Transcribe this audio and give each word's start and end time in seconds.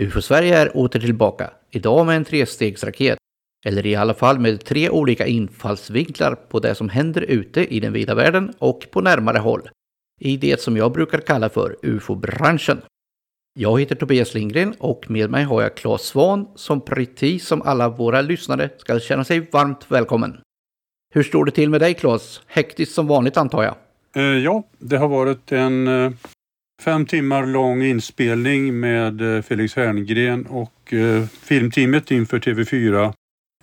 UFO-Sverige 0.00 0.56
är 0.56 0.76
åter 0.76 1.00
tillbaka, 1.00 1.50
idag 1.70 2.06
med 2.06 2.16
en 2.16 2.24
trestegsraket. 2.24 3.18
Eller 3.66 3.86
i 3.86 3.96
alla 3.96 4.14
fall 4.14 4.38
med 4.38 4.64
tre 4.64 4.90
olika 4.90 5.26
infallsvinklar 5.26 6.34
på 6.34 6.60
det 6.60 6.74
som 6.74 6.88
händer 6.88 7.20
ute 7.20 7.74
i 7.74 7.80
den 7.80 7.92
vida 7.92 8.14
världen 8.14 8.54
och 8.58 8.86
på 8.90 9.00
närmare 9.00 9.38
håll. 9.38 9.68
I 10.20 10.36
det 10.36 10.60
som 10.60 10.76
jag 10.76 10.92
brukar 10.92 11.18
kalla 11.18 11.48
för 11.48 11.76
UFO-branschen. 11.82 12.80
Jag 13.58 13.80
heter 13.80 13.94
Tobias 13.94 14.34
Lindgren 14.34 14.74
och 14.78 15.10
med 15.10 15.30
mig 15.30 15.44
har 15.44 15.62
jag 15.62 15.76
Claes 15.76 16.02
Svan 16.02 16.48
som 16.54 16.80
precis 16.80 17.46
som 17.46 17.62
alla 17.62 17.88
våra 17.88 18.20
lyssnare 18.20 18.70
ska 18.78 19.00
känna 19.00 19.24
sig 19.24 19.40
varmt 19.52 19.90
välkommen. 19.90 20.40
Hur 21.14 21.22
står 21.22 21.44
det 21.44 21.50
till 21.50 21.70
med 21.70 21.80
dig 21.80 21.94
Claes? 21.94 22.42
Hektiskt 22.46 22.94
som 22.94 23.06
vanligt 23.06 23.36
antar 23.36 23.62
jag? 23.62 23.74
Eh, 24.16 24.38
ja, 24.38 24.62
det 24.78 24.96
har 24.96 25.08
varit 25.08 25.52
en 25.52 25.88
eh, 25.88 26.12
fem 26.82 27.06
timmar 27.06 27.46
lång 27.46 27.82
inspelning 27.82 28.80
med 28.80 29.36
eh, 29.36 29.42
Felix 29.42 29.76
Herngren 29.76 30.46
och 30.46 30.92
eh, 30.92 31.24
filmteamet 31.42 32.10
inför 32.10 32.38
TV4 32.38 33.12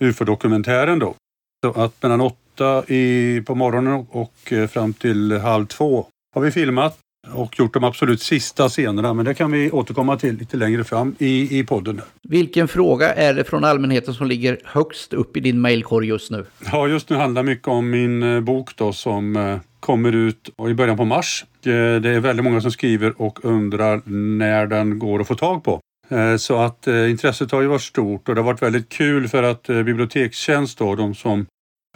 UFO-dokumentären 0.00 0.98
då. 0.98 1.14
Så 1.64 1.80
att 1.80 2.02
mellan 2.02 2.20
åtta 2.20 2.84
i, 2.86 3.42
på 3.46 3.54
morgonen 3.54 4.06
och 4.10 4.52
eh, 4.52 4.66
fram 4.66 4.92
till 4.92 5.32
halv 5.32 5.66
två 5.66 6.06
har 6.34 6.42
vi 6.42 6.50
filmat 6.50 6.98
och 7.32 7.58
gjort 7.58 7.74
de 7.74 7.84
absolut 7.84 8.22
sista 8.22 8.68
scenerna, 8.68 9.14
men 9.14 9.24
det 9.24 9.34
kan 9.34 9.52
vi 9.52 9.70
återkomma 9.70 10.16
till 10.16 10.36
lite 10.36 10.56
längre 10.56 10.84
fram 10.84 11.14
i, 11.18 11.58
i 11.58 11.64
podden. 11.64 12.00
Vilken 12.22 12.68
fråga 12.68 13.14
är 13.14 13.34
det 13.34 13.44
från 13.44 13.64
allmänheten 13.64 14.14
som 14.14 14.26
ligger 14.26 14.58
högst 14.64 15.12
upp 15.12 15.36
i 15.36 15.40
din 15.40 15.60
mejlkorg 15.60 16.08
just 16.08 16.30
nu? 16.30 16.46
Ja, 16.72 16.88
just 16.88 17.10
nu 17.10 17.16
handlar 17.16 17.42
mycket 17.42 17.68
om 17.68 17.90
min 17.90 18.44
bok 18.44 18.76
då 18.76 18.92
som 18.92 19.58
kommer 19.80 20.12
ut 20.12 20.50
i 20.68 20.74
början 20.74 20.96
på 20.96 21.04
mars. 21.04 21.44
Eh, 21.66 22.00
det 22.00 22.10
är 22.10 22.20
väldigt 22.20 22.44
många 22.44 22.60
som 22.60 22.70
skriver 22.70 23.22
och 23.22 23.44
undrar 23.44 24.02
när 24.10 24.66
den 24.66 24.98
går 24.98 25.20
att 25.20 25.28
få 25.28 25.34
tag 25.34 25.64
på. 25.64 25.80
Eh, 26.08 26.36
så 26.36 26.56
att 26.56 26.86
eh, 26.86 27.10
intresset 27.10 27.52
har 27.52 27.60
ju 27.60 27.66
varit 27.66 27.82
stort 27.82 28.28
och 28.28 28.34
det 28.34 28.40
har 28.40 28.46
varit 28.46 28.62
väldigt 28.62 28.88
kul 28.88 29.28
för 29.28 29.42
att 29.42 29.66
Bibliotekstjänst 29.66 30.78
då, 30.78 30.94
de 30.94 31.14
som 31.14 31.46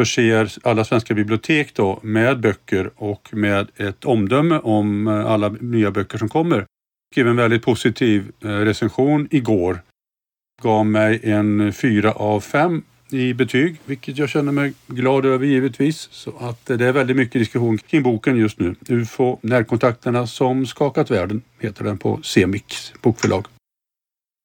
förser 0.01 0.53
alla 0.63 0.85
svenska 0.85 1.15
bibliotek 1.15 1.75
då 1.75 2.01
med 2.03 2.41
böcker 2.41 2.91
och 2.97 3.29
med 3.33 3.69
ett 3.77 4.05
omdöme 4.05 4.59
om 4.59 5.07
alla 5.07 5.49
nya 5.49 5.91
böcker 5.91 6.19
som 6.19 6.29
kommer. 6.29 6.65
Skrev 7.13 7.29
en 7.29 7.37
väldigt 7.37 7.63
positiv 7.63 8.33
recension 8.41 9.29
igår. 9.31 9.81
Gav 10.63 10.87
mig 10.87 11.21
en 11.23 11.73
fyra 11.73 12.13
av 12.13 12.41
fem 12.41 12.83
i 13.13 13.35
betyg, 13.35 13.77
vilket 13.85 14.19
jag 14.19 14.29
känner 14.29 14.53
mig 14.53 14.73
glad 14.87 15.27
över 15.27 15.47
givetvis. 15.47 16.09
Så 16.13 16.33
att 16.41 16.67
det 16.67 16.87
är 16.87 16.93
väldigt 16.93 17.17
mycket 17.17 17.41
diskussion 17.41 17.79
kring 17.79 18.03
boken 18.03 18.37
just 18.37 18.59
nu. 18.59 18.75
UFO, 18.89 19.39
närkontakterna 19.43 20.27
som 20.27 20.67
skakat 20.67 21.11
världen, 21.11 21.43
heter 21.59 21.85
den 21.85 21.99
på 21.99 22.21
Semix 22.23 22.93
bokförlag. 23.03 23.47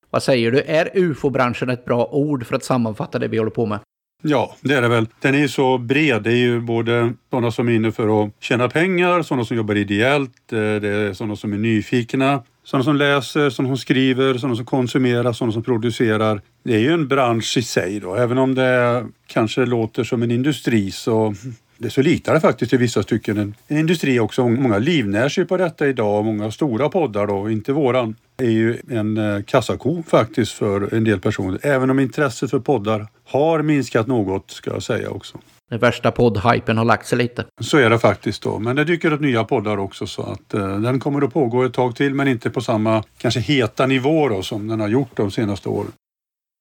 Vad 0.09 0.23
säger 0.23 0.52
du, 0.52 0.61
är 0.61 0.89
UFO-branschen 0.94 1.69
ett 1.69 1.85
bra 1.85 2.05
ord 2.11 2.45
för 2.45 2.55
att 2.55 2.63
sammanfatta 2.63 3.19
det 3.19 3.27
vi 3.27 3.38
håller 3.38 3.52
på 3.52 3.66
med? 3.66 3.80
Ja, 4.23 4.55
det 4.61 4.73
är 4.73 4.81
det 4.81 4.88
väl. 4.88 5.07
Den 5.19 5.35
är 5.35 5.47
så 5.47 5.77
bred. 5.77 6.23
Det 6.23 6.31
är 6.31 6.38
ju 6.38 6.59
både 6.59 7.13
sådana 7.29 7.52
som 7.52 7.69
är 7.69 7.73
inne 7.73 7.91
för 7.91 8.23
att 8.23 8.31
tjäna 8.39 8.69
pengar, 8.69 9.22
sådana 9.22 9.45
som 9.45 9.57
jobbar 9.57 9.75
ideellt, 9.75 10.53
eh, 10.53 10.57
det 10.57 10.89
är 10.89 11.13
sådana 11.13 11.35
som 11.35 11.53
är 11.53 11.57
nyfikna, 11.57 12.44
sådana 12.66 12.83
som 12.83 12.95
läser, 12.95 13.49
sådana 13.49 13.69
som 13.69 13.77
skriver, 13.77 14.38
sådana 14.38 14.55
som 14.55 14.66
konsumerar, 14.66 15.33
sådana 15.33 15.53
som 15.53 15.63
producerar. 15.63 16.41
Det 16.63 16.75
är 16.75 16.80
ju 16.80 16.94
en 16.94 17.07
bransch 17.07 17.57
i 17.57 17.61
sig 17.61 17.99
då. 17.99 18.16
Även 18.16 18.38
om 18.38 18.55
det 18.55 19.05
kanske 19.27 19.66
låter 19.66 20.03
som 20.03 20.23
en 20.23 20.31
industri 20.31 20.91
så 20.91 21.35
det 21.77 21.89
så 21.89 22.02
litar 22.02 22.33
det 22.33 22.39
faktiskt 22.39 22.73
i 22.73 22.77
vissa 22.77 23.03
stycken 23.03 23.38
en, 23.38 23.55
en 23.67 23.77
industri 23.77 24.19
också. 24.19 24.47
Många 24.47 24.77
livnär 24.77 25.30
sig 25.30 25.45
på 25.45 25.57
detta 25.57 25.88
idag. 25.88 26.25
Många 26.25 26.52
stora 26.52 26.89
poddar 26.89 27.27
då, 27.27 27.49
inte 27.49 27.73
våran, 27.73 28.16
är 28.38 28.49
ju 28.49 28.77
en 28.89 29.17
eh, 29.17 29.44
kassako 29.44 30.03
faktiskt 30.07 30.52
för 30.52 30.94
en 30.94 31.03
del 31.03 31.19
personer. 31.19 31.59
Även 31.61 31.89
om 31.89 32.00
intresset 32.00 32.52
för 32.52 32.59
poddar 32.59 33.07
har 33.25 33.61
minskat 33.61 34.07
något 34.07 34.51
ska 34.51 34.72
jag 34.72 34.84
säga 34.84 35.09
också. 35.09 35.38
Den 35.69 35.79
värsta 35.79 36.11
poddhypen 36.11 36.77
har 36.77 36.85
lagt 36.85 37.07
sig 37.07 37.17
lite. 37.17 37.45
Så 37.61 37.77
är 37.77 37.89
det 37.89 37.99
faktiskt 37.99 38.43
då. 38.43 38.59
Men 38.59 38.75
det 38.75 38.83
dyker 38.83 39.13
upp 39.13 39.21
nya 39.21 39.43
poddar 39.43 39.77
också 39.77 40.07
så 40.07 40.21
att 40.21 40.53
eh, 40.53 40.79
den 40.79 40.99
kommer 40.99 41.21
att 41.21 41.33
pågå 41.33 41.63
ett 41.63 41.73
tag 41.73 41.95
till 41.95 42.13
men 42.13 42.27
inte 42.27 42.49
på 42.49 42.61
samma 42.61 43.03
kanske 43.17 43.39
heta 43.39 43.85
nivå 43.85 44.29
då 44.29 44.41
som 44.41 44.67
den 44.67 44.79
har 44.79 44.87
gjort 44.87 45.17
de 45.17 45.31
senaste 45.31 45.69
åren. 45.69 45.91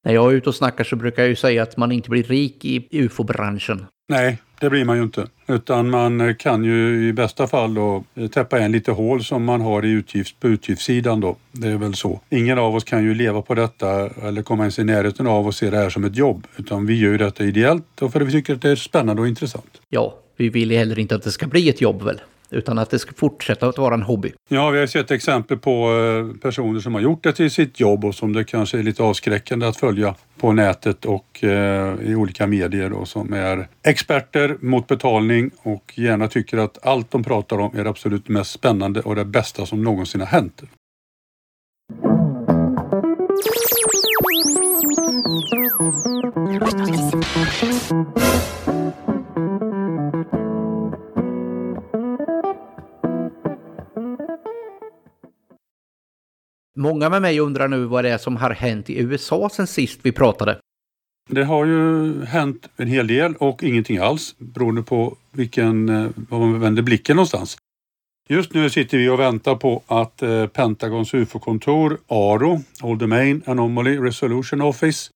När 0.04 0.14
jag 0.14 0.32
är 0.32 0.36
ute 0.36 0.48
och 0.48 0.54
snackar 0.54 0.84
så 0.84 0.96
brukar 0.96 1.22
jag 1.22 1.28
ju 1.28 1.36
säga 1.36 1.62
att 1.62 1.76
man 1.76 1.92
inte 1.92 2.10
blir 2.10 2.22
rik 2.22 2.64
i 2.64 2.88
ufo-branschen. 2.90 3.86
Nej, 4.08 4.38
det 4.60 4.70
blir 4.70 4.84
man 4.84 4.96
ju 4.96 5.02
inte. 5.02 5.26
Utan 5.46 5.90
man 5.90 6.20
eh, 6.20 6.34
kan 6.34 6.64
ju 6.64 7.08
i 7.08 7.12
bästa 7.12 7.46
fall 7.46 7.74
då 7.74 8.04
eh, 8.14 8.26
täppa 8.26 8.58
igen 8.58 8.72
lite 8.72 8.92
hål 8.92 9.24
som 9.24 9.44
man 9.44 9.60
har 9.60 9.84
i 9.84 9.90
utgift, 9.90 10.40
på 10.40 10.48
utgiftssidan 10.48 11.20
då. 11.20 11.36
Det 11.52 11.68
är 11.68 11.76
väl 11.76 11.94
så. 11.94 12.20
Ingen 12.30 12.58
av 12.58 12.74
oss 12.74 12.84
kan 12.84 13.04
ju 13.04 13.14
leva 13.14 13.42
på 13.42 13.54
detta 13.54 14.10
eller 14.22 14.42
komma 14.42 14.62
ens 14.62 14.78
i 14.78 14.84
närheten 14.84 15.26
av 15.26 15.46
och 15.46 15.54
se 15.54 15.70
det 15.70 15.76
här 15.76 15.90
som 15.90 16.04
ett 16.04 16.16
jobb. 16.16 16.46
Utan 16.56 16.86
vi 16.86 17.00
gör 17.00 17.10
ju 17.10 17.18
detta 17.18 17.44
ideellt 17.44 18.02
och 18.02 18.12
för 18.12 18.20
att 18.20 18.26
vi 18.26 18.32
tycker 18.32 18.54
att 18.54 18.62
det 18.62 18.70
är 18.70 18.76
spännande 18.76 19.22
och 19.22 19.28
intressant. 19.28 19.80
Ja, 19.88 20.14
vi 20.36 20.48
vill 20.48 20.70
ju 20.70 20.76
heller 20.76 20.98
inte 20.98 21.14
att 21.14 21.22
det 21.22 21.30
ska 21.30 21.46
bli 21.46 21.68
ett 21.68 21.80
jobb 21.80 22.02
väl? 22.02 22.20
Utan 22.54 22.78
att 22.78 22.90
det 22.90 22.98
ska 22.98 23.12
fortsätta 23.16 23.68
att 23.68 23.78
vara 23.78 23.94
en 23.94 24.02
hobby. 24.02 24.32
Ja, 24.48 24.70
vi 24.70 24.78
har 24.78 24.86
sett 24.86 25.10
exempel 25.10 25.58
på 25.58 25.70
eh, 25.70 26.40
personer 26.40 26.80
som 26.80 26.94
har 26.94 27.00
gjort 27.00 27.22
det 27.22 27.32
till 27.32 27.50
sitt 27.50 27.80
jobb 27.80 28.04
och 28.04 28.14
som 28.14 28.32
det 28.32 28.44
kanske 28.44 28.78
är 28.78 28.82
lite 28.82 29.02
avskräckande 29.02 29.66
att 29.66 29.76
följa 29.76 30.14
på 30.40 30.52
nätet 30.52 31.04
och 31.04 31.44
eh, 31.44 31.94
i 32.02 32.14
olika 32.14 32.46
medier 32.46 32.92
och 32.92 33.08
som 33.08 33.32
är 33.32 33.68
experter 33.82 34.56
mot 34.60 34.86
betalning 34.86 35.50
och 35.62 35.92
gärna 35.94 36.28
tycker 36.28 36.58
att 36.58 36.86
allt 36.86 37.10
de 37.10 37.24
pratar 37.24 37.58
om 37.58 37.76
är 37.76 37.84
det 37.84 37.90
absolut 37.90 38.28
mest 38.28 38.50
spännande 38.50 39.00
och 39.00 39.16
det 39.16 39.24
bästa 39.24 39.66
som 39.66 39.84
någonsin 39.84 40.20
har 40.20 40.28
hänt. 40.28 40.62
Många 56.76 57.08
med 57.08 57.22
mig 57.22 57.40
undrar 57.40 57.68
nu 57.68 57.84
vad 57.84 58.04
det 58.04 58.10
är 58.10 58.18
som 58.18 58.36
har 58.36 58.50
hänt 58.50 58.90
i 58.90 58.98
USA 58.98 59.48
sen 59.52 59.66
sist 59.66 60.00
vi 60.02 60.12
pratade. 60.12 60.58
Det 61.30 61.44
har 61.44 61.66
ju 61.66 62.24
hänt 62.24 62.68
en 62.76 62.88
hel 62.88 63.06
del 63.06 63.34
och 63.36 63.62
ingenting 63.62 63.98
alls 63.98 64.34
beroende 64.38 64.82
på 64.82 65.16
vilken, 65.32 65.88
eh, 65.88 66.06
var 66.16 66.38
man 66.38 66.60
vänder 66.60 66.82
blicken 66.82 67.16
någonstans. 67.16 67.56
Just 68.28 68.54
nu 68.54 68.70
sitter 68.70 68.98
vi 68.98 69.08
och 69.08 69.20
väntar 69.20 69.54
på 69.54 69.82
att 69.86 70.22
eh, 70.22 70.46
Pentagons 70.46 71.14
UFO-kontor, 71.14 71.98
ARO, 72.08 72.62
All 72.82 72.98
Domain 72.98 73.42
Anomaly 73.46 73.98
Resolution 73.98 74.60
Office, 74.60 75.10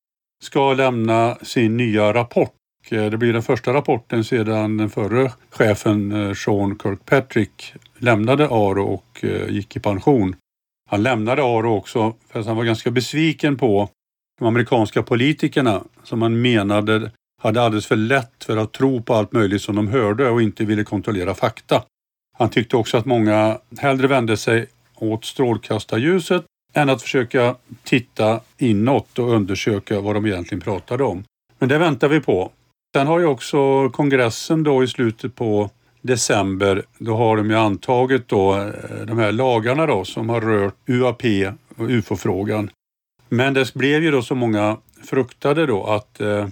ska 0.44 0.72
lämna 0.72 1.34
sin 1.42 1.76
nya 1.76 2.12
rapport. 2.12 2.52
Eh, 2.90 3.06
det 3.06 3.16
blir 3.16 3.32
den 3.32 3.42
första 3.42 3.72
rapporten 3.72 4.24
sedan 4.24 4.76
den 4.76 4.90
förre 4.90 5.32
chefen 5.50 6.34
Sean 6.34 6.78
Kirkpatrick 6.82 7.74
lämnade 7.98 8.44
ARO 8.44 8.84
och 8.84 9.24
gick 9.48 9.76
i 9.76 9.80
pension. 9.80 10.36
Han 10.90 11.02
lämnade 11.02 11.42
Aro 11.42 11.76
också 11.76 12.14
för 12.28 12.40
att 12.40 12.46
han 12.46 12.56
var 12.56 12.64
ganska 12.64 12.90
besviken 12.90 13.56
på 13.56 13.88
de 14.38 14.48
amerikanska 14.48 15.02
politikerna 15.02 15.82
som 16.02 16.22
han 16.22 16.40
menade 16.40 17.10
hade 17.42 17.62
alldeles 17.62 17.86
för 17.86 17.96
lätt 17.96 18.44
för 18.44 18.56
att 18.56 18.72
tro 18.72 19.02
på 19.02 19.14
allt 19.14 19.32
möjligt 19.32 19.62
som 19.62 19.76
de 19.76 19.88
hörde 19.88 20.28
och 20.28 20.42
inte 20.42 20.64
ville 20.64 20.84
kontrollera 20.84 21.34
fakta. 21.34 21.82
Han 22.38 22.50
tyckte 22.50 22.76
också 22.76 22.96
att 22.96 23.04
många 23.04 23.58
hellre 23.78 24.06
vände 24.06 24.36
sig 24.36 24.66
åt 24.94 25.24
strålkastarljuset 25.24 26.44
än 26.74 26.90
att 26.90 27.02
försöka 27.02 27.54
titta 27.84 28.40
inåt 28.58 29.18
och 29.18 29.32
undersöka 29.32 30.00
vad 30.00 30.14
de 30.14 30.26
egentligen 30.26 30.60
pratade 30.60 31.04
om. 31.04 31.24
Men 31.58 31.68
det 31.68 31.78
väntar 31.78 32.08
vi 32.08 32.20
på. 32.20 32.50
Sen 32.96 33.06
har 33.06 33.18
ju 33.18 33.26
också 33.26 33.90
kongressen 33.90 34.62
då 34.62 34.84
i 34.84 34.88
slutet 34.88 35.34
på 35.34 35.70
december, 36.02 36.84
då 36.98 37.16
har 37.16 37.36
de 37.36 37.50
ju 37.50 37.56
antagit 37.56 38.28
då 38.28 38.56
eh, 38.56 39.06
de 39.06 39.18
här 39.18 39.32
lagarna 39.32 39.86
då 39.86 40.04
som 40.04 40.28
har 40.28 40.40
rört 40.40 40.74
UAP 40.86 41.22
och 41.76 41.88
UFO-frågan. 41.88 42.70
Men 43.28 43.54
det 43.54 43.74
blev 43.74 44.02
ju 44.02 44.10
då 44.10 44.22
så 44.22 44.34
många 44.34 44.76
fruktade 45.04 45.66
då 45.66 45.84
att 45.86 46.20
eh, 46.20 46.48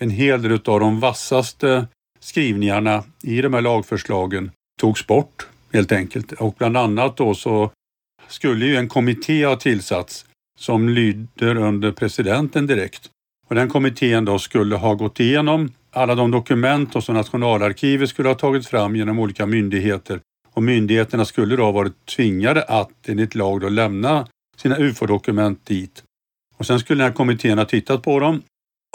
en 0.00 0.10
hel 0.10 0.42
del 0.42 0.52
av 0.52 0.80
de 0.80 1.00
vassaste 1.00 1.86
skrivningarna 2.20 3.04
i 3.22 3.42
de 3.42 3.54
här 3.54 3.60
lagförslagen 3.60 4.50
togs 4.80 5.06
bort 5.06 5.46
helt 5.72 5.92
enkelt. 5.92 6.32
Och 6.32 6.54
bland 6.58 6.76
annat 6.76 7.16
då 7.16 7.34
så 7.34 7.70
skulle 8.28 8.66
ju 8.66 8.76
en 8.76 8.88
kommitté 8.88 9.44
ha 9.44 9.56
tillsatts 9.56 10.26
som 10.58 10.88
lyder 10.88 11.56
under 11.56 11.92
presidenten 11.92 12.66
direkt. 12.66 13.10
Och 13.48 13.54
den 13.54 13.68
kommittén 13.68 14.24
då 14.24 14.38
skulle 14.38 14.76
ha 14.76 14.94
gått 14.94 15.20
igenom 15.20 15.72
alla 15.92 16.14
de 16.14 16.30
dokument 16.30 17.04
som 17.04 17.14
Nationalarkivet 17.14 18.08
skulle 18.08 18.28
ha 18.28 18.34
tagit 18.34 18.66
fram 18.66 18.96
genom 18.96 19.18
olika 19.18 19.46
myndigheter 19.46 20.20
och 20.54 20.62
myndigheterna 20.62 21.24
skulle 21.24 21.56
då 21.56 21.64
ha 21.64 21.72
varit 21.72 22.06
tvingade 22.06 22.62
att 22.62 23.08
enligt 23.08 23.34
lag 23.34 23.60
då 23.60 23.68
lämna 23.68 24.26
sina 24.56 24.78
UFO-dokument 24.78 25.66
dit. 25.66 26.02
Och 26.56 26.66
sen 26.66 26.80
skulle 26.80 27.02
den 27.02 27.10
här 27.10 27.16
kommittén 27.16 27.58
ha 27.58 27.64
tittat 27.64 28.02
på 28.02 28.20
dem 28.20 28.42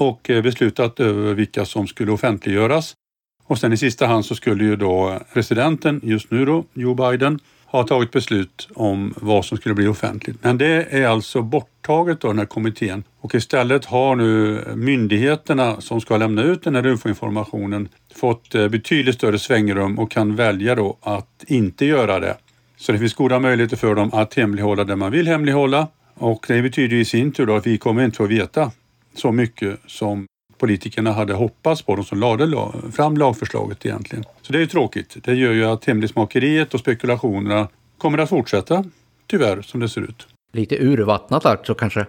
och 0.02 0.30
eh, 0.30 0.44
beslutat 0.44 1.00
över 1.00 1.34
vilka 1.34 1.66
som 1.66 1.88
skulle 1.88 2.12
offentliggöras. 2.12 2.94
Och 3.44 3.58
sen 3.58 3.74
i 3.74 3.78
sista 3.78 4.08
hand 4.08 4.26
så 4.26 4.36
skulle 4.36 4.64
ju 4.64 4.76
då 4.76 5.20
presidenten, 5.34 6.02
just 6.04 6.32
nu 6.32 6.46
då, 6.46 6.66
Joe 6.74 6.94
Biden, 6.94 7.40
har 7.68 7.84
tagit 7.84 8.12
beslut 8.12 8.68
om 8.76 9.14
vad 9.18 9.46
som 9.46 9.58
skulle 9.58 9.76
bli 9.76 9.88
offentligt. 9.88 10.38
Men 10.42 10.58
det 10.58 10.88
är 10.90 11.08
alltså 11.08 11.42
borttaget 11.42 12.24
av 12.24 12.30
den 12.30 12.40
här 12.40 12.46
kommittén 12.46 13.04
och 13.20 13.36
istället 13.36 13.86
har 13.86 14.16
nu 14.16 14.64
myndigheterna 14.76 15.82
som 15.82 16.02
ska 16.02 16.18
lämna 16.18 16.44
ut 16.44 16.64
den 16.64 16.76
här 16.76 16.86
UFO-informationen 16.86 17.90
fått 18.16 18.56
eh, 18.56 18.68
betydligt 18.68 19.16
större 19.16 19.40
svängrum 19.40 20.00
och 20.00 20.12
kan 20.12 20.36
välja 20.36 20.76
då 20.76 20.98
att 21.02 21.44
inte 21.48 21.86
göra 21.86 22.20
det. 22.20 22.38
Så 22.78 22.92
det 22.92 23.00
finns 23.00 23.14
goda 23.14 23.40
möjligheter 23.40 23.78
för 23.78 23.96
dem 23.96 24.14
att 24.14 24.34
hemlighålla 24.34 24.84
det 24.84 24.96
man 24.96 25.12
vill 25.12 25.28
hemlighålla 25.28 25.88
och 26.14 26.46
det 26.48 26.62
betyder 26.62 26.98
i 26.98 27.06
sin 27.06 27.32
tur 27.32 27.46
då 27.46 27.56
att 27.56 27.68
vi 27.68 27.78
kommer 27.78 28.06
inte 28.06 28.18
få 28.18 28.26
veta 28.26 28.72
så 29.16 29.32
mycket 29.32 29.80
som 29.86 30.26
politikerna 30.58 31.12
hade 31.12 31.34
hoppats 31.34 31.82
på, 31.82 31.96
de 31.96 32.06
som 32.06 32.20
lade 32.20 32.72
fram 32.92 33.18
lagförslaget 33.18 33.86
egentligen. 33.86 34.24
Så 34.42 34.54
det 34.54 34.58
är 34.58 34.62
ju 34.62 34.68
tråkigt. 34.68 35.18
Det 35.24 35.34
gör 35.34 35.54
ju 35.54 35.66
att 35.66 35.86
hemlighetsmakeriet 35.86 36.74
och 36.74 36.80
spekulationerna 36.80 37.68
kommer 37.98 38.18
att 38.18 38.30
fortsätta, 38.30 38.84
tyvärr, 39.28 39.62
som 39.62 39.80
det 39.80 39.90
ser 39.90 40.02
ut. 40.02 40.28
Lite 40.54 40.76
urvattnat 40.76 41.46
alltså 41.46 41.76
kanske? 41.76 42.06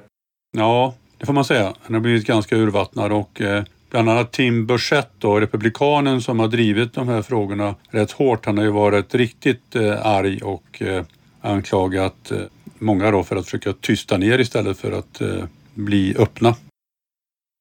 Ja, 0.57 0.95
det 1.19 1.27
får 1.27 1.33
man 1.33 1.45
säga. 1.45 1.75
Den 1.87 1.95
har 1.95 2.01
blivit 2.01 2.27
ganska 2.27 2.57
urvattnad 2.57 3.13
och 3.13 3.41
eh, 3.41 3.65
bland 3.91 4.11
annat 4.11 4.33
Tim 4.33 4.67
Burchett, 4.67 5.11
då, 5.19 5.41
republikanen 5.41 6.23
som 6.23 6.39
har 6.39 6.49
drivit 6.49 6.93
de 6.93 7.09
här 7.09 7.23
frågorna 7.23 7.75
rätt 7.91 8.13
hårt, 8.13 8.47
han 8.47 8.59
har 8.59 8.65
ju 8.65 8.71
varit 8.71 9.15
riktigt 9.15 9.77
eh, 9.77 10.07
arg 10.07 10.41
och 10.43 10.83
eh, 10.83 11.05
anklagat 11.41 12.31
eh, 12.31 12.39
många 12.79 13.11
då 13.11 13.25
för 13.25 13.37
att 13.37 13.45
försöka 13.45 13.73
tysta 13.73 14.17
ner 14.17 14.39
istället 14.39 14.79
för 14.79 14.93
att 14.93 15.21
eh, 15.21 15.45
bli 15.75 16.15
öppna. 16.19 16.55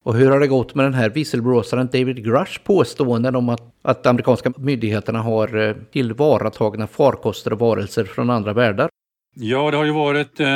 Och 0.08 0.16
hur 0.16 0.32
har 0.32 0.40
det 0.40 0.48
gått 0.48 0.76
med 0.76 0.86
den 0.86 0.94
här 0.94 1.10
visselblåsaren 1.10 1.90
David 1.92 2.24
Grush 2.24 2.60
påståenden 2.64 3.36
om 3.36 3.50
att, 3.50 3.62
att 3.82 4.06
amerikanska 4.06 4.54
myndigheterna 4.58 5.22
har 5.22 5.58
eh, 5.58 5.76
tillvaratagna 5.92 6.88
farkoster 6.88 7.54
och 7.54 7.60
varelser 7.60 8.04
från 8.04 8.30
andra 8.30 8.54
världar? 8.54 8.90
Ja, 9.36 9.72
det 9.72 9.78
har 9.78 9.86
ju 9.86 9.92
varit 9.92 10.40
eh, 10.40 10.48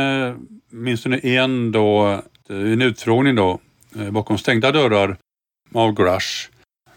åtminstone 0.71 1.18
en 1.18 1.71
då, 1.71 2.07
eh, 2.50 2.71
en 2.71 2.81
utfrågning 2.81 3.36
då 3.36 3.59
eh, 4.00 4.12
bakom 4.12 4.38
stängda 4.38 4.71
dörrar 4.71 5.18
av 5.74 5.94
Grush. 5.94 6.50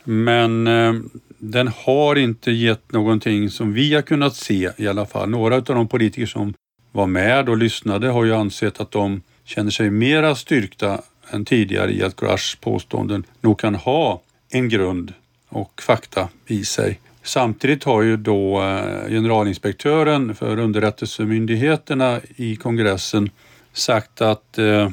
Men 0.04 0.66
eh, 0.66 0.94
den 1.38 1.68
har 1.68 2.16
inte 2.16 2.50
gett 2.50 2.92
någonting 2.92 3.50
som 3.50 3.72
vi 3.72 3.94
har 3.94 4.02
kunnat 4.02 4.34
se 4.34 4.70
i 4.76 4.88
alla 4.88 5.06
fall. 5.06 5.30
Några 5.30 5.54
av 5.54 5.62
de 5.62 5.88
politiker 5.88 6.26
som 6.26 6.54
var 6.92 7.06
med 7.06 7.48
och 7.48 7.56
lyssnade 7.56 8.08
har 8.08 8.24
ju 8.24 8.34
ansett 8.34 8.80
att 8.80 8.90
de 8.90 9.22
känner 9.44 9.70
sig 9.70 9.90
mera 9.90 10.34
styrkta 10.34 11.00
än 11.34 11.44
tidigare 11.44 11.92
i 11.92 12.02
att 12.02 12.16
Grushs 12.16 12.56
påståenden 12.56 13.24
nog 13.40 13.58
kan 13.58 13.74
ha 13.74 14.20
en 14.50 14.68
grund 14.68 15.12
och 15.48 15.82
fakta 15.82 16.28
i 16.46 16.64
sig. 16.64 17.00
Samtidigt 17.22 17.84
har 17.84 18.02
ju 18.02 18.16
då 18.16 18.62
eh, 18.62 19.08
generalinspektören 19.08 20.34
för 20.34 20.58
underrättelsemyndigheterna 20.58 22.20
i 22.36 22.56
kongressen 22.56 23.30
sagt 23.72 24.20
att 24.20 24.58
eh, 24.58 24.90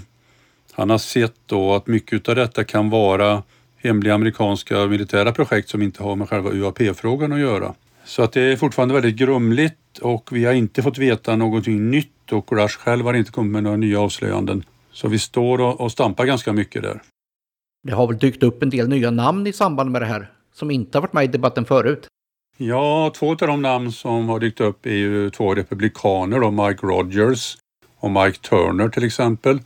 han 0.74 0.90
har 0.90 0.98
sett 0.98 1.36
då 1.46 1.74
att 1.74 1.88
mycket 1.88 2.30
av 2.30 2.36
detta 2.36 2.64
kan 2.64 2.90
vara 2.90 3.44
hemliga 3.78 4.14
amerikanska 4.14 4.86
militära 4.86 5.32
projekt 5.32 5.70
som 5.70 5.82
inte 5.82 6.04
har 6.04 6.16
med 6.16 6.30
själva 6.30 6.50
UAP-frågan 6.50 7.34
att 7.34 7.40
göra. 7.40 7.74
Så 8.06 8.24
att 8.24 8.32
det 8.32 8.42
är 8.42 8.56
fortfarande 8.56 8.94
väldigt 8.94 9.16
grumligt 9.16 9.98
och 10.02 10.30
vi 10.32 10.46
har 10.46 10.54
inte 10.54 10.84
fått 10.84 10.98
veta 10.98 11.36
någonting 11.36 11.92
nytt 11.92 12.32
och 12.32 12.52
Rush 12.52 12.78
själv 12.80 13.06
har 13.06 13.14
inte 13.14 13.32
kommit 13.32 13.52
med 13.52 13.64
några 13.64 13.78
nya 13.78 14.00
avslöjanden. 14.00 14.64
Så 14.94 15.08
vi 15.08 15.20
står 15.20 15.62
och, 15.62 15.82
och 15.82 15.92
stampar 15.92 16.26
ganska 16.26 16.54
mycket 16.54 16.82
där. 16.82 17.02
Det 17.84 17.94
har 17.94 18.08
väl 18.08 18.18
dykt 18.18 18.44
upp 18.44 18.64
en 18.64 18.70
del 18.70 18.90
nya 18.90 19.12
namn 19.12 19.48
i 19.48 19.54
samband 19.54 19.92
med 19.92 20.02
det 20.02 20.06
här 20.06 20.32
som 20.54 20.72
inte 20.72 20.98
har 20.98 21.02
varit 21.02 21.14
med 21.14 21.24
i 21.24 21.28
debatten 21.28 21.66
förut? 21.66 22.08
Ja, 22.58 23.12
två 23.16 23.32
av 23.32 23.38
de 23.38 23.62
namn 23.62 23.92
som 23.92 24.30
har 24.30 24.40
dykt 24.40 24.62
upp 24.62 24.86
är 24.86 24.96
ju 24.96 25.30
två 25.30 25.56
republikaner, 25.56 26.40
då, 26.40 26.52
Mike 26.52 26.86
Rogers 26.86 27.58
och 27.98 28.12
Mike 28.12 28.38
Turner 28.38 28.90
till 28.90 29.04
exempel. 29.04 29.60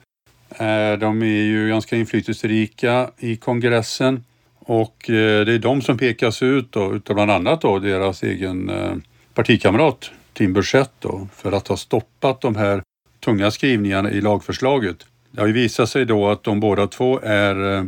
Eh, 0.50 1.00
de 1.00 1.22
är 1.22 1.44
ju 1.44 1.69
ganska 1.69 1.95
inflytelserika 1.95 3.10
i 3.18 3.36
kongressen 3.36 4.24
och 4.60 5.10
eh, 5.10 5.45
det 5.45 5.54
är 5.54 5.60
de 5.60 5.81
som 5.81 5.98
pekas 5.98 6.44
ut 6.44 6.72
då, 6.72 6.95
utav 6.95 7.16
bland 7.16 7.31
annat 7.31 7.62
då 7.62 7.80
deras 7.80 8.24
egen 8.24 8.69
eh, 8.69 8.95
partikamrat 9.33 10.12
Tim 10.33 10.54
Burchett 10.54 10.92
då, 11.00 11.27
för 11.33 11.51
att 11.51 11.68
ha 11.68 11.77
stoppat 11.77 12.42
de 12.42 12.56
här 12.56 12.83
tunga 13.19 13.51
skrivningarna 13.51 14.12
i 14.12 14.22
lagförslaget. 14.22 14.98
Det 15.36 15.42
har 15.42 15.48
ju 15.48 15.54
visat 15.54 15.90
sig 15.90 16.06
då 16.06 16.28
att 16.28 16.44
de 16.44 16.60
båda 16.60 16.88
två 16.88 17.20
är, 17.24 17.78
eh, 17.78 17.84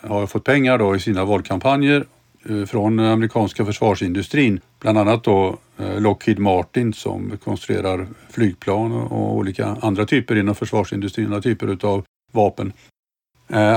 har 0.00 0.26
fått 0.26 0.44
pengar 0.44 0.78
då 0.78 0.96
i 0.96 1.00
sina 1.00 1.24
valkampanjer 1.24 2.04
eh, 2.48 2.64
från 2.64 2.98
amerikanska 2.98 3.64
försvarsindustrin. 3.64 4.60
Bland 4.80 4.98
annat 4.98 5.24
då 5.24 5.58
eh, 5.78 6.00
Lockheed 6.00 6.38
Martin 6.38 6.92
som 6.92 7.38
konstruerar 7.44 8.06
flygplan 8.30 8.92
och 8.92 9.36
olika 9.36 9.76
andra 9.80 10.06
typer 10.06 10.36
inom 10.36 10.54
försvarsindustrin, 10.54 11.26
andra 11.26 11.40
typer 11.40 11.66
utav 11.66 12.04
vapen. 12.32 12.72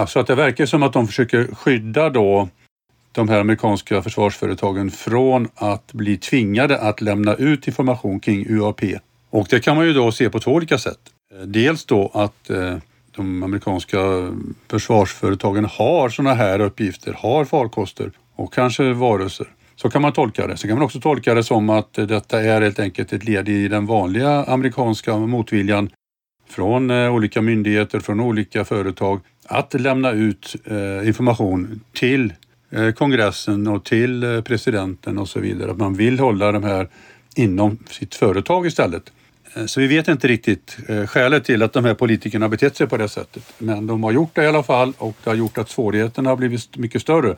Så 0.07 0.19
att 0.19 0.27
det 0.27 0.35
verkar 0.35 0.65
som 0.65 0.83
att 0.83 0.93
de 0.93 1.07
försöker 1.07 1.47
skydda 1.55 2.09
då 2.09 2.49
de 3.11 3.29
här 3.29 3.39
amerikanska 3.39 4.01
försvarsföretagen 4.01 4.91
från 4.91 5.47
att 5.55 5.93
bli 5.93 6.17
tvingade 6.17 6.79
att 6.79 7.01
lämna 7.01 7.35
ut 7.35 7.67
information 7.67 8.19
kring 8.19 8.45
UAP. 8.49 8.81
Och 9.29 9.47
det 9.49 9.59
kan 9.59 9.75
man 9.75 9.85
ju 9.85 9.93
då 9.93 10.11
se 10.11 10.29
på 10.29 10.39
två 10.39 10.51
olika 10.51 10.77
sätt. 10.77 10.99
Dels 11.45 11.85
då 11.85 12.11
att 12.13 12.49
eh, 12.49 12.77
de 13.15 13.43
amerikanska 13.43 13.97
försvarsföretagen 14.67 15.65
har 15.65 16.09
sådana 16.09 16.35
här 16.35 16.59
uppgifter, 16.59 17.13
har 17.19 17.45
farkoster 17.45 18.11
och 18.35 18.53
kanske 18.53 18.93
varelser. 18.93 19.47
Så 19.75 19.89
kan 19.89 20.01
man 20.01 20.13
tolka 20.13 20.47
det. 20.47 20.57
Sen 20.57 20.67
kan 20.67 20.77
man 20.77 20.85
också 20.85 20.99
tolka 20.99 21.33
det 21.33 21.43
som 21.43 21.69
att 21.69 21.93
detta 21.93 22.41
är 22.41 22.61
helt 22.61 22.79
enkelt 22.79 23.13
ett 23.13 23.23
led 23.23 23.49
i 23.49 23.67
den 23.67 23.85
vanliga 23.85 24.43
amerikanska 24.43 25.17
motviljan 25.17 25.89
från 26.49 26.91
eh, 26.91 27.13
olika 27.15 27.41
myndigheter, 27.41 27.99
från 27.99 28.19
olika 28.19 28.65
företag 28.65 29.19
att 29.45 29.73
lämna 29.73 30.11
ut 30.11 30.55
eh, 30.65 31.07
information 31.07 31.81
till 31.93 32.33
eh, 32.69 32.91
kongressen 32.91 33.67
och 33.67 33.83
till 33.83 34.41
presidenten 34.45 35.17
och 35.17 35.29
så 35.29 35.39
vidare. 35.39 35.71
Att 35.71 35.77
man 35.77 35.93
vill 35.93 36.19
hålla 36.19 36.51
de 36.51 36.63
här 36.63 36.89
inom 37.35 37.77
sitt 37.89 38.15
företag 38.15 38.65
istället. 38.65 39.11
Eh, 39.55 39.65
så 39.65 39.79
vi 39.79 39.87
vet 39.87 40.07
inte 40.07 40.27
riktigt 40.27 40.77
eh, 40.87 41.05
skälet 41.05 41.43
till 41.43 41.63
att 41.63 41.73
de 41.73 41.85
här 41.85 41.93
politikerna 41.93 42.45
har 42.45 42.49
betett 42.49 42.75
sig 42.75 42.87
på 42.87 42.97
det 42.97 43.09
sättet. 43.09 43.53
Men 43.57 43.87
de 43.87 44.03
har 44.03 44.11
gjort 44.11 44.35
det 44.35 44.43
i 44.43 44.47
alla 44.47 44.63
fall 44.63 44.93
och 44.97 45.15
det 45.23 45.29
har 45.29 45.37
gjort 45.37 45.57
att 45.57 45.69
svårigheterna 45.69 46.29
har 46.29 46.37
blivit 46.37 46.77
mycket 46.77 47.01
större 47.01 47.35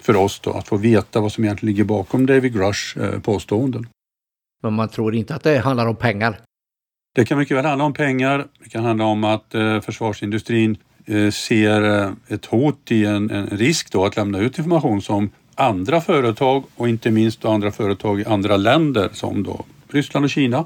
för 0.00 0.16
oss 0.16 0.40
då, 0.40 0.52
att 0.52 0.68
få 0.68 0.76
veta 0.76 1.20
vad 1.20 1.32
som 1.32 1.44
egentligen 1.44 1.74
ligger 1.74 1.84
bakom 1.84 2.26
David 2.26 2.52
Grush 2.54 2.98
eh, 2.98 3.20
påståenden. 3.20 3.86
Men 4.62 4.72
man 4.72 4.88
tror 4.88 5.14
inte 5.14 5.34
att 5.34 5.42
det 5.42 5.58
handlar 5.58 5.86
om 5.86 5.96
pengar? 5.96 6.40
Det 7.14 7.24
kan 7.24 7.38
mycket 7.38 7.56
väl 7.56 7.64
handla 7.64 7.84
om 7.84 7.92
pengar. 7.92 8.46
Det 8.58 8.68
kan 8.68 8.84
handla 8.84 9.04
om 9.04 9.24
att 9.24 9.54
försvarsindustrin 9.84 10.76
ser 11.32 12.12
ett 12.28 12.46
hot 12.46 12.90
i 12.90 13.04
en, 13.04 13.30
en 13.30 13.46
risk 13.46 13.92
då 13.92 14.04
att 14.04 14.16
lämna 14.16 14.38
ut 14.38 14.58
information 14.58 15.02
som 15.02 15.30
andra 15.54 16.00
företag 16.00 16.64
och 16.76 16.88
inte 16.88 17.10
minst 17.10 17.44
andra 17.44 17.70
företag 17.70 18.20
i 18.20 18.24
andra 18.24 18.56
länder 18.56 19.08
som 19.12 19.42
då 19.42 19.64
Ryssland 19.88 20.24
och 20.24 20.30
Kina 20.30 20.64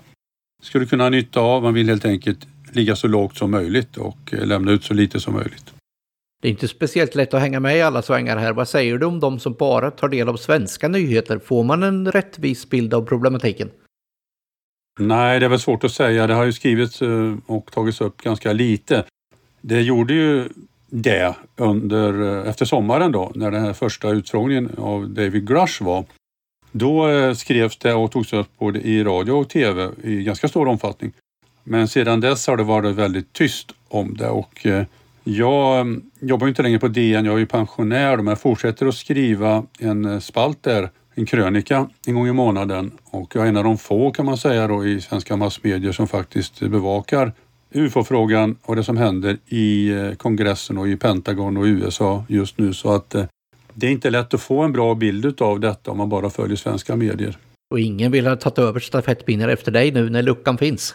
skulle 0.63 0.87
kunna 0.87 1.05
ha 1.05 1.11
nytta 1.11 1.41
av. 1.41 1.63
Man 1.63 1.75
vill 1.75 1.89
helt 1.89 2.05
enkelt 2.05 2.47
ligga 2.73 2.97
så 2.97 3.09
lågt 3.09 3.37
som 3.37 3.51
möjligt 3.51 3.97
och 3.97 4.35
eh, 4.35 4.47
lämna 4.47 4.73
ut 4.73 4.85
så 4.85 4.95
lite 4.95 5.21
som 5.21 5.35
möjligt. 5.35 5.75
Det 6.43 6.49
är 6.49 6.53
inte 6.53 6.69
speciellt 6.69 7.15
lätt 7.15 7.35
att 7.35 7.41
hänga 7.41 7.61
med 7.61 7.77
i 7.77 7.83
alla 7.83 8.03
svängar 8.03 8.37
här. 8.37 8.53
Vad 8.53 8.69
säger 8.69 8.99
du 8.99 9.07
om 9.07 9.21
de 9.21 9.39
som 9.39 9.53
bara 9.53 9.91
tar 9.91 10.09
del 10.09 10.29
av 10.29 10.37
svenska 10.37 10.89
nyheter? 10.89 11.39
Får 11.39 11.65
man 11.65 11.83
en 11.83 12.13
rättvis 12.13 12.71
bild 12.71 12.95
av 12.95 13.03
problematiken? 13.03 13.71
Nej, 14.99 15.41
det 15.41 15.47
är 15.47 15.51
väl 15.51 15.61
svårt 15.61 15.85
att 15.85 15.93
säga. 15.93 16.27
Det 16.27 16.35
har 16.35 16.45
ju 16.45 16.53
skrivits 16.53 17.03
och 17.47 17.73
tagits 17.73 18.01
upp 18.01 18.23
ganska 18.23 18.53
lite. 18.53 19.05
Det 19.61 19.81
gjorde 19.81 20.15
ju 20.15 20.49
det 20.91 21.37
under, 21.57 22.23
eh, 22.23 22.49
efter 22.49 22.65
sommaren 22.65 23.13
då, 23.13 23.33
när 23.35 23.51
den 23.51 23.65
här 23.65 23.73
första 23.73 24.11
utfrågningen 24.11 24.71
av 24.79 25.11
David 25.11 25.49
Grush 25.49 25.83
var. 25.83 26.05
Då 26.73 27.09
eh, 27.09 27.35
skrevs 27.35 27.77
det 27.77 27.95
och 27.95 28.13
togs 28.13 28.33
upp 28.33 28.49
både 28.59 28.81
i 28.81 29.05
radio 29.05 29.33
och 29.33 29.49
tv 29.49 29.91
i 30.03 30.23
ganska 30.23 30.49
stor 30.49 30.69
omfattning. 30.69 31.13
Men 31.65 31.89
sedan 31.89 32.21
dess 32.21 32.47
har 32.47 32.57
det 32.57 32.63
varit 32.63 32.95
väldigt 32.95 33.33
tyst 33.33 33.73
om 33.89 34.17
det 34.17 34.29
och 34.29 34.67
eh, 34.67 34.85
jag 35.25 35.79
eh, 35.79 35.95
jobbar 36.21 36.49
inte 36.49 36.63
längre 36.63 36.79
på 36.79 36.89
DN, 36.89 37.25
jag 37.25 37.35
är 37.35 37.39
ju 37.39 37.47
pensionär 37.47 38.17
men 38.17 38.27
jag 38.27 38.41
fortsätter 38.41 38.87
att 38.87 38.95
skriva 38.95 39.65
en 39.79 40.21
spalt 40.21 40.63
där, 40.63 40.91
en 41.15 41.27
krönika 41.27 41.89
en 42.07 42.15
gång 42.15 42.29
i 42.29 42.33
månaden 42.33 42.93
och 43.05 43.33
jag 43.35 43.45
är 43.45 43.49
en 43.49 43.57
av 43.57 43.65
de 43.65 43.79
få 43.79 44.11
kan 44.11 44.27
man 44.27 44.37
säga 44.37 44.69
då 44.69 44.87
i 44.87 45.01
svenska 45.01 45.37
massmedier 45.37 45.93
som 45.93 46.09
faktiskt 46.09 46.61
bevakar 46.61 47.33
UFO-frågan 47.75 48.57
och 48.63 48.77
det 48.77 48.85
som 48.85 48.97
händer 48.97 49.39
i 49.47 49.93
kongressen 50.17 50.79
och 50.79 50.89
i 50.89 50.97
Pentagon 50.97 51.57
och 51.57 51.65
USA 51.65 52.25
just 52.29 52.59
nu. 52.59 52.75
Så 52.75 52.93
att 52.93 53.15
det 53.75 53.87
är 53.87 53.91
inte 53.91 54.11
lätt 54.11 54.35
att 54.35 54.41
få 54.41 54.63
en 54.63 54.73
bra 54.73 54.95
bild 54.95 55.43
av 55.43 55.61
detta 55.61 55.91
om 55.91 55.99
man 55.99 56.09
bara 56.09 56.31
följer 56.31 56.57
svenska 56.57 56.97
medier. 56.97 57.39
Och 57.71 57.81
ingen 57.81 58.13
vill 58.13 58.27
ha 58.27 58.37
tagit 58.37 58.59
över 58.59 58.81
stafettpinnen 58.81 59.51
efter 59.51 59.73
dig 59.73 59.93
nu 59.93 60.11
när 60.11 60.23
luckan 60.23 60.59
finns? 60.59 60.95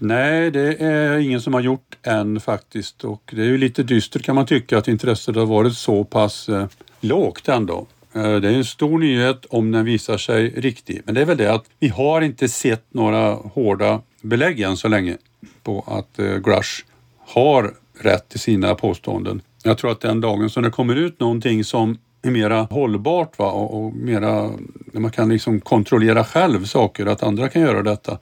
Nej, 0.00 0.50
det 0.50 0.82
är 0.82 1.18
ingen 1.18 1.40
som 1.40 1.54
har 1.54 1.60
gjort 1.60 1.96
än 2.02 2.40
faktiskt 2.40 3.04
och 3.04 3.30
det 3.34 3.42
är 3.42 3.46
ju 3.46 3.58
lite 3.58 3.82
dystert 3.82 4.22
kan 4.22 4.34
man 4.34 4.46
tycka 4.46 4.78
att 4.78 4.88
intresset 4.88 5.36
har 5.36 5.46
varit 5.46 5.74
så 5.74 6.04
pass 6.04 6.48
eh, 6.48 6.66
lågt 7.00 7.48
ändå. 7.48 7.86
Eh, 8.12 8.36
det 8.36 8.48
är 8.48 8.52
en 8.52 8.64
stor 8.64 8.98
nyhet 8.98 9.44
om 9.44 9.72
den 9.72 9.84
visar 9.84 10.16
sig 10.16 10.50
riktig. 10.50 11.02
Men 11.04 11.14
det 11.14 11.20
är 11.20 11.24
väl 11.24 11.36
det 11.36 11.52
att 11.52 11.64
vi 11.78 11.88
har 11.88 12.20
inte 12.20 12.48
sett 12.48 12.84
några 12.94 13.34
hårda 13.34 14.00
belägg 14.22 14.60
än 14.60 14.76
så 14.76 14.88
länge 14.88 15.16
på 15.62 15.84
att 15.86 16.18
eh, 16.18 16.36
Grush 16.36 16.84
har 17.18 17.74
rätt 18.00 18.34
i 18.34 18.38
sina 18.38 18.74
påståenden. 18.74 19.42
Jag 19.66 19.78
tror 19.78 19.90
att 19.90 20.00
den 20.00 20.20
dagen 20.20 20.50
som 20.50 20.62
det 20.62 20.70
kommer 20.70 20.96
ut 20.96 21.20
någonting 21.20 21.64
som 21.64 21.98
är 22.22 22.30
mera 22.30 22.62
hållbart 22.62 23.38
va? 23.38 23.50
Och, 23.50 23.84
och 23.84 23.94
mera, 23.94 24.50
man 24.92 25.10
kan 25.10 25.28
liksom 25.28 25.60
kontrollera 25.60 26.24
själv 26.24 26.64
saker, 26.64 27.06
att 27.06 27.22
andra 27.22 27.48
kan 27.48 27.62
göra 27.62 27.82
detta. 27.82 28.18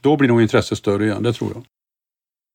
Då 0.00 0.16
blir 0.16 0.28
nog 0.28 0.42
intresset 0.42 0.78
större 0.78 1.04
igen, 1.04 1.22
det 1.22 1.32
tror 1.32 1.50
jag. 1.54 1.64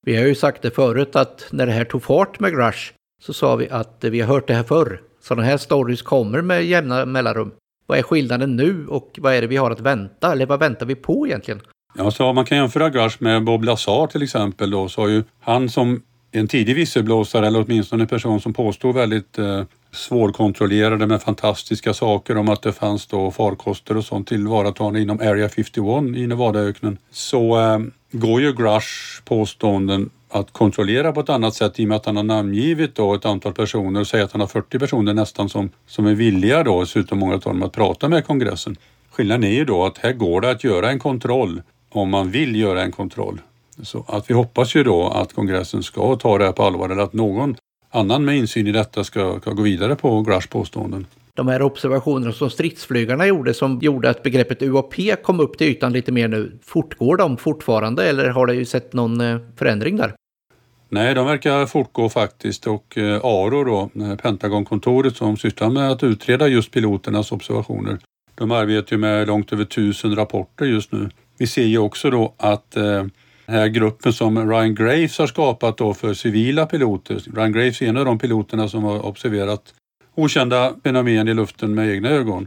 Vi 0.06 0.16
har 0.16 0.26
ju 0.26 0.34
sagt 0.34 0.62
det 0.62 0.70
förut 0.70 1.16
att 1.16 1.46
när 1.50 1.66
det 1.66 1.72
här 1.72 1.84
tog 1.84 2.02
fart 2.02 2.40
med 2.40 2.52
Grush 2.52 2.92
så 3.22 3.32
sa 3.32 3.56
vi 3.56 3.70
att 3.70 3.96
vi 4.00 4.20
har 4.20 4.28
hört 4.34 4.48
det 4.48 4.54
här 4.54 4.62
förr. 4.62 5.00
Sådana 5.20 5.42
här 5.42 5.56
stories 5.56 6.02
kommer 6.02 6.42
med 6.42 6.64
jämna 6.64 7.06
mellanrum. 7.06 7.50
Vad 7.86 7.98
är 7.98 8.02
skillnaden 8.02 8.56
nu 8.56 8.86
och 8.86 9.18
vad 9.18 9.34
är 9.34 9.40
det 9.40 9.46
vi 9.46 9.56
har 9.56 9.70
att 9.70 9.80
vänta? 9.80 10.32
Eller 10.32 10.46
vad 10.46 10.60
väntar 10.60 10.86
vi 10.86 10.94
på 10.94 11.26
egentligen? 11.26 11.60
Ja, 11.94 12.10
så 12.10 12.32
man 12.32 12.44
kan 12.44 12.58
jämföra 12.58 12.90
Grush 12.90 13.16
med 13.18 13.44
Bob 13.44 13.64
Lazar 13.64 14.06
till 14.06 14.22
exempel 14.22 14.70
då, 14.70 14.88
så 14.88 15.00
har 15.00 15.08
ju 15.08 15.24
han 15.40 15.68
som 15.68 16.02
en 16.32 16.48
tidig 16.48 16.74
visselblåsare 16.74 17.46
eller 17.46 17.64
åtminstone 17.64 18.02
en 18.02 18.08
person 18.08 18.40
som 18.40 18.52
påstod 18.52 18.94
väldigt 18.94 19.38
eh, 19.38 19.62
svårkontrollerade 19.92 21.06
med 21.06 21.22
fantastiska 21.22 21.94
saker 21.94 22.36
om 22.36 22.48
att 22.48 22.62
det 22.62 22.72
fanns 22.72 23.06
då 23.06 23.30
farkoster 23.30 23.96
och 23.96 24.04
sånt 24.04 24.28
tillvaratagande 24.28 25.00
inom 25.00 25.20
Area 25.20 25.48
51 25.48 26.16
i 26.16 26.26
Nevadaöknen. 26.26 26.98
Så 27.10 27.60
eh, 27.60 27.78
går 28.12 28.40
ju 28.40 28.52
Grush 28.52 29.22
påståenden 29.24 30.10
att 30.28 30.52
kontrollera 30.52 31.12
på 31.12 31.20
ett 31.20 31.28
annat 31.28 31.54
sätt 31.54 31.80
i 31.80 31.84
och 31.84 31.88
med 31.88 31.96
att 31.96 32.06
han 32.06 32.16
har 32.16 32.22
namngivit 32.22 32.94
då 32.94 33.14
ett 33.14 33.24
antal 33.24 33.52
personer 33.52 34.00
och 34.00 34.06
säger 34.06 34.24
att 34.24 34.32
han 34.32 34.40
har 34.40 34.48
40 34.48 34.78
personer 34.78 35.14
nästan 35.14 35.48
som, 35.48 35.70
som 35.86 36.06
är 36.06 36.14
villiga 36.14 36.62
då, 36.62 36.80
dessutom 36.80 37.18
många 37.18 37.34
av 37.34 37.40
dem, 37.40 37.62
att 37.62 37.72
prata 37.72 38.08
med 38.08 38.26
kongressen. 38.26 38.76
Skillnaden 39.10 39.44
är 39.44 39.54
ju 39.54 39.64
då 39.64 39.84
att 39.84 39.98
här 39.98 40.12
går 40.12 40.40
det 40.40 40.50
att 40.50 40.64
göra 40.64 40.90
en 40.90 40.98
kontroll 40.98 41.62
om 41.88 42.10
man 42.10 42.30
vill 42.30 42.56
göra 42.56 42.82
en 42.82 42.92
kontroll. 42.92 43.40
Så 43.82 44.04
att 44.08 44.30
vi 44.30 44.34
hoppas 44.34 44.74
ju 44.74 44.84
då 44.84 45.08
att 45.08 45.32
kongressen 45.32 45.82
ska 45.82 46.16
ta 46.16 46.38
det 46.38 46.44
här 46.44 46.52
på 46.52 46.62
allvar 46.62 46.88
eller 46.88 47.02
att 47.02 47.12
någon 47.12 47.56
annan 47.90 48.24
med 48.24 48.36
insyn 48.36 48.66
i 48.66 48.72
detta 48.72 49.04
ska, 49.04 49.40
ska 49.40 49.50
gå 49.50 49.62
vidare 49.62 49.96
på 49.96 50.22
Grush 50.22 50.48
påståenden. 50.48 51.06
De 51.34 51.48
här 51.48 51.62
observationerna 51.62 52.32
som 52.32 52.50
stridsflygarna 52.50 53.26
gjorde 53.26 53.54
som 53.54 53.78
gjorde 53.82 54.10
att 54.10 54.22
begreppet 54.22 54.62
UAP 54.62 54.94
kom 55.22 55.40
upp 55.40 55.58
till 55.58 55.66
ytan 55.66 55.92
lite 55.92 56.12
mer 56.12 56.28
nu. 56.28 56.58
Fortgår 56.62 57.16
de 57.16 57.36
fortfarande 57.36 58.08
eller 58.08 58.28
har 58.28 58.46
det 58.46 58.54
ju 58.54 58.64
sett 58.64 58.92
någon 58.92 59.20
eh, 59.20 59.38
förändring 59.56 59.96
där? 59.96 60.14
Nej, 60.88 61.14
de 61.14 61.26
verkar 61.26 61.66
fortgå 61.66 62.08
faktiskt 62.08 62.66
och 62.66 62.98
eh, 62.98 63.24
ARO 63.24 63.64
då, 63.64 63.90
Pentagonkontoret 64.16 65.16
som 65.16 65.36
sysslar 65.36 65.70
med 65.70 65.90
att 65.90 66.02
utreda 66.02 66.48
just 66.48 66.70
piloternas 66.70 67.32
observationer. 67.32 67.98
De 68.34 68.50
arbetar 68.50 68.96
ju 68.96 68.98
med 68.98 69.26
långt 69.26 69.52
över 69.52 69.64
tusen 69.64 70.16
rapporter 70.16 70.64
just 70.64 70.92
nu. 70.92 71.10
Vi 71.38 71.46
ser 71.46 71.64
ju 71.64 71.78
också 71.78 72.10
då 72.10 72.34
att 72.36 72.76
eh, 72.76 73.04
här 73.52 73.68
gruppen 73.68 74.12
som 74.12 74.50
Ryan 74.50 74.74
Graves 74.74 75.18
har 75.18 75.26
skapat 75.26 75.78
då 75.78 75.94
för 75.94 76.14
civila 76.14 76.66
piloter. 76.66 77.22
Ryan 77.34 77.52
Graves 77.52 77.82
är 77.82 77.86
en 77.86 77.96
av 77.96 78.04
de 78.04 78.18
piloterna 78.18 78.68
som 78.68 78.84
har 78.84 79.06
observerat 79.06 79.74
okända 80.14 80.74
fenomen 80.84 81.28
i 81.28 81.34
luften 81.34 81.74
med 81.74 81.90
egna 81.90 82.08
ögon. 82.08 82.46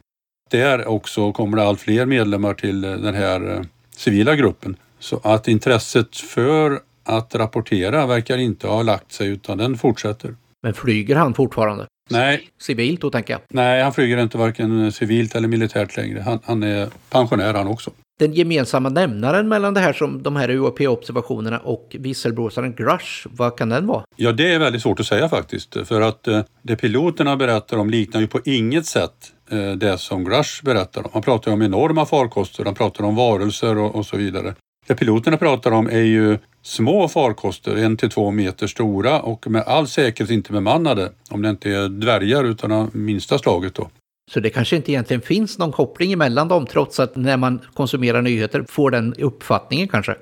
Där 0.52 0.88
också 0.88 1.32
kommer 1.32 1.58
det 1.58 1.64
allt 1.64 1.82
fler 1.82 2.06
medlemmar 2.06 2.54
till 2.54 2.84
eh, 2.84 2.92
den 2.92 3.14
här 3.14 3.56
eh, 3.56 3.62
civila 3.96 4.36
gruppen. 4.36 4.78
Så 5.00 5.20
att 5.24 5.48
intresset 5.48 6.18
för 6.18 6.80
att 7.04 7.36
rapportera 7.36 8.06
verkar 8.06 8.38
inte 8.38 8.68
ha 8.68 8.82
lagt 8.84 9.12
sig 9.12 9.28
utan 9.28 9.58
den 9.58 9.78
fortsätter. 9.78 10.36
Men 10.64 10.74
flyger 10.74 11.16
han 11.16 11.34
fortfarande? 11.34 11.86
Nej. 12.10 12.50
Civilt 12.62 13.02
då 13.02 13.10
tänker 13.10 13.34
jag? 13.34 13.42
Nej, 13.50 13.84
han 13.84 13.94
flyger 13.94 14.18
inte 14.18 14.38
varken 14.38 14.92
civilt 14.92 15.36
eller 15.36 15.48
militärt 15.48 15.98
längre. 15.98 16.22
Han, 16.22 16.40
han 16.44 16.64
är 16.64 16.90
pensionär 17.10 17.54
han 17.54 17.68
också. 17.68 17.92
Den 18.20 18.34
gemensamma 18.34 18.90
nämnaren 18.90 19.48
mellan 19.48 19.74
det 19.74 19.80
här 19.80 19.94
som 19.94 20.24
de 20.24 20.36
här 20.36 20.50
UAP-observationerna 20.50 21.58
och 21.60 21.96
visselblåsaren 22.00 22.76
Grush, 22.76 23.28
vad 23.32 23.58
kan 23.58 23.70
den 23.70 23.88
vara? 23.88 24.04
Ja, 24.16 24.32
det 24.32 24.54
är 24.54 24.60
väldigt 24.60 24.82
svårt 24.82 25.00
att 25.00 25.06
säga 25.06 25.30
faktiskt. 25.30 25.88
För 25.88 26.02
att 26.02 26.28
eh, 26.28 26.42
det 26.62 26.76
piloterna 26.76 27.36
berättar 27.36 27.78
om 27.78 27.90
liknar 27.90 28.22
ju 28.22 28.28
på 28.28 28.40
inget 28.46 28.86
sätt 28.86 29.34
eh, 29.52 29.72
det 29.72 29.98
som 29.98 30.24
Grush 30.24 30.64
berättar 30.64 31.04
om. 31.04 31.10
Han 31.14 31.22
pratar 31.22 31.52
om 31.52 31.62
enorma 31.62 32.06
farkoster, 32.06 32.66
han 32.66 32.76
pratar 32.76 33.04
om 33.04 33.16
varelser 33.16 33.78
och, 33.78 33.96
och 33.96 34.06
så 34.06 34.18
vidare. 34.18 34.56
Det 34.88 34.96
piloterna 34.96 35.38
pratar 35.38 35.72
om 35.72 35.88
är 35.88 36.04
ju 36.04 36.38
små 36.62 37.08
farkoster, 37.08 37.76
en 37.76 37.98
till 37.98 38.10
två 38.10 38.32
meter 38.32 38.68
stora 38.68 39.22
och 39.22 39.48
med 39.48 39.64
all 39.64 39.88
säkerhet 39.88 40.32
inte 40.32 40.52
bemannade. 40.52 41.12
Om 41.30 41.42
det 41.42 41.50
inte 41.50 41.70
är 41.70 41.90
dvärgar 41.90 42.44
utan 42.44 42.72
av 42.72 42.96
minsta 42.96 43.38
slaget 43.38 43.76
då. 43.76 43.90
Så 44.32 44.40
det 44.40 44.50
kanske 44.50 44.76
inte 44.76 44.92
egentligen 44.92 45.22
finns 45.22 45.58
någon 45.58 45.72
koppling 45.72 46.12
emellan 46.12 46.48
dem 46.48 46.66
trots 46.66 47.00
att 47.00 47.16
när 47.16 47.38
man 47.38 47.62
konsumerar 47.74 48.22
nyheter 48.22 48.66
får 48.70 48.92
den 48.92 49.14
uppfattningen 49.14 49.88
kanske? 49.88 50.16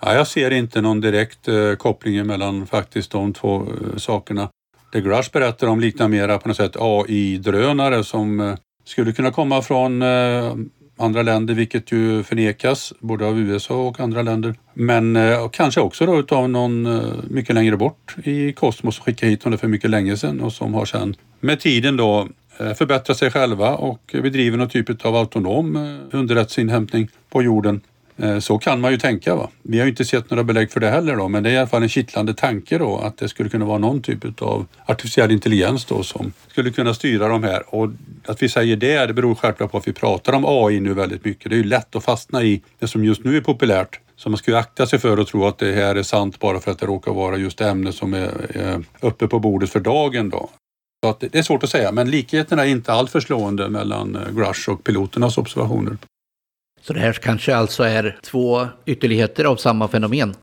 Ja, 0.00 0.14
jag 0.14 0.26
ser 0.26 0.50
inte 0.50 0.80
någon 0.80 1.00
direkt 1.00 1.48
eh, 1.48 1.74
koppling 1.74 2.26
mellan 2.26 2.66
faktiskt 2.66 3.10
de 3.10 3.32
två 3.32 3.56
eh, 3.56 3.96
sakerna. 3.96 4.48
Det 4.92 5.00
Grush 5.00 5.32
berättar 5.32 5.66
om 5.66 5.80
liknar 5.80 6.08
mera 6.08 6.38
på 6.38 6.48
något 6.48 6.56
sätt 6.56 6.76
AI-drönare 6.76 8.04
som 8.04 8.40
eh, 8.40 8.54
skulle 8.84 9.12
kunna 9.12 9.30
komma 9.30 9.62
från 9.62 10.02
eh, 10.02 10.54
andra 10.98 11.22
länder, 11.22 11.54
vilket 11.54 11.92
ju 11.92 12.22
förnekas 12.22 12.92
både 13.00 13.26
av 13.26 13.38
USA 13.38 13.74
och 13.74 14.00
andra 14.00 14.22
länder. 14.22 14.54
Men 14.74 15.16
eh, 15.16 15.48
kanske 15.48 15.80
också 15.80 16.06
då 16.06 16.18
utav 16.18 16.50
någon 16.50 16.86
eh, 16.86 17.02
mycket 17.28 17.54
längre 17.54 17.76
bort 17.76 18.16
i 18.24 18.52
kosmos 18.52 18.96
som 18.96 19.04
skickade 19.04 19.30
hit 19.30 19.42
honom 19.42 19.58
för 19.58 19.68
mycket 19.68 19.90
länge 19.90 20.16
sedan 20.16 20.40
och 20.40 20.52
som 20.52 20.74
har 20.74 20.84
sedan 20.84 21.14
med 21.40 21.60
tiden 21.60 21.96
då 21.96 22.28
Eh, 22.62 22.74
förbättra 22.74 23.14
sig 23.14 23.30
själva 23.30 23.74
och 23.74 24.00
bedriver 24.12 24.58
någon 24.58 24.68
typ 24.68 25.04
av 25.06 25.16
autonom 25.16 25.76
eh, 25.76 26.18
underrättelseinhämtning 26.18 27.08
på 27.30 27.42
jorden 27.42 27.80
eh, 28.16 28.38
så 28.38 28.58
kan 28.58 28.80
man 28.80 28.92
ju 28.92 28.98
tänka. 28.98 29.34
Va? 29.34 29.50
Vi 29.62 29.78
har 29.78 29.84
ju 29.84 29.90
inte 29.90 30.04
sett 30.04 30.30
några 30.30 30.44
belägg 30.44 30.70
för 30.70 30.80
det 30.80 30.90
heller 30.90 31.16
då, 31.16 31.28
men 31.28 31.42
det 31.42 31.50
är 31.50 31.54
i 31.54 31.58
alla 31.58 31.66
fall 31.66 31.82
en 31.82 31.88
kittlande 31.88 32.34
tanke 32.34 32.78
då 32.78 32.98
att 32.98 33.18
det 33.18 33.28
skulle 33.28 33.48
kunna 33.48 33.64
vara 33.64 33.78
någon 33.78 34.02
typ 34.02 34.42
av 34.42 34.66
artificiell 34.86 35.30
intelligens 35.30 35.84
då 35.84 36.02
som 36.02 36.32
skulle 36.48 36.70
kunna 36.70 36.94
styra 36.94 37.28
de 37.28 37.42
här. 37.42 37.74
Och 37.74 37.90
att 38.26 38.42
vi 38.42 38.48
säger 38.48 38.76
det, 38.76 39.06
det 39.06 39.14
beror 39.14 39.34
självklart 39.34 39.70
på 39.70 39.78
att 39.78 39.88
vi 39.88 39.92
pratar 39.92 40.32
om 40.32 40.44
AI 40.46 40.80
nu 40.80 40.94
väldigt 40.94 41.24
mycket. 41.24 41.50
Det 41.50 41.54
är 41.54 41.58
ju 41.58 41.64
lätt 41.64 41.96
att 41.96 42.04
fastna 42.04 42.42
i 42.42 42.62
det 42.78 42.88
som 42.88 43.04
just 43.04 43.24
nu 43.24 43.36
är 43.36 43.40
populärt. 43.40 44.00
Så 44.16 44.30
man 44.30 44.38
ska 44.38 44.50
ju 44.50 44.56
akta 44.56 44.86
sig 44.86 44.98
för 44.98 45.18
att 45.18 45.26
tro 45.26 45.46
att 45.46 45.58
det 45.58 45.72
här 45.72 45.94
är 45.94 46.02
sant 46.02 46.38
bara 46.38 46.60
för 46.60 46.70
att 46.70 46.78
det 46.78 46.86
råkar 46.86 47.12
vara 47.12 47.36
just 47.36 47.60
ämne 47.60 47.92
som 47.92 48.14
är, 48.14 48.56
är 48.56 48.84
uppe 49.00 49.26
på 49.26 49.38
bordet 49.38 49.70
för 49.70 49.80
dagen 49.80 50.30
då. 50.30 50.50
Så 51.04 51.10
att 51.10 51.20
det 51.20 51.34
är 51.34 51.42
svårt 51.42 51.64
att 51.64 51.70
säga, 51.70 51.92
men 51.92 52.10
likheterna 52.10 52.66
är 52.66 52.70
inte 52.70 52.92
alltför 52.92 53.20
slående 53.20 53.68
mellan 53.68 54.16
eh, 54.16 54.32
Grush 54.32 54.68
och 54.68 54.84
piloternas 54.84 55.38
observationer. 55.38 55.96
Så 56.80 56.92
det 56.92 57.00
här 57.00 57.12
kanske 57.12 57.56
alltså 57.56 57.82
är 57.82 58.18
två 58.22 58.68
ytterligheter 58.86 59.44
av 59.44 59.56
samma 59.56 59.88
fenomen? 59.88 60.34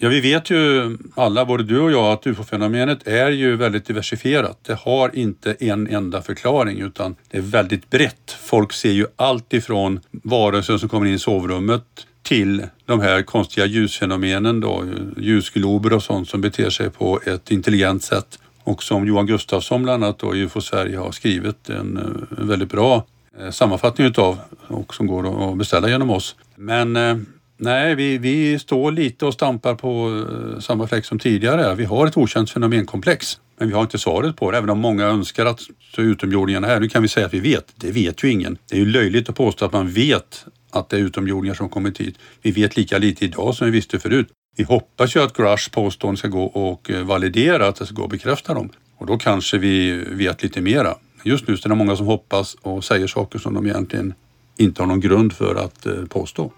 Ja, 0.00 0.08
vi 0.08 0.20
vet 0.20 0.50
ju 0.50 0.98
alla, 1.14 1.44
både 1.44 1.64
du 1.64 1.80
och 1.80 1.92
jag, 1.92 2.12
att 2.12 2.26
ufo-fenomenet 2.26 3.08
är 3.08 3.30
ju 3.30 3.56
väldigt 3.56 3.84
diversifierat. 3.84 4.58
Det 4.62 4.74
har 4.74 5.16
inte 5.16 5.52
en 5.60 5.86
enda 5.86 6.22
förklaring 6.22 6.80
utan 6.80 7.16
det 7.30 7.38
är 7.38 7.42
väldigt 7.42 7.90
brett. 7.90 8.36
Folk 8.40 8.72
ser 8.72 8.92
ju 8.92 9.06
allt 9.16 9.52
ifrån 9.52 10.00
varelser 10.10 10.78
som 10.78 10.88
kommer 10.88 11.06
in 11.06 11.14
i 11.14 11.18
sovrummet 11.18 11.84
till 12.22 12.66
de 12.86 13.00
här 13.00 13.22
konstiga 13.22 13.66
ljusfenomenen 13.66 14.60
då, 14.60 14.84
ljusglober 15.16 15.92
och 15.92 16.02
sånt 16.02 16.28
som 16.28 16.40
beter 16.40 16.70
sig 16.70 16.90
på 16.90 17.20
ett 17.26 17.50
intelligent 17.50 18.04
sätt 18.04 18.38
och 18.64 18.82
som 18.82 19.06
Johan 19.06 19.26
Gustafsson 19.26 19.82
bland 19.82 20.04
annat 20.04 20.18
då 20.18 20.36
i 20.36 20.40
UFO 20.40 20.60
Sverige 20.60 20.98
har 20.98 21.12
skrivit 21.12 21.68
en, 21.68 21.96
eh, 21.96 22.38
en 22.40 22.48
väldigt 22.48 22.70
bra 22.70 23.04
eh, 23.40 23.50
sammanfattning 23.50 24.06
utav 24.06 24.38
och 24.66 24.94
som 24.94 25.06
går 25.06 25.52
att 25.52 25.58
beställa 25.58 25.88
genom 25.88 26.10
oss. 26.10 26.36
Men 26.56 26.96
eh, 26.96 27.16
nej, 27.56 27.94
vi, 27.94 28.18
vi 28.18 28.58
står 28.58 28.92
lite 28.92 29.26
och 29.26 29.34
stampar 29.34 29.74
på 29.74 30.24
samma 30.60 30.86
fläck 30.86 31.04
som 31.04 31.18
tidigare. 31.18 31.74
Vi 31.74 31.84
har 31.84 32.06
ett 32.06 32.16
okänt 32.16 32.50
fenomenkomplex, 32.50 33.38
men 33.58 33.68
vi 33.68 33.74
har 33.74 33.82
inte 33.82 33.98
svaret 33.98 34.36
på 34.36 34.50
det. 34.50 34.58
Även 34.58 34.70
om 34.70 34.78
många 34.78 35.04
önskar 35.04 35.46
att 35.46 35.60
utomjordingarna 35.60 36.12
utomjordingarna 36.12 36.66
här. 36.66 36.80
Nu 36.80 36.88
kan 36.88 37.02
vi 37.02 37.08
säga 37.08 37.26
att 37.26 37.34
vi 37.34 37.40
vet. 37.40 37.72
Det 37.76 37.90
vet 37.90 38.24
ju 38.24 38.30
ingen. 38.30 38.58
Det 38.70 38.76
är 38.76 38.80
ju 38.80 38.86
löjligt 38.86 39.28
att 39.28 39.36
påstå 39.36 39.64
att 39.64 39.72
man 39.72 39.88
vet 39.88 40.44
att 40.70 40.88
det 40.88 40.96
är 40.96 41.00
utomjordingar 41.00 41.54
som 41.54 41.68
kommit 41.68 42.00
hit. 42.00 42.18
Vi 42.42 42.50
vet 42.50 42.76
lika 42.76 42.98
lite 42.98 43.24
idag 43.24 43.54
som 43.54 43.64
vi 43.64 43.70
visste 43.70 43.98
förut. 43.98 44.28
Vi 44.56 44.64
hoppas 44.64 45.16
ju 45.16 45.22
att 45.22 45.36
Grush 45.36 45.70
påstående 45.70 46.18
ska 46.18 46.28
gå 46.28 46.44
och 46.44 46.90
validera, 46.90 47.68
att 47.68 47.76
det 47.76 47.86
ska 47.86 47.94
gå 47.94 48.02
och 48.02 48.08
bekräfta 48.08 48.54
dem. 48.54 48.68
Och 48.96 49.06
då 49.06 49.18
kanske 49.18 49.58
vi 49.58 50.04
vet 50.10 50.42
lite 50.42 50.60
mera. 50.60 50.94
Just 51.24 51.48
nu 51.48 51.56
så 51.56 51.68
är 51.68 51.68
det 51.68 51.74
många 51.74 51.96
som 51.96 52.06
hoppas 52.06 52.54
och 52.62 52.84
säger 52.84 53.06
saker 53.06 53.38
som 53.38 53.54
de 53.54 53.66
egentligen 53.66 54.14
inte 54.56 54.82
har 54.82 54.86
någon 54.86 55.00
grund 55.00 55.32
för 55.32 55.54
att 55.54 55.86
eh, 55.86 56.04
påstå. 56.08 56.52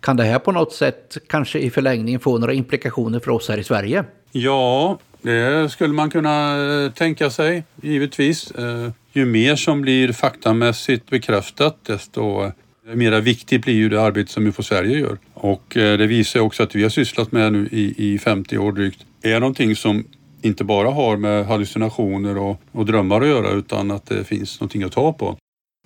Kan 0.00 0.16
det 0.16 0.24
här 0.24 0.38
på 0.38 0.52
något 0.52 0.72
sätt 0.72 1.18
kanske 1.26 1.58
i 1.58 1.70
förlängningen 1.70 2.20
få 2.20 2.38
några 2.38 2.52
implikationer 2.52 3.20
för 3.20 3.30
oss 3.30 3.48
här 3.48 3.58
i 3.58 3.64
Sverige? 3.64 4.04
Ja, 4.32 4.98
det 5.22 5.72
skulle 5.72 5.94
man 5.94 6.10
kunna 6.10 6.56
eh, 6.84 6.90
tänka 6.90 7.30
sig 7.30 7.64
givetvis. 7.82 8.50
Eh, 8.50 8.90
ju 9.12 9.24
mer 9.24 9.56
som 9.56 9.80
blir 9.80 10.12
faktamässigt 10.12 11.10
bekräftat 11.10 11.76
desto 11.82 12.52
mera 12.84 13.20
viktigt 13.20 13.62
blir 13.62 13.74
ju 13.74 13.88
det 13.88 14.02
arbete 14.02 14.32
som 14.32 14.46
UFO 14.46 14.62
Sverige 14.62 14.98
gör. 14.98 15.18
Och 15.34 15.76
eh, 15.76 15.98
det 15.98 16.06
visar 16.06 16.40
också 16.40 16.62
att 16.62 16.74
vi 16.74 16.82
har 16.82 16.90
sysslat 16.90 17.32
med 17.32 17.52
nu 17.52 17.68
i, 17.70 18.12
i 18.14 18.18
50 18.18 18.58
år 18.58 18.72
drygt 18.72 19.06
är 19.22 19.40
någonting 19.40 19.76
som 19.76 20.04
inte 20.42 20.64
bara 20.64 20.90
har 20.90 21.16
med 21.16 21.46
hallucinationer 21.46 22.38
och, 22.38 22.60
och 22.72 22.86
drömmar 22.86 23.20
att 23.20 23.28
göra 23.28 23.50
utan 23.50 23.90
att 23.90 24.06
det 24.06 24.24
finns 24.24 24.60
någonting 24.60 24.82
att 24.82 24.92
ta 24.92 25.12
på. 25.12 25.36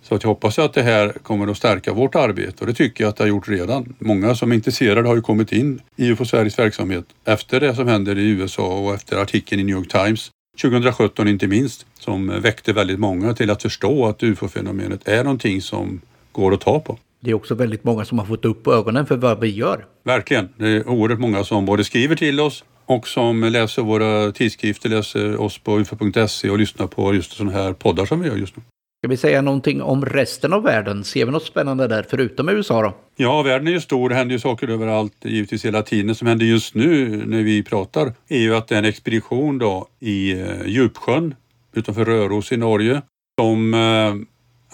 Så 0.02 0.14
att 0.14 0.22
jag 0.22 0.28
hoppas 0.28 0.58
att 0.58 0.72
det 0.72 0.82
här 0.82 1.12
kommer 1.22 1.46
att 1.46 1.56
stärka 1.56 1.92
vårt 1.92 2.14
arbete 2.14 2.56
och 2.60 2.66
det 2.66 2.74
tycker 2.74 3.04
jag 3.04 3.08
att 3.08 3.16
det 3.16 3.24
har 3.24 3.28
gjort 3.28 3.48
redan. 3.48 3.94
Många 3.98 4.34
som 4.34 4.50
är 4.50 4.56
intresserade 4.56 5.08
har 5.08 5.14
ju 5.16 5.22
kommit 5.22 5.52
in 5.52 5.80
i 5.96 6.08
UFO 6.08 6.24
Sveriges 6.24 6.58
verksamhet 6.58 7.04
efter 7.24 7.60
det 7.60 7.74
som 7.74 7.88
händer 7.88 8.18
i 8.18 8.28
USA 8.28 8.78
och 8.78 8.94
efter 8.94 9.16
artikeln 9.16 9.60
i 9.60 9.64
New 9.64 9.76
York 9.76 9.88
Times 9.88 10.30
2017 10.62 11.28
inte 11.28 11.46
minst, 11.46 11.86
som 11.98 12.40
väckte 12.40 12.72
väldigt 12.72 12.98
många 12.98 13.34
till 13.34 13.50
att 13.50 13.62
förstå 13.62 14.06
att 14.06 14.22
ufo-fenomenet 14.22 15.08
är 15.08 15.24
någonting 15.24 15.62
som 15.62 16.00
går 16.36 16.54
att 16.54 16.60
ta 16.60 16.80
på. 16.80 16.98
Det 17.20 17.30
är 17.30 17.34
också 17.34 17.54
väldigt 17.54 17.84
många 17.84 18.04
som 18.04 18.18
har 18.18 18.26
fått 18.26 18.44
upp 18.44 18.66
ögonen 18.66 19.06
för 19.06 19.16
vad 19.16 19.40
vi 19.40 19.48
gör. 19.48 19.86
Verkligen. 20.04 20.48
Det 20.56 20.68
är 20.68 20.88
oerhört 20.88 21.18
många 21.18 21.44
som 21.44 21.66
både 21.66 21.84
skriver 21.84 22.16
till 22.16 22.40
oss 22.40 22.64
och 22.86 23.08
som 23.08 23.44
läser 23.44 23.82
våra 23.82 24.32
tidskrifter, 24.32 24.88
läser 24.88 25.40
oss 25.40 25.58
på 25.58 25.78
ufo.se 25.78 26.50
och 26.50 26.58
lyssnar 26.58 26.86
på 26.86 27.14
just 27.14 27.32
sådana 27.32 27.52
här 27.52 27.72
poddar 27.72 28.06
som 28.06 28.20
vi 28.20 28.28
gör 28.28 28.36
just 28.36 28.56
nu. 28.56 28.62
Ska 29.00 29.08
vi 29.08 29.16
säga 29.16 29.42
någonting 29.42 29.82
om 29.82 30.04
resten 30.04 30.52
av 30.52 30.62
världen? 30.62 31.04
Ser 31.04 31.26
vi 31.26 31.32
något 31.32 31.44
spännande 31.44 31.88
där 31.88 32.06
förutom 32.10 32.48
USA 32.48 32.82
då? 32.82 32.94
Ja, 33.16 33.42
världen 33.42 33.68
är 33.68 33.72
ju 33.72 33.80
stor. 33.80 34.08
Det 34.08 34.14
händer 34.14 34.32
ju 34.32 34.38
saker 34.38 34.68
överallt, 34.68 35.14
givetvis 35.22 35.64
hela 35.64 35.82
tiden. 35.82 36.06
Det 36.06 36.14
som 36.14 36.28
händer 36.28 36.46
just 36.46 36.74
nu 36.74 37.22
när 37.26 37.42
vi 37.42 37.62
pratar 37.62 38.12
är 38.28 38.38
ju 38.38 38.56
att 38.56 38.68
det 38.68 38.74
är 38.74 38.78
en 38.78 38.84
expedition 38.84 39.58
då 39.58 39.88
i 40.00 40.40
eh, 40.40 40.66
Djupsjön 40.66 41.34
utanför 41.74 42.04
Röros 42.04 42.52
i 42.52 42.56
Norge 42.56 43.02
som 43.40 43.74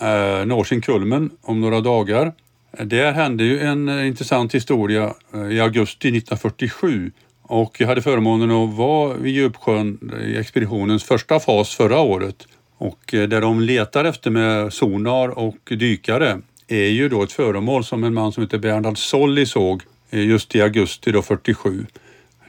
eh, 0.02 0.47
når 0.47 0.64
sin 0.64 0.80
kulmen 0.80 1.30
om 1.42 1.61
några 1.61 1.80
dagar. 1.80 2.32
Där 2.78 3.12
hände 3.12 3.44
ju 3.44 3.61
en 3.61 3.88
eh, 3.88 4.06
intressant 4.06 4.54
historia 4.54 5.14
eh, 5.35 5.49
i 5.50 5.61
augusti 5.61 6.09
1947 6.09 7.11
och 7.42 7.80
jag 7.80 7.87
hade 7.87 8.02
förmånen 8.02 8.50
att 8.50 8.75
vara 8.75 9.14
vid 9.14 9.35
Djupsjön 9.35 9.99
eh, 10.12 10.28
i 10.28 10.37
expeditionens 10.37 11.04
första 11.04 11.40
fas 11.40 11.75
förra 11.75 12.00
året 12.00 12.47
och 12.78 13.14
eh, 13.14 13.28
där 13.28 13.40
de 13.40 13.61
letar 13.61 14.04
efter 14.04 14.30
med 14.30 14.73
sonar 14.73 15.28
och 15.28 15.59
dykare 15.71 16.40
är 16.68 16.88
ju 16.88 17.09
då 17.09 17.23
ett 17.23 17.32
föremål 17.32 17.85
som 17.85 18.04
en 18.04 18.14
man 18.14 18.32
som 18.32 18.42
heter 18.42 18.59
Bernhard 18.59 18.99
Solli 18.99 19.47
såg 19.47 19.82
eh, 20.11 20.26
just 20.26 20.54
i 20.54 20.62
augusti 20.62 21.12
då 21.12 21.23
47. 21.23 21.87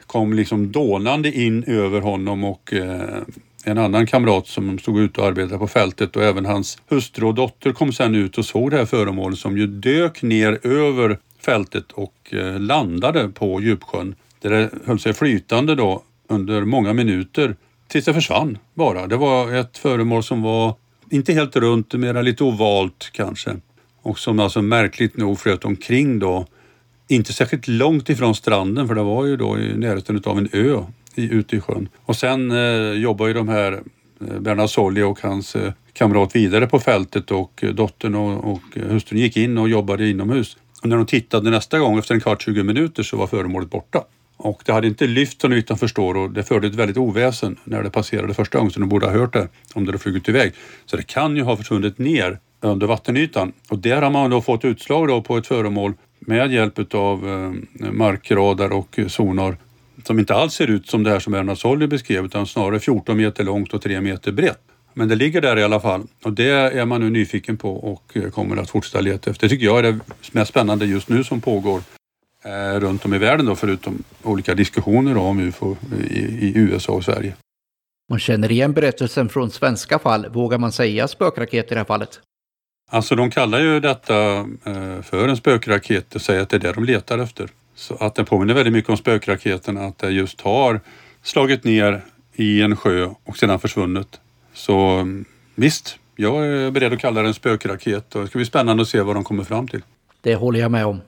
Kom 0.07 0.33
liksom 0.33 0.71
dånande 0.71 1.31
in 1.31 1.63
över 1.63 2.01
honom 2.01 2.43
och 2.43 2.73
eh, 2.73 3.21
en 3.63 3.77
annan 3.77 4.07
kamrat 4.07 4.47
som 4.47 4.79
stod 4.79 4.99
ute 4.99 5.21
och 5.21 5.27
arbetade 5.27 5.59
på 5.59 5.67
fältet 5.67 6.15
och 6.15 6.23
även 6.23 6.45
hans 6.45 6.77
hustru 6.89 7.25
och 7.25 7.35
dotter 7.35 7.71
kom 7.71 7.93
sen 7.93 8.15
ut 8.15 8.37
och 8.37 8.45
såg 8.45 8.71
det 8.71 8.77
här 8.77 8.85
föremålet 8.85 9.39
som 9.39 9.57
ju 9.57 9.67
dök 9.67 10.21
ner 10.21 10.67
över 10.67 11.19
fältet 11.39 11.91
och 11.91 12.33
eh, 12.33 12.59
landade 12.59 13.29
på 13.29 13.61
djupsjön 13.61 14.15
där 14.41 14.49
det 14.49 14.69
höll 14.85 14.99
sig 14.99 15.13
flytande 15.13 15.75
då 15.75 16.03
under 16.27 16.61
många 16.61 16.93
minuter 16.93 17.55
tills 17.87 18.05
det 18.05 18.13
försvann 18.13 18.57
bara. 18.73 19.07
Det 19.07 19.17
var 19.17 19.53
ett 19.53 19.77
föremål 19.77 20.23
som 20.23 20.41
var 20.41 20.75
inte 21.09 21.33
helt 21.33 21.55
runt, 21.55 21.93
mera 21.93 22.21
lite 22.21 22.43
ovalt 22.43 23.09
kanske 23.11 23.55
och 24.01 24.19
som 24.19 24.39
alltså 24.39 24.61
märkligt 24.61 25.17
nog 25.17 25.39
flöt 25.39 25.65
omkring 25.65 26.19
då. 26.19 26.47
Inte 27.07 27.33
särskilt 27.33 27.67
långt 27.67 28.09
ifrån 28.09 28.35
stranden 28.35 28.87
för 28.87 28.95
det 28.95 29.03
var 29.03 29.25
ju 29.25 29.37
då 29.37 29.59
i 29.59 29.77
närheten 29.77 30.21
av 30.25 30.37
en 30.37 30.49
ö 30.53 30.83
ute 31.21 31.55
i 31.55 31.59
sjön. 31.59 31.89
Och 32.05 32.15
sen 32.15 32.51
eh, 32.51 32.91
jobbar 32.91 33.27
ju 33.27 33.33
de 33.33 33.47
här 33.47 33.81
eh, 34.27 34.39
Bernhard 34.39 34.69
Solli 34.69 35.01
och 35.01 35.21
hans 35.21 35.55
eh, 35.55 35.73
kamrat 35.93 36.35
vidare 36.35 36.67
på 36.67 36.79
fältet 36.79 37.31
och 37.31 37.63
eh, 37.63 37.69
dottern 37.69 38.15
och, 38.15 38.51
och 38.53 38.77
eh, 38.77 38.83
hustrun 38.83 39.19
gick 39.19 39.37
in 39.37 39.57
och 39.57 39.69
jobbade 39.69 40.09
inomhus. 40.09 40.57
Och 40.81 40.89
när 40.89 40.97
de 40.97 41.05
tittade 41.05 41.49
nästa 41.49 41.79
gång 41.79 41.97
efter 41.97 42.13
en 42.13 42.21
kvart, 42.21 42.41
20 42.41 42.63
minuter 42.63 43.03
så 43.03 43.17
var 43.17 43.27
föremålet 43.27 43.69
borta. 43.69 44.03
Och 44.37 44.63
det 44.65 44.71
hade 44.71 44.87
inte 44.87 45.07
lyft 45.07 45.41
som 45.41 45.53
ytan 45.53 45.77
förstår 45.77 46.17
och 46.17 46.31
det 46.31 46.43
förde 46.43 46.67
ett 46.67 46.75
väldigt 46.75 46.97
oväsen 46.97 47.59
när 47.63 47.83
det 47.83 47.89
passerade 47.89 48.33
första 48.33 48.57
gången 48.57 48.71
så 48.71 48.79
de 48.79 48.89
borde 48.89 49.05
ha 49.05 49.13
hört 49.13 49.33
det 49.33 49.47
om 49.73 49.85
det 49.85 49.91
hade 49.91 49.99
flugit 49.99 50.29
iväg. 50.29 50.53
Så 50.85 50.97
det 50.97 51.03
kan 51.03 51.35
ju 51.35 51.43
ha 51.43 51.57
försvunnit 51.57 51.97
ner 51.97 52.39
under 52.61 52.87
vattenytan 52.87 53.53
och 53.69 53.79
där 53.79 54.01
har 54.01 54.09
man 54.09 54.29
då 54.29 54.41
fått 54.41 54.65
utslag 54.65 55.07
då 55.07 55.21
på 55.21 55.37
ett 55.37 55.47
föremål 55.47 55.93
med 56.19 56.51
hjälp 56.51 56.93
av 56.93 57.29
eh, 57.29 57.91
markradar 57.91 58.73
och 58.73 58.99
eh, 58.99 59.07
sonar 59.07 59.57
som 60.03 60.19
inte 60.19 60.35
alls 60.35 60.53
ser 60.53 60.67
ut 60.67 60.89
som 60.89 61.03
det 61.03 61.09
här 61.09 61.19
som 61.19 61.33
Bernhard 61.33 61.57
Solly 61.57 61.87
beskrev 61.87 62.25
utan 62.25 62.47
snarare 62.47 62.79
14 62.79 63.17
meter 63.17 63.43
långt 63.43 63.73
och 63.73 63.81
3 63.81 64.01
meter 64.01 64.31
brett. 64.31 64.61
Men 64.93 65.07
det 65.07 65.15
ligger 65.15 65.41
där 65.41 65.59
i 65.59 65.63
alla 65.63 65.79
fall 65.79 66.03
och 66.23 66.33
det 66.33 66.49
är 66.49 66.85
man 66.85 67.01
nu 67.01 67.09
nyfiken 67.09 67.57
på 67.57 67.75
och 67.75 68.17
kommer 68.33 68.57
att 68.57 68.69
fortsätta 68.69 69.01
leta 69.01 69.31
efter. 69.31 69.47
Det 69.47 69.49
tycker 69.49 69.65
jag 69.65 69.79
är 69.79 69.83
det 69.83 69.99
mest 70.31 70.49
spännande 70.49 70.85
just 70.85 71.09
nu 71.09 71.23
som 71.23 71.41
pågår 71.41 71.81
eh, 72.43 72.79
runt 72.79 73.05
om 73.05 73.13
i 73.13 73.17
världen 73.17 73.45
då, 73.45 73.55
förutom 73.55 74.03
olika 74.23 74.55
diskussioner 74.55 75.17
om 75.17 75.39
UFO 75.39 75.75
i, 76.09 76.19
i 76.19 76.51
USA 76.55 76.93
och 76.93 77.03
Sverige. 77.03 77.35
Man 78.09 78.19
känner 78.19 78.51
igen 78.51 78.73
berättelsen 78.73 79.29
från 79.29 79.51
svenska 79.51 79.99
fall. 79.99 80.29
Vågar 80.29 80.57
man 80.57 80.71
säga 80.71 81.07
spökraket 81.07 81.65
i 81.65 81.73
det 81.73 81.79
här 81.79 81.85
fallet? 81.85 82.19
Alltså 82.91 83.15
de 83.15 83.31
kallar 83.31 83.59
ju 83.59 83.79
detta 83.79 84.35
eh, 84.65 85.01
för 85.01 85.27
en 85.27 85.37
spökraket 85.37 86.15
och 86.15 86.21
säger 86.21 86.41
att 86.41 86.49
det 86.49 86.57
är 86.57 86.59
det 86.59 86.71
de 86.71 86.83
letar 86.83 87.19
efter. 87.19 87.49
Så 87.75 87.95
att 87.95 88.15
den 88.15 88.25
påminner 88.25 88.53
väldigt 88.53 88.73
mycket 88.73 88.89
om 88.89 88.97
spökraketen, 88.97 89.77
att 89.77 89.97
det 89.97 90.09
just 90.09 90.41
har 90.41 90.79
slagit 91.21 91.63
ner 91.63 92.01
i 92.33 92.61
en 92.61 92.75
sjö 92.75 93.09
och 93.23 93.37
sedan 93.37 93.59
försvunnit. 93.59 94.19
Så 94.53 94.77
mm, 94.77 95.25
visst, 95.55 95.99
jag 96.15 96.47
är 96.47 96.71
beredd 96.71 96.93
att 96.93 96.99
kalla 96.99 97.21
den 97.21 97.33
spökraket 97.33 98.15
och 98.15 98.21
det 98.21 98.27
ska 98.27 98.39
bli 98.39 98.45
spännande 98.45 98.83
att 98.83 98.89
se 98.89 99.01
vad 99.01 99.15
de 99.15 99.23
kommer 99.23 99.43
fram 99.43 99.67
till. 99.67 99.81
Det 100.21 100.35
håller 100.35 100.59
jag 100.59 100.71
med 100.71 100.85
om. 100.85 101.01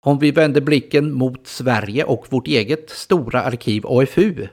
Om 0.00 0.18
vi 0.18 0.30
vänder 0.30 0.60
blicken 0.60 1.12
mot 1.12 1.46
Sverige 1.46 2.04
och 2.04 2.26
vårt 2.30 2.46
eget 2.46 2.90
stora 2.90 3.42
arkiv 3.42 3.86
AFU 3.86 4.46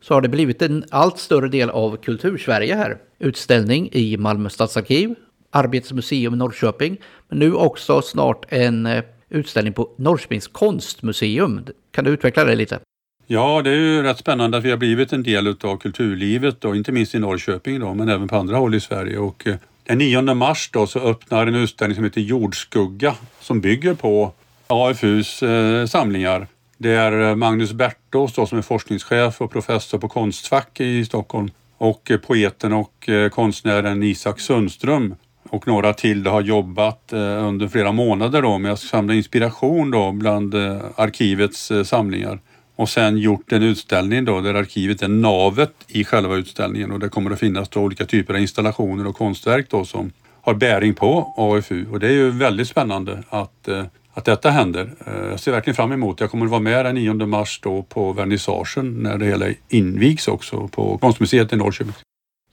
så 0.00 0.14
har 0.14 0.20
det 0.20 0.28
blivit 0.28 0.62
en 0.62 0.84
allt 0.90 1.18
större 1.18 1.48
del 1.48 1.70
av 1.70 1.96
Kultursverige 1.96 2.74
här. 2.74 2.98
Utställning 3.18 3.88
i 3.92 4.16
Malmö 4.16 4.48
stadsarkiv, 4.48 5.14
Arbetets 5.50 5.92
museum 5.92 6.34
i 6.34 6.36
Norrköping, 6.36 6.96
men 7.28 7.38
nu 7.38 7.54
också 7.54 8.02
snart 8.02 8.44
en 8.48 8.86
eh, 8.86 9.04
utställning 9.28 9.72
på 9.72 9.90
Norrköpings 9.96 10.46
konstmuseum. 10.46 11.66
Kan 11.90 12.04
du 12.04 12.10
utveckla 12.10 12.44
det 12.44 12.54
lite? 12.54 12.80
Ja, 13.26 13.62
det 13.62 13.70
är 13.70 13.74
ju 13.74 14.02
rätt 14.02 14.18
spännande 14.18 14.58
att 14.58 14.64
vi 14.64 14.70
har 14.70 14.76
blivit 14.76 15.12
en 15.12 15.22
del 15.22 15.56
av 15.60 15.76
kulturlivet 15.76 16.60
då, 16.60 16.74
inte 16.74 16.92
minst 16.92 17.14
i 17.14 17.18
Norrköping 17.18 17.80
då, 17.80 17.94
men 17.94 18.08
även 18.08 18.28
på 18.28 18.36
andra 18.36 18.56
håll 18.56 18.74
i 18.74 18.80
Sverige. 18.80 19.18
Och 19.18 19.46
eh, 19.46 19.56
den 19.84 19.98
9 19.98 20.34
mars 20.34 20.70
då 20.72 20.86
så 20.86 20.98
öppnar 20.98 21.46
en 21.46 21.54
utställning 21.54 21.94
som 21.94 22.04
heter 22.04 22.20
Jordskugga 22.20 23.14
som 23.40 23.60
bygger 23.60 23.94
på 23.94 24.32
AFUs 24.66 25.42
eh, 25.42 25.86
samlingar. 25.86 26.46
Det 26.80 26.90
är 26.90 27.28
eh, 27.30 27.34
Magnus 27.34 27.72
Bertås 27.72 28.34
då, 28.34 28.46
som 28.46 28.58
är 28.58 28.62
forskningschef 28.62 29.40
och 29.40 29.50
professor 29.50 29.98
på 29.98 30.08
Konstfack 30.08 30.80
i 30.80 31.04
Stockholm 31.04 31.50
och 31.78 32.10
eh, 32.10 32.18
poeten 32.18 32.72
och 32.72 33.08
eh, 33.08 33.28
konstnären 33.28 34.02
Isak 34.02 34.40
Sundström. 34.40 35.14
Och 35.50 35.66
några 35.66 35.92
till 35.92 36.26
har 36.26 36.40
jobbat 36.40 37.12
under 37.12 37.68
flera 37.68 37.92
månader 37.92 38.42
då 38.42 38.58
med 38.58 38.72
att 38.72 38.80
samla 38.80 39.14
inspiration 39.14 39.90
då 39.90 40.12
bland 40.12 40.54
arkivets 40.94 41.72
samlingar. 41.84 42.40
Och 42.76 42.88
sen 42.88 43.18
gjort 43.18 43.52
en 43.52 43.62
utställning 43.62 44.24
då 44.24 44.40
där 44.40 44.54
arkivet 44.54 45.02
är 45.02 45.08
navet 45.08 45.72
i 45.86 46.04
själva 46.04 46.36
utställningen. 46.36 46.92
Och 46.92 46.98
det 46.98 47.08
kommer 47.08 47.30
att 47.30 47.38
finnas 47.38 47.68
då 47.68 47.80
olika 47.80 48.04
typer 48.04 48.34
av 48.34 48.40
installationer 48.40 49.06
och 49.06 49.16
konstverk 49.16 49.66
då 49.70 49.84
som 49.84 50.12
har 50.40 50.54
bäring 50.54 50.94
på 50.94 51.34
AFU 51.36 51.86
och 51.90 52.00
det 52.00 52.06
är 52.06 52.12
ju 52.12 52.30
väldigt 52.30 52.68
spännande 52.68 53.22
att 53.28 53.68
att 54.18 54.24
detta 54.24 54.50
händer. 54.50 54.90
Eh, 55.06 55.30
jag 55.30 55.40
ser 55.40 55.52
verkligen 55.52 55.74
fram 55.74 55.92
emot 55.92 56.20
Jag 56.20 56.30
kommer 56.30 56.44
att 56.44 56.50
vara 56.50 56.60
med 56.60 56.84
den 56.84 56.94
9 56.94 57.14
mars 57.14 57.60
då 57.62 57.82
på 57.82 58.12
vernissagen 58.12 59.02
när 59.02 59.18
det 59.18 59.24
hela 59.24 59.46
invigs 59.68 60.28
också 60.28 60.68
på 60.68 60.98
Konstmuseet 60.98 61.52
i 61.52 61.56
Norrköping. 61.56 61.94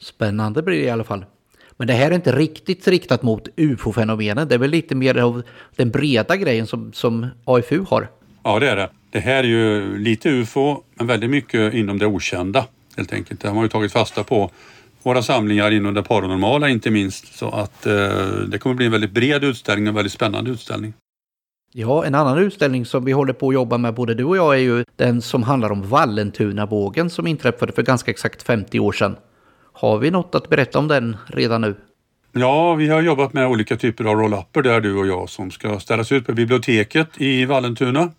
Spännande 0.01 0.61
blir 0.61 0.77
det 0.77 0.83
i 0.83 0.89
alla 0.89 1.03
fall. 1.03 1.25
Men 1.77 1.87
det 1.87 1.93
här 1.93 2.11
är 2.11 2.15
inte 2.15 2.35
riktigt 2.35 2.87
riktat 2.87 3.23
mot 3.23 3.47
ufo-fenomenen. 3.55 4.47
Det 4.47 4.55
är 4.55 4.59
väl 4.59 4.71
lite 4.71 4.95
mer 4.95 5.17
av 5.17 5.41
den 5.75 5.91
breda 5.91 6.35
grejen 6.35 6.67
som, 6.67 6.93
som 6.93 7.27
AFU 7.45 7.85
har? 7.89 8.09
Ja, 8.43 8.59
det 8.59 8.69
är 8.69 8.75
det. 8.75 8.89
Det 9.09 9.19
här 9.19 9.43
är 9.43 9.47
ju 9.47 9.97
lite 9.97 10.29
ufo, 10.29 10.83
men 10.95 11.07
väldigt 11.07 11.29
mycket 11.29 11.73
inom 11.73 11.99
det 11.99 12.05
okända 12.05 12.65
helt 12.97 13.13
enkelt. 13.13 13.41
Det 13.41 13.47
har 13.47 13.55
man 13.55 13.63
ju 13.63 13.69
tagit 13.69 13.91
fasta 13.91 14.23
på 14.23 14.51
våra 15.03 15.21
samlingar 15.21 15.71
inom 15.71 15.93
det 15.93 16.03
paranormala 16.03 16.69
inte 16.69 16.91
minst. 16.91 17.37
Så 17.37 17.49
att 17.49 17.85
eh, 17.85 17.93
det 18.47 18.57
kommer 18.59 18.75
bli 18.75 18.85
en 18.85 18.91
väldigt 18.91 19.11
bred 19.11 19.43
utställning 19.43 19.87
och 19.87 19.89
en 19.89 19.95
väldigt 19.95 20.13
spännande 20.13 20.51
utställning. 20.51 20.93
Ja, 21.77 22.05
en 22.05 22.15
annan 22.15 22.37
utställning 22.37 22.85
som 22.85 23.05
vi 23.05 23.11
håller 23.11 23.33
på 23.33 23.47
att 23.47 23.53
jobba 23.53 23.77
med 23.77 23.93
både 23.93 24.13
du 24.13 24.23
och 24.23 24.37
jag 24.37 24.55
är 24.55 24.59
ju 24.59 24.85
den 24.95 25.21
som 25.21 25.43
handlar 25.43 25.71
om 25.71 25.89
Vallentunavågen 25.89 27.09
som 27.09 27.27
inträffade 27.27 27.73
för 27.73 27.83
ganska 27.83 28.11
exakt 28.11 28.43
50 28.43 28.79
år 28.79 28.91
sedan. 28.91 29.15
Har 29.73 29.97
vi 29.97 30.11
något 30.11 30.35
att 30.35 30.49
berätta 30.49 30.79
om 30.79 30.87
den 30.87 31.17
redan 31.27 31.61
nu? 31.61 31.75
Ja, 32.31 32.75
vi 32.75 32.89
har 32.89 33.01
jobbat 33.01 33.33
med 33.33 33.47
olika 33.47 33.77
typer 33.77 34.03
av 34.03 34.15
roll-upper 34.15 34.61
där 34.61 34.81
du 34.81 34.95
och 34.95 35.07
jag 35.07 35.29
som 35.29 35.51
ska 35.51 35.79
ställas 35.79 36.11
ut 36.11 36.25
på 36.25 36.33
biblioteket 36.33 37.07
i 37.17 37.45
Vallentuna. 37.45 38.11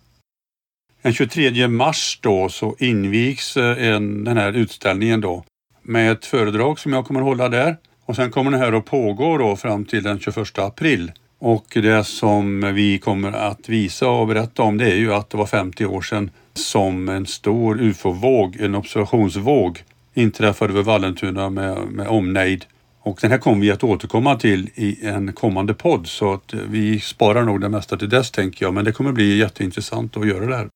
Den 1.02 1.12
23 1.12 1.68
mars 1.68 2.18
då 2.22 2.48
så 2.48 2.76
invigs 2.78 3.56
eh, 3.56 3.88
en, 3.88 4.24
den 4.24 4.36
här 4.36 4.52
utställningen 4.52 5.20
då 5.20 5.44
med 5.82 6.12
ett 6.12 6.26
föredrag 6.26 6.78
som 6.78 6.92
jag 6.92 7.06
kommer 7.06 7.20
att 7.20 7.26
hålla 7.26 7.48
där 7.48 7.76
och 8.04 8.16
sen 8.16 8.30
kommer 8.30 8.50
den 8.50 8.60
här 8.60 8.72
att 8.72 8.84
pågå 8.84 9.38
då 9.38 9.56
fram 9.56 9.84
till 9.84 10.02
den 10.02 10.18
21 10.18 10.58
april. 10.58 11.12
Och 11.48 11.66
det 11.72 12.04
som 12.04 12.74
vi 12.74 12.98
kommer 12.98 13.32
att 13.32 13.68
visa 13.68 14.08
och 14.08 14.26
berätta 14.26 14.62
om 14.62 14.78
det 14.78 14.90
är 14.90 14.96
ju 14.96 15.14
att 15.14 15.30
det 15.30 15.36
var 15.36 15.46
50 15.46 15.86
år 15.86 16.02
sedan 16.02 16.30
som 16.54 17.08
en 17.08 17.26
stor 17.26 17.80
ufo-våg, 17.80 18.56
en 18.60 18.74
observationsvåg, 18.74 19.82
inträffade 20.14 20.72
över 20.72 20.82
Vallentuna 20.82 21.50
med, 21.50 21.78
med 21.88 22.08
omnejd. 22.08 22.64
Och 23.00 23.18
den 23.20 23.30
här 23.30 23.38
kommer 23.38 23.60
vi 23.60 23.70
att 23.70 23.84
återkomma 23.84 24.36
till 24.36 24.70
i 24.74 25.06
en 25.06 25.32
kommande 25.32 25.74
podd 25.74 26.06
så 26.06 26.32
att 26.32 26.54
vi 26.68 27.00
sparar 27.00 27.42
nog 27.42 27.60
det 27.60 27.68
mesta 27.68 27.96
till 27.96 28.08
dess 28.08 28.30
tänker 28.30 28.64
jag. 28.64 28.74
Men 28.74 28.84
det 28.84 28.92
kommer 28.92 29.12
bli 29.12 29.38
jätteintressant 29.38 30.16
att 30.16 30.28
göra 30.28 30.46
det 30.46 30.56
här. 30.56 30.68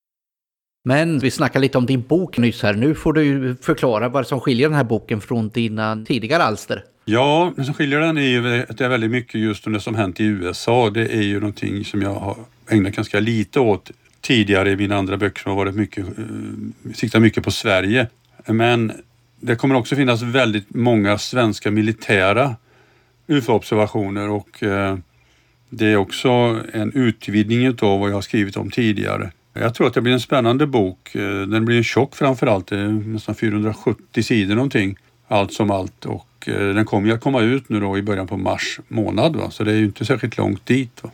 Men 0.84 1.18
vi 1.18 1.30
snackade 1.30 1.62
lite 1.62 1.78
om 1.78 1.86
din 1.86 2.02
bok 2.02 2.38
nyss 2.38 2.62
här. 2.62 2.74
Nu 2.74 2.94
får 2.94 3.12
du 3.12 3.56
förklara 3.62 4.08
vad 4.08 4.26
som 4.26 4.40
skiljer 4.40 4.68
den 4.68 4.76
här 4.76 4.84
boken 4.84 5.20
från 5.20 5.48
dina 5.48 6.04
tidigare 6.06 6.42
alster. 6.42 6.84
Ja, 7.12 7.52
det 7.56 7.64
som 7.64 7.74
skiljer 7.74 8.00
den 8.00 8.18
är 8.18 8.22
ju 8.22 8.62
att 8.68 8.78
det 8.78 8.84
är 8.84 8.88
väldigt 8.88 9.10
mycket 9.10 9.40
just 9.40 9.66
om 9.66 9.72
det 9.72 9.80
som 9.80 9.94
hänt 9.94 10.20
i 10.20 10.24
USA. 10.24 10.90
Det 10.90 11.14
är 11.14 11.22
ju 11.22 11.40
någonting 11.40 11.84
som 11.84 12.02
jag 12.02 12.14
har 12.14 12.36
ägnat 12.68 12.92
ganska 12.92 13.20
lite 13.20 13.60
åt 13.60 13.90
tidigare 14.20 14.70
i 14.70 14.76
mina 14.76 14.96
andra 14.96 15.16
böcker 15.16 15.42
som 15.42 15.50
har 15.50 15.56
varit 15.56 15.74
mycket, 15.74 16.06
eh, 16.06 16.92
siktat 16.94 17.22
mycket 17.22 17.44
på 17.44 17.50
Sverige. 17.50 18.06
Men 18.46 18.92
det 19.40 19.56
kommer 19.56 19.74
också 19.74 19.96
finnas 19.96 20.22
väldigt 20.22 20.74
många 20.74 21.18
svenska 21.18 21.70
militära 21.70 22.56
UFO-observationer 23.26 24.30
och 24.30 24.62
eh, 24.62 24.98
det 25.70 25.86
är 25.86 25.96
också 25.96 26.60
en 26.72 26.92
utvidgning 26.92 27.68
av 27.68 28.00
vad 28.00 28.10
jag 28.10 28.14
har 28.14 28.22
skrivit 28.22 28.56
om 28.56 28.70
tidigare. 28.70 29.30
Jag 29.52 29.74
tror 29.74 29.86
att 29.86 29.94
det 29.94 30.00
blir 30.00 30.12
en 30.12 30.20
spännande 30.20 30.66
bok. 30.66 31.14
Eh, 31.14 31.40
den 31.40 31.64
blir 31.64 31.76
en 31.76 31.84
tjock 31.84 32.16
framför 32.16 32.46
allt, 32.46 32.70
nästan 33.06 33.34
470 33.34 34.22
sidor 34.22 34.54
någonting, 34.54 34.96
allt 35.28 35.52
som 35.52 35.70
allt. 35.70 36.06
Och 36.06 36.26
den 36.46 36.84
kommer 36.84 37.08
ju 37.08 37.14
att 37.14 37.20
komma 37.20 37.40
ut 37.40 37.68
nu 37.68 37.80
då 37.80 37.98
i 37.98 38.02
början 38.02 38.26
på 38.26 38.36
mars 38.36 38.80
månad, 38.88 39.36
va? 39.36 39.50
så 39.50 39.64
det 39.64 39.72
är 39.72 39.76
ju 39.76 39.84
inte 39.84 40.04
särskilt 40.04 40.36
långt 40.36 40.66
dit. 40.66 41.02
Va? 41.02 41.10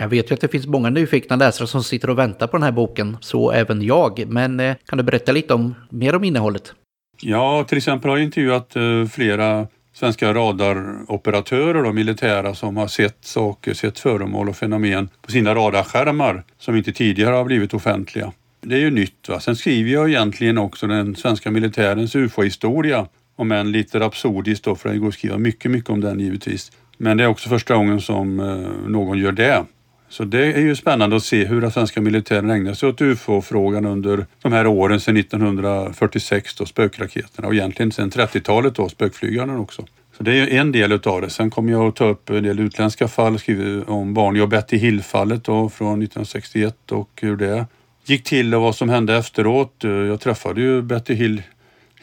Jag 0.00 0.08
vet 0.08 0.30
ju 0.30 0.34
att 0.34 0.40
det 0.40 0.48
finns 0.48 0.66
många 0.66 0.90
nyfikna 0.90 1.36
läsare 1.36 1.68
som 1.68 1.84
sitter 1.84 2.10
och 2.10 2.18
väntar 2.18 2.46
på 2.46 2.56
den 2.56 2.62
här 2.62 2.72
boken, 2.72 3.16
så 3.20 3.50
även 3.50 3.82
jag. 3.82 4.24
Men 4.28 4.60
eh, 4.60 4.76
kan 4.86 4.98
du 4.98 5.04
berätta 5.04 5.32
lite 5.32 5.54
om, 5.54 5.74
mer 5.88 6.14
om 6.14 6.24
innehållet? 6.24 6.74
Ja, 7.20 7.64
till 7.68 7.78
exempel 7.78 8.10
har 8.10 8.16
jag 8.16 8.24
intervjuat 8.24 8.76
eh, 8.76 9.06
flera 9.12 9.66
svenska 9.92 10.34
radaroperatörer 10.34 11.84
och 11.84 11.94
militära 11.94 12.54
som 12.54 12.76
har 12.76 12.86
sett 12.86 13.18
saker, 13.20 13.74
sett 13.74 13.98
föremål 13.98 14.48
och 14.48 14.56
fenomen 14.56 15.08
på 15.22 15.30
sina 15.30 15.54
radarskärmar 15.54 16.44
som 16.58 16.76
inte 16.76 16.92
tidigare 16.92 17.34
har 17.34 17.44
blivit 17.44 17.74
offentliga. 17.74 18.32
Det 18.60 18.74
är 18.74 18.80
ju 18.80 18.90
nytt. 18.90 19.28
Va? 19.28 19.40
Sen 19.40 19.56
skriver 19.56 19.90
jag 19.90 20.08
egentligen 20.08 20.58
också 20.58 20.86
den 20.86 21.16
svenska 21.16 21.50
militärens 21.50 22.16
ufo-historia, 22.16 23.06
om 23.36 23.52
än 23.52 23.72
lite 23.72 24.00
rapsodiskt 24.00 24.64
då, 24.64 24.74
för 24.74 24.88
det 24.88 24.98
går 24.98 25.08
att 25.08 25.14
skriva 25.14 25.38
mycket, 25.38 25.70
mycket 25.70 25.90
om 25.90 26.00
den 26.00 26.20
givetvis. 26.20 26.72
Men 26.98 27.16
det 27.16 27.24
är 27.24 27.28
också 27.28 27.48
första 27.48 27.74
gången 27.74 28.00
som 28.00 28.40
eh, 28.40 28.90
någon 28.90 29.18
gör 29.18 29.32
det. 29.32 29.64
Så 30.08 30.24
det 30.24 30.52
är 30.52 30.60
ju 30.60 30.76
spännande 30.76 31.16
att 31.16 31.22
se 31.22 31.44
hur 31.44 31.60
den 31.60 31.70
svenska 31.70 32.00
militären 32.00 32.50
ägnar 32.50 32.74
sig 32.74 32.88
åt 32.88 33.00
UFO-frågan 33.00 33.86
under 33.86 34.26
de 34.42 34.52
här 34.52 34.66
åren 34.66 35.00
sedan 35.00 35.16
1946 35.16 36.54
då, 36.54 36.66
spökraketerna 36.66 37.48
och 37.48 37.54
egentligen 37.54 37.92
sedan 37.92 38.10
30-talet 38.10 38.74
då, 38.74 38.88
spökflygarna 38.88 39.58
också. 39.58 39.84
Så 40.16 40.22
det 40.22 40.32
är 40.32 40.60
en 40.60 40.72
del 40.72 40.92
utav 40.92 41.20
det. 41.20 41.30
Sen 41.30 41.50
kommer 41.50 41.72
jag 41.72 41.88
att 41.88 41.96
ta 41.96 42.04
upp 42.04 42.30
en 42.30 42.42
del 42.42 42.60
utländska 42.60 43.08
fall, 43.08 43.38
skriva 43.38 43.84
om 43.84 44.14
Barney 44.14 44.42
och 44.42 44.48
Betty 44.48 44.76
Hill-fallet 44.76 45.44
då 45.44 45.68
från 45.68 46.02
1961 46.02 46.92
och 46.92 47.10
hur 47.22 47.36
det 47.36 47.66
gick 48.06 48.24
till 48.24 48.54
och 48.54 48.62
vad 48.62 48.74
som 48.74 48.88
hände 48.88 49.16
efteråt. 49.16 49.74
Jag 49.80 50.20
träffade 50.20 50.60
ju 50.60 50.82
Betty 50.82 51.14
Hill 51.14 51.42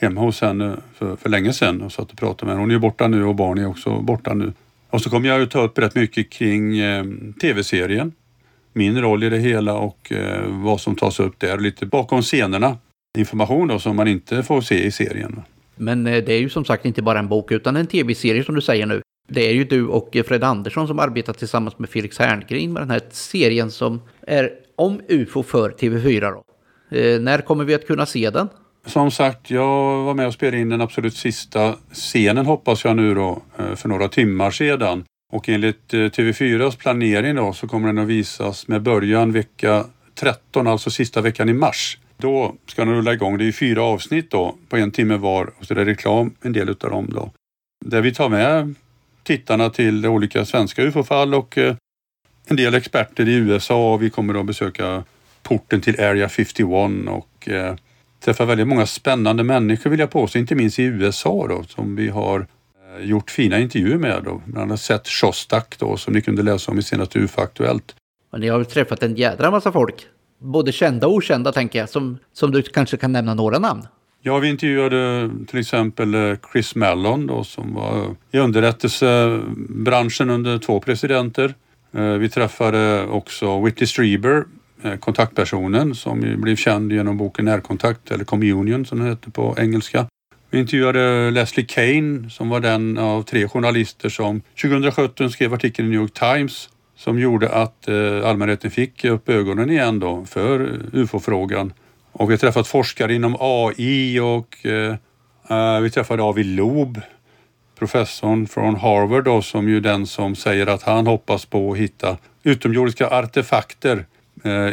hemma 0.02 0.22
hos 0.22 0.42
henne 0.42 0.78
för, 0.94 1.16
för 1.16 1.30
länge 1.30 1.54
sedan 1.54 1.82
och 1.82 1.92
satt 1.92 2.12
och 2.12 2.18
pratade 2.18 2.46
med 2.46 2.54
henne. 2.54 2.62
Hon 2.64 2.70
är 2.70 2.76
ju 2.76 2.80
borta 2.80 3.08
nu 3.08 3.26
och 3.26 3.36
barnen 3.36 3.64
är 3.64 3.70
också 3.70 4.02
borta 4.02 4.34
nu. 4.34 4.54
Och 4.90 5.02
så 5.02 5.10
kommer 5.10 5.30
jag 5.30 5.42
att 5.42 5.52
ta 5.52 5.62
upp 5.62 5.80
rätt 5.80 5.96
mycket 5.96 6.30
kring 6.30 6.80
eh, 6.80 7.06
tv-serien, 7.42 8.12
min 8.74 9.02
roll 9.02 9.24
i 9.24 9.30
det 9.30 9.38
hela 9.38 9.74
och 9.74 10.12
eh, 10.12 10.48
vad 10.48 10.82
som 10.82 10.96
tas 10.96 11.20
upp 11.20 11.40
där, 11.40 11.58
lite 11.58 11.86
bakom 11.86 12.22
scenerna. 12.22 12.78
Information 13.18 13.68
då 13.68 13.80
som 13.80 13.96
man 13.96 14.08
inte 14.08 14.44
får 14.44 14.62
se 14.62 14.86
i 14.86 14.92
serien. 14.92 15.42
Men 15.76 16.08
eh, 16.08 16.24
det 16.24 16.34
är 16.34 16.40
ju 16.40 16.50
som 16.50 16.66
sagt 16.66 16.86
inte 16.86 17.02
bara 17.02 17.20
en 17.20 17.28
bok 17.28 17.52
utan 17.52 17.76
en 17.76 17.88
tv-serie 17.88 18.44
som 18.44 18.56
du 18.56 18.62
säger 18.62 18.86
nu. 18.86 19.02
Det 19.28 19.50
är 19.50 19.54
ju 19.54 19.64
du 19.64 19.88
och 19.88 20.16
eh, 20.16 20.24
Fred 20.24 20.44
Andersson 20.44 20.88
som 20.88 21.00
arbetar 21.00 21.34
tillsammans 21.34 21.80
med 21.80 21.90
Felix 21.90 22.20
Herngren 22.20 22.74
med 22.74 22.82
den 22.82 22.90
här 22.90 23.02
serien 23.10 23.72
som 23.72 24.02
är 24.22 24.52
om 24.76 25.02
UFO 25.08 25.44
för 25.44 25.70
TV4. 25.70 26.32
Då. 26.32 26.44
Eh, 26.98 27.20
när 27.20 27.42
kommer 27.42 27.64
vi 27.64 27.74
att 27.74 27.88
kunna 27.88 28.06
se 28.06 28.30
den? 28.30 28.50
Som 28.86 29.12
sagt, 29.12 29.50
jag 29.50 30.04
var 30.04 30.14
med 30.14 30.28
och 30.28 30.34
spelade 30.34 30.62
in 30.62 30.70
den 30.70 30.82
absolut 30.82 31.16
sista 31.16 31.76
scenen 31.92 32.46
hoppas 32.46 32.86
jag 32.86 32.96
nu 32.96 33.16
då 33.16 33.42
eh, 33.60 33.76
för 33.76 33.90
några 33.90 34.08
timmar 34.08 34.52
sedan. 34.52 35.04
Och 35.34 35.50
enligt 35.50 35.94
eh, 35.94 35.98
TV4s 35.98 36.78
planering 36.78 37.36
då 37.36 37.54
så 37.54 37.68
kommer 37.68 37.88
den 37.88 37.98
att 37.98 38.08
visas 38.08 38.68
med 38.68 38.82
början 38.82 39.32
vecka 39.32 39.86
13, 40.16 40.68
alltså 40.68 40.90
sista 40.90 41.22
veckan 41.22 41.50
i 41.50 41.54
mars. 41.54 41.98
Då 42.18 42.56
ska 42.68 42.86
den 42.86 42.94
rulla 42.94 43.14
igång. 43.14 43.38
Det 43.38 43.48
är 43.48 43.52
fyra 43.52 43.84
avsnitt 43.84 44.32
då 44.32 44.56
på 44.70 44.78
en 44.78 44.92
timme 44.92 45.18
var 45.18 45.54
och 45.60 45.66
så 45.66 45.74
är 45.74 45.76
det 45.76 45.86
reklam 45.86 46.36
en 46.42 46.54
del 46.54 46.70
utav 46.70 46.90
dem 46.90 47.10
då. 47.14 47.32
Där 47.86 48.02
vi 48.02 48.14
tar 48.14 48.30
med 48.30 48.76
tittarna 49.24 49.70
till 49.70 50.06
olika 50.06 50.46
svenska 50.46 50.84
ufo-fall 50.84 51.34
och 51.34 51.58
eh, 51.58 51.76
en 52.46 52.56
del 52.56 52.76
experter 52.76 53.30
i 53.30 53.34
USA. 53.34 53.98
Vi 53.98 54.10
kommer 54.10 54.40
att 54.40 54.46
besöka 54.46 55.04
porten 55.44 55.82
till 55.82 56.00
Area 56.00 56.30
51 56.30 56.68
och 57.10 57.50
träffar 58.22 58.46
väldigt 58.46 58.68
många 58.68 58.86
spännande 58.86 59.44
människor 59.44 59.90
vill 59.90 60.00
jag 60.00 60.10
påstå, 60.10 60.40
inte 60.40 60.56
minst 60.56 60.80
i 60.80 60.84
USA 60.84 61.48
då, 61.50 61.64
som 61.64 61.96
vi 61.96 62.10
har 62.10 62.40
eh, 62.40 63.06
gjort 63.06 63.32
fina 63.32 63.60
intervjuer 63.60 63.98
med. 63.98 64.24
Då. 64.24 64.42
Bland 64.46 64.64
annat 64.70 64.82
sett 64.82 65.08
Shostak 65.08 65.76
då, 65.80 65.98
som 65.98 66.14
ni 66.14 66.22
kunde 66.22 66.44
läsa 66.44 66.72
om 66.72 66.80
i 66.80 66.84
senaste 66.84 67.20
UFO 67.20 67.42
Aktuellt. 67.42 67.96
Och 68.32 68.40
ni 68.40 68.50
har 68.50 68.64
träffat 68.64 69.04
en 69.04 69.16
jädra 69.16 69.52
massa 69.52 69.72
folk, 69.72 69.96
både 70.40 70.72
kända 70.72 71.08
och 71.08 71.14
okända 71.14 71.52
tänker 71.52 71.80
jag, 71.80 71.90
som, 71.90 72.18
som 72.34 72.52
du 72.52 72.62
kanske 72.62 72.98
kan 72.98 73.12
nämna 73.12 73.34
några 73.34 73.60
namn. 73.60 73.88
Ja, 74.24 74.40
vi 74.40 74.50
intervjuade 74.50 75.30
till 75.48 75.60
exempel 75.60 76.14
eh, 76.14 76.36
Chris 76.52 76.76
Mellon 76.76 77.28
då, 77.28 77.44
som 77.44 77.74
var 77.74 78.16
i 78.32 78.38
underrättelsebranschen 78.38 80.30
under 80.30 80.58
två 80.58 80.80
presidenter. 80.80 81.54
Eh, 81.94 82.04
vi 82.04 82.30
träffade 82.30 83.06
också 83.06 83.62
Whitley 83.62 83.88
Strieber 83.88 84.44
Eh, 84.84 84.96
kontaktpersonen 84.96 85.96
som 85.96 86.42
blev 86.42 86.56
känd 86.56 86.92
genom 86.92 87.18
boken 87.18 87.46
Närkontakt 87.46 88.12
eller 88.12 88.24
Communion 88.24 88.86
som 88.86 89.00
den 89.00 89.08
heter 89.08 89.32
på 89.32 89.56
engelska. 89.60 90.06
Vi 90.50 90.60
intervjuade 90.60 91.32
Leslie 91.32 91.66
Kane 91.66 92.30
som 92.30 92.50
var 92.50 92.60
den 92.60 92.98
av 92.98 93.24
tre 93.24 93.48
journalister 93.48 94.10
som 94.10 94.42
2017 94.62 95.30
skrev 95.30 95.54
artikeln 95.54 95.88
i 95.88 95.92
New 95.92 96.02
York 96.02 96.14
Times 96.14 96.70
som 96.96 97.20
gjorde 97.20 97.50
att 97.50 97.88
eh, 97.88 98.30
allmänheten 98.30 98.72
fick 98.72 99.06
upp 99.06 99.30
ögonen 99.30 99.70
igen 99.70 100.00
då 100.00 100.26
för 100.26 100.60
eh, 100.60 101.00
ufo-frågan. 101.00 101.74
Och 102.12 102.30
vi 102.30 102.34
har 102.34 102.38
träffat 102.38 102.68
forskare 102.68 103.14
inom 103.14 103.36
AI 103.40 104.20
och 104.20 104.66
eh, 104.66 105.80
vi 105.82 105.90
träffade 105.90 106.24
Avi 106.24 106.44
Loeb, 106.44 107.02
professorn 107.80 108.48
från 108.48 108.76
Harvard 108.76 109.24
då, 109.24 109.42
som 109.42 109.70
ju 109.70 109.80
den 109.80 110.08
som 110.08 110.36
säger 110.36 110.68
att 110.68 110.84
han 110.84 111.08
hoppas 111.08 111.46
på 111.46 111.72
att 111.72 111.78
hitta 111.78 112.18
utomjordiska 112.44 113.08
artefakter 113.08 114.06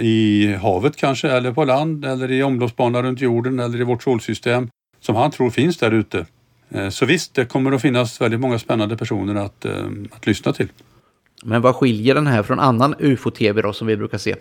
i 0.00 0.54
havet 0.62 0.96
kanske, 0.96 1.30
eller 1.30 1.52
på 1.52 1.64
land, 1.64 2.04
eller 2.04 2.30
i 2.30 2.42
omloppsbana 2.42 3.02
runt 3.02 3.20
jorden 3.20 3.58
eller 3.58 3.80
i 3.80 3.84
vårt 3.84 4.02
solsystem 4.02 4.68
som 5.00 5.16
han 5.16 5.30
tror 5.30 5.50
finns 5.50 5.76
där 5.76 5.90
ute. 5.90 6.26
Eh, 6.70 6.88
så 6.88 7.06
visst, 7.06 7.34
det 7.34 7.44
kommer 7.44 7.72
att 7.72 7.82
finnas 7.82 8.20
väldigt 8.20 8.40
många 8.40 8.58
spännande 8.58 8.96
personer 8.96 9.34
att, 9.34 9.64
eh, 9.64 9.86
att 10.10 10.26
lyssna 10.26 10.52
till. 10.52 10.68
Men 11.44 11.62
vad 11.62 11.76
skiljer 11.76 12.14
den 12.14 12.26
här 12.26 12.42
från 12.42 12.60
annan 12.60 12.94
UFO-TV 12.98 13.62
då 13.62 13.72
som 13.72 13.86
vi 13.86 13.96
brukar 13.96 14.18
se? 14.18 14.36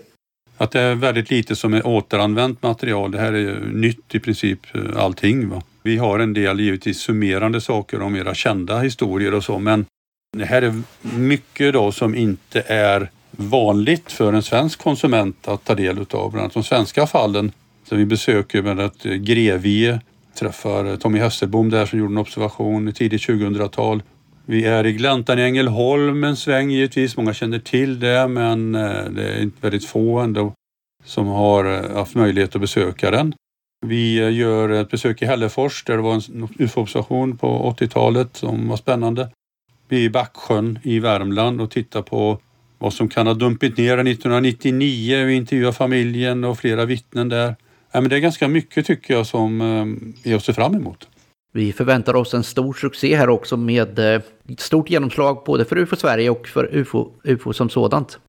Att 0.57 0.71
det 0.71 0.81
är 0.81 0.95
väldigt 0.95 1.31
lite 1.31 1.55
som 1.55 1.73
är 1.73 1.87
återanvänt 1.87 2.63
material. 2.63 3.11
Det 3.11 3.19
här 3.19 3.33
är 3.33 3.59
nytt 3.59 4.15
i 4.15 4.19
princip 4.19 4.59
allting. 4.95 5.49
Va? 5.49 5.61
Vi 5.83 5.97
har 5.97 6.19
en 6.19 6.33
del 6.33 6.59
givetvis 6.59 6.99
summerande 6.99 7.61
saker 7.61 8.01
om 8.01 8.13
mera 8.13 8.33
kända 8.33 8.79
historier 8.79 9.33
och 9.33 9.43
så 9.43 9.59
men 9.59 9.85
det 10.37 10.45
här 10.45 10.61
är 10.61 10.81
mycket 11.17 11.73
då 11.73 11.91
som 11.91 12.15
inte 12.15 12.63
är 12.67 13.09
vanligt 13.37 14.11
för 14.11 14.33
en 14.33 14.43
svensk 14.43 14.79
konsument 14.79 15.47
att 15.47 15.65
ta 15.65 15.75
del 15.75 15.99
utav. 15.99 16.31
Bland 16.31 16.43
annat 16.43 16.53
de 16.53 16.63
svenska 16.63 17.07
fallen 17.07 17.51
som 17.87 17.97
vi 17.97 18.05
besöker 18.05 18.61
med 18.61 18.79
att 18.79 19.05
eh, 19.05 19.13
Grevie 19.13 19.99
träffar 20.39 20.97
Tommy 20.97 21.19
Hesselbom 21.19 21.69
där 21.69 21.85
som 21.85 21.99
gjorde 21.99 22.13
en 22.13 22.17
observation 22.17 22.87
i 22.87 22.93
tidigt 22.93 23.21
2000-tal. 23.21 24.03
Vi 24.45 24.65
är 24.65 24.85
i 24.85 24.93
Gläntan 24.93 25.39
i 25.39 25.41
Ängelholm 25.41 26.23
en 26.23 26.35
sväng 26.35 26.69
givetvis. 26.71 27.17
Många 27.17 27.33
känner 27.33 27.59
till 27.59 27.99
det 27.99 28.27
men 28.27 28.75
eh, 28.75 29.03
det 29.09 29.29
är 29.29 29.41
inte 29.41 29.57
väldigt 29.61 29.85
få 29.85 30.19
ändå 30.19 30.53
som 31.05 31.27
har 31.27 31.65
eh, 31.65 31.95
haft 31.95 32.15
möjlighet 32.15 32.55
att 32.55 32.61
besöka 32.61 33.11
den. 33.11 33.33
Vi 33.85 34.29
gör 34.29 34.69
ett 34.69 34.89
besök 34.89 35.21
i 35.21 35.25
Hällefors 35.25 35.83
där 35.83 35.95
det 35.95 36.01
var 36.01 36.13
en 36.13 36.47
UFO-observation 36.59 37.37
på 37.37 37.75
80-talet 37.79 38.37
som 38.37 38.67
var 38.67 38.77
spännande. 38.77 39.29
Vi 39.87 39.97
är 39.97 40.01
i 40.01 40.09
Backsjön 40.09 40.79
i 40.83 40.99
Värmland 40.99 41.61
och 41.61 41.71
tittar 41.71 42.01
på 42.01 42.39
vad 42.77 42.93
som 42.93 43.09
kan 43.09 43.27
ha 43.27 43.33
dumpit 43.33 43.77
ner 43.77 43.97
1999. 43.97 45.25
Vi 45.25 45.33
intervjuar 45.33 45.71
familjen 45.71 46.43
och 46.43 46.59
flera 46.59 46.85
vittnen 46.85 47.29
där. 47.29 47.55
Ja, 47.91 48.01
men 48.01 48.09
det 48.09 48.15
är 48.15 48.19
ganska 48.19 48.47
mycket 48.47 48.85
tycker 48.85 49.13
jag 49.13 49.25
som 49.25 49.61
eh, 49.61 49.85
vi 50.23 50.39
ser 50.39 50.53
fram 50.53 50.75
emot. 50.75 51.07
Vi 51.53 51.73
förväntar 51.73 52.15
oss 52.15 52.33
en 52.33 52.43
stor 52.43 52.73
succé 52.73 53.15
här 53.15 53.29
också 53.29 53.57
med 53.57 53.99
eh, 53.99 54.21
stort 54.57 54.89
genomslag 54.89 55.43
både 55.45 55.65
för 55.65 55.77
UFO 55.77 55.95
Sverige 55.95 56.29
och 56.29 56.47
för 56.47 56.69
UFO, 56.75 57.11
UFO 57.23 57.53
som 57.53 57.69
sådant. 57.69 58.19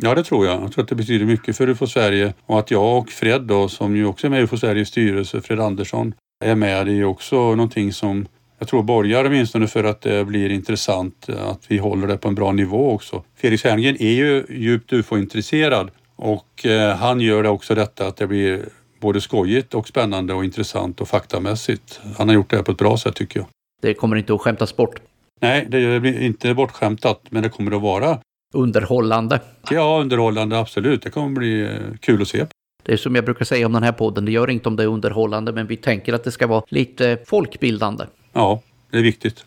Ja, 0.00 0.14
det 0.14 0.24
tror 0.24 0.46
jag. 0.46 0.62
Jag 0.62 0.72
tror 0.72 0.82
att 0.82 0.88
det 0.88 0.94
betyder 0.94 1.26
mycket 1.26 1.56
för 1.56 1.68
UFO 1.68 1.86
Sverige 1.86 2.34
och 2.46 2.58
att 2.58 2.70
jag 2.70 2.98
och 2.98 3.10
Fred 3.10 3.42
då, 3.42 3.68
som 3.68 3.96
ju 3.96 4.06
också 4.06 4.26
är 4.26 4.30
med 4.30 4.40
i 4.40 4.42
UFO 4.42 4.56
Sveriges 4.56 4.88
styrelse, 4.88 5.40
Fred 5.40 5.60
Andersson, 5.60 6.14
är 6.44 6.54
med. 6.54 6.86
Det 6.86 6.92
är 6.92 7.04
också 7.04 7.36
någonting 7.36 7.92
som 7.92 8.26
jag 8.58 8.68
tror 8.68 8.82
borgar 8.82 9.24
åtminstone 9.24 9.66
för 9.66 9.84
att 9.84 10.00
det 10.00 10.24
blir 10.24 10.50
intressant 10.50 11.28
att 11.28 11.60
vi 11.68 11.78
håller 11.78 12.06
det 12.06 12.16
på 12.16 12.28
en 12.28 12.34
bra 12.34 12.52
nivå 12.52 12.92
också. 12.92 13.22
Felix 13.36 13.64
Herngren 13.64 13.96
är 14.02 14.12
ju 14.12 14.46
djupt 14.48 14.92
ufo-intresserad 14.92 15.90
och 16.16 16.66
eh, 16.66 16.96
han 16.96 17.20
gör 17.20 17.42
det 17.42 17.48
också 17.48 17.74
detta 17.74 18.06
att 18.06 18.16
det 18.16 18.26
blir 18.26 18.64
både 19.00 19.20
skojigt 19.20 19.74
och 19.74 19.88
spännande 19.88 20.34
och 20.34 20.44
intressant 20.44 21.00
och 21.00 21.08
faktamässigt. 21.08 22.00
Han 22.16 22.28
har 22.28 22.34
gjort 22.34 22.50
det 22.50 22.56
här 22.56 22.62
på 22.62 22.72
ett 22.72 22.78
bra 22.78 22.96
sätt 22.96 23.14
tycker 23.14 23.40
jag. 23.40 23.46
Det 23.82 23.94
kommer 23.94 24.16
inte 24.16 24.34
att 24.34 24.40
skämtas 24.40 24.76
bort. 24.76 25.00
Nej, 25.40 25.66
det 25.68 26.00
blir 26.00 26.22
inte 26.22 26.54
bortskämtat, 26.54 27.20
men 27.30 27.42
det 27.42 27.48
kommer 27.48 27.76
att 27.76 27.82
vara 27.82 28.18
underhållande. 28.54 29.40
Ja, 29.70 30.00
underhållande 30.00 30.58
absolut. 30.58 31.02
Det 31.02 31.10
kommer 31.10 31.38
bli 31.38 31.62
eh, 31.62 31.70
kul 32.00 32.22
att 32.22 32.28
se. 32.28 32.46
Det 32.82 32.92
är 32.92 32.96
som 32.96 33.14
jag 33.14 33.24
brukar 33.24 33.44
säga 33.44 33.66
om 33.66 33.72
den 33.72 33.82
här 33.82 33.92
podden, 33.92 34.24
det 34.24 34.32
gör 34.32 34.50
inte 34.50 34.68
om 34.68 34.76
det 34.76 34.82
är 34.82 34.86
underhållande, 34.86 35.52
men 35.52 35.66
vi 35.66 35.76
tänker 35.76 36.12
att 36.12 36.24
det 36.24 36.30
ska 36.30 36.46
vara 36.46 36.62
lite 36.68 37.18
folkbildande. 37.26 38.04
Ja, 38.32 38.62
det 38.90 38.98
är 38.98 39.02
viktigt. 39.02 39.44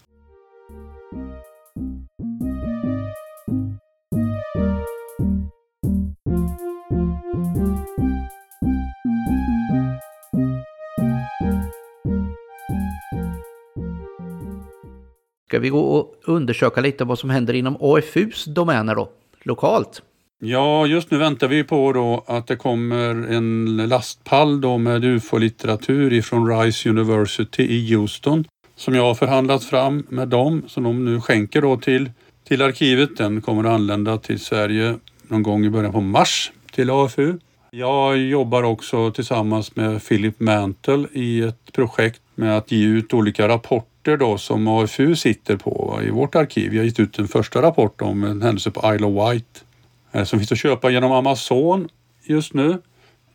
Ska 15.48 15.60
vi 15.60 15.70
gå 15.70 15.80
och 15.80 16.15
undersöka 16.24 16.82
lite 16.82 17.04
vad 17.04 17.20
som 17.20 17.30
händer 17.30 17.54
inom 17.54 17.78
AFUs 17.80 18.46
domäner 18.46 18.96
då, 18.96 19.10
lokalt? 19.44 20.02
Ja, 20.44 20.86
just 20.88 21.12
nu 21.12 21.17
väntar 21.17 21.48
vi 21.48 21.63
på 21.63 21.94
då 21.94 22.24
att 22.28 22.48
det 22.48 22.56
kommer 22.56 23.10
en 23.10 23.78
lastpall 23.78 24.62
då 24.62 24.78
med 24.78 25.06
ufo-litteratur 25.06 26.13
ifrån 26.13 26.60
Rice 26.60 26.89
University 26.89 27.63
i 27.63 27.96
Houston 27.96 28.46
som 28.82 28.96
jag 28.96 29.04
har 29.04 29.15
förhandlat 29.15 29.63
fram 29.63 30.06
med 30.10 30.28
dem 30.28 30.63
som 30.67 30.84
de 30.84 31.06
nu 31.06 31.22
skänker 31.22 31.62
då 31.62 31.78
till, 31.78 32.12
till 32.48 32.62
arkivet. 32.62 33.17
Den 33.17 33.41
kommer 33.41 33.63
att 33.63 33.72
anlända 33.72 34.17
till 34.17 34.39
Sverige 34.39 34.96
någon 35.28 35.44
gång 35.44 35.65
i 35.65 35.70
början 35.70 35.91
på 35.91 36.02
mars 36.02 36.52
till 36.72 36.89
AFU. 36.89 37.38
Jag 37.72 38.17
jobbar 38.17 38.63
också 38.63 39.12
tillsammans 39.12 39.76
med 39.76 40.08
Philip 40.08 40.39
Mantle 40.39 41.08
i 41.12 41.41
ett 41.41 41.74
projekt 41.74 42.22
med 42.36 42.58
att 42.58 42.72
ge 42.72 42.86
ut 42.86 43.13
olika 43.13 43.48
rapporter 43.48 44.17
då 44.17 44.38
som 44.38 44.67
AFU 44.67 45.15
sitter 45.15 45.58
på 45.58 46.00
i 46.08 46.10
vårt 46.10 46.36
arkiv. 46.36 46.72
Vi 46.72 46.78
har 46.78 46.86
gett 46.86 47.00
ut 47.00 47.20
en 47.20 47.28
första 47.28 47.62
rapport 47.62 48.02
om 48.02 48.24
en 48.24 48.41
händelse 48.41 48.72
på 48.72 48.96
Isle 48.96 49.06
of 49.06 49.32
Wight 49.32 49.63
eh, 50.12 50.24
som 50.24 50.39
finns 50.39 50.52
att 50.52 50.60
köpa 50.60 50.89
genom 50.89 51.12
Amazon 51.12 51.88
just 52.24 52.54
nu. 52.54 52.82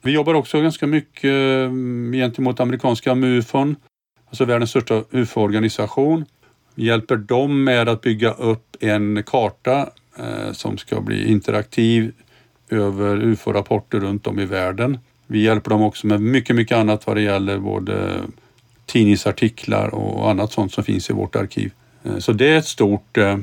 Vi 0.03 0.13
jobbar 0.13 0.35
också 0.35 0.61
ganska 0.61 0.87
mycket 0.87 1.25
mm, 1.25 2.13
gentemot 2.13 2.61
amerikanska 2.61 3.15
MUFON, 3.15 3.77
alltså 4.37 4.53
världens 4.53 4.71
största 4.71 5.03
UFO-organisation. 5.11 6.25
Vi 6.75 6.87
hjälper 6.87 7.17
dem 7.17 7.65
med 7.65 7.89
att 7.89 8.01
bygga 8.01 8.33
upp 8.33 8.77
en 8.81 9.23
karta 9.23 9.91
eh, 10.19 10.53
som 10.53 10.79
ska 10.79 11.01
bli 11.01 11.31
interaktiv 11.31 12.13
över 12.71 13.17
UFO-rapporter 13.23 14.01
runt 14.01 14.27
om 14.27 14.39
i 14.39 14.45
världen. 14.45 14.99
Vi 15.27 15.43
hjälper 15.43 15.71
dem 15.71 15.83
också 15.83 16.07
med 16.07 16.21
mycket, 16.21 16.57
mycket 16.57 16.77
annat 16.77 17.07
vad 17.07 17.17
det 17.17 17.23
gäller 17.23 17.59
både 17.59 18.21
tidningsartiklar 18.87 19.95
och 19.95 20.31
annat 20.31 20.53
sånt 20.53 20.73
som 20.73 20.85
finns 20.85 21.11
i 21.11 21.13
vårt 21.13 21.37
arkiv. 21.37 21.73
Eh, 22.05 22.19
så 22.19 22.33
det 22.33 22.49
är 22.49 22.59
ett 22.59 22.67
stort, 22.67 23.17
eh, 23.17 23.39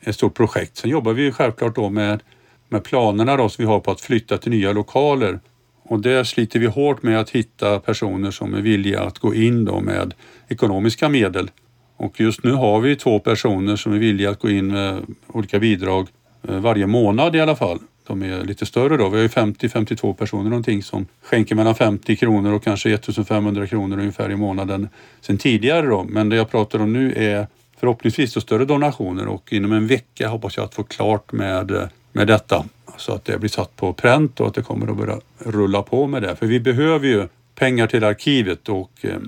ett 0.00 0.14
stort 0.14 0.34
projekt. 0.34 0.76
Sen 0.76 0.90
jobbar 0.90 1.12
vi 1.12 1.32
självklart 1.32 1.74
då 1.74 1.88
med, 1.88 2.22
med 2.68 2.84
planerna 2.84 3.36
då 3.36 3.48
som 3.48 3.64
vi 3.64 3.68
har 3.70 3.80
på 3.80 3.90
att 3.90 4.00
flytta 4.00 4.38
till 4.38 4.50
nya 4.50 4.72
lokaler. 4.72 5.40
Och 5.82 6.00
där 6.00 6.24
sliter 6.24 6.58
vi 6.58 6.66
hårt 6.66 7.02
med 7.02 7.20
att 7.20 7.30
hitta 7.30 7.80
personer 7.80 8.30
som 8.30 8.54
är 8.54 8.60
villiga 8.60 9.02
att 9.02 9.18
gå 9.18 9.34
in 9.34 9.64
då 9.64 9.80
med 9.80 10.14
ekonomiska 10.48 11.08
medel. 11.08 11.50
Och 11.96 12.20
just 12.20 12.44
nu 12.44 12.52
har 12.52 12.80
vi 12.80 12.96
två 12.96 13.18
personer 13.18 13.76
som 13.76 13.92
är 13.92 13.98
villiga 13.98 14.30
att 14.30 14.38
gå 14.38 14.50
in 14.50 14.66
med 14.66 15.02
olika 15.26 15.58
bidrag 15.58 16.08
eh, 16.48 16.60
varje 16.60 16.86
månad 16.86 17.36
i 17.36 17.40
alla 17.40 17.56
fall 17.56 17.78
de 18.08 18.22
är 18.22 18.44
lite 18.44 18.66
större 18.66 18.96
då. 18.96 19.08
Vi 19.08 19.16
har 19.16 19.22
ju 19.22 19.28
50-52 19.28 20.14
personer 20.14 20.50
någonting 20.50 20.82
som 20.82 21.06
skänker 21.22 21.54
mellan 21.54 21.74
50 21.74 22.16
kronor 22.16 22.52
och 22.52 22.64
kanske 22.64 22.94
1500 22.94 23.66
kronor 23.66 23.98
ungefär 23.98 24.30
i 24.30 24.36
månaden 24.36 24.88
sen 25.20 25.38
tidigare 25.38 25.86
då. 25.86 26.04
Men 26.04 26.28
det 26.28 26.36
jag 26.36 26.50
pratar 26.50 26.78
om 26.78 26.92
nu 26.92 27.12
är 27.16 27.46
förhoppningsvis 27.80 28.34
då 28.34 28.40
större 28.40 28.64
donationer 28.64 29.28
och 29.28 29.52
inom 29.52 29.72
en 29.72 29.86
vecka 29.86 30.28
hoppas 30.28 30.56
jag 30.56 30.64
att 30.64 30.74
få 30.74 30.82
klart 30.82 31.32
med, 31.32 31.70
eh, 31.70 31.82
med 32.12 32.26
detta. 32.26 32.64
Så 32.96 33.12
att 33.12 33.24
det 33.24 33.38
blir 33.38 33.50
satt 33.50 33.76
på 33.76 33.92
pränt 33.92 34.40
och 34.40 34.46
att 34.46 34.54
det 34.54 34.62
kommer 34.62 34.90
att 34.90 34.96
börja 34.96 35.20
rulla 35.38 35.82
på 35.82 36.06
med 36.06 36.22
det. 36.22 36.36
För 36.36 36.46
vi 36.46 36.60
behöver 36.60 37.06
ju 37.06 37.28
pengar 37.54 37.86
till 37.86 38.04
arkivet 38.04 38.68
och 38.68 38.90
eh, 39.00 39.18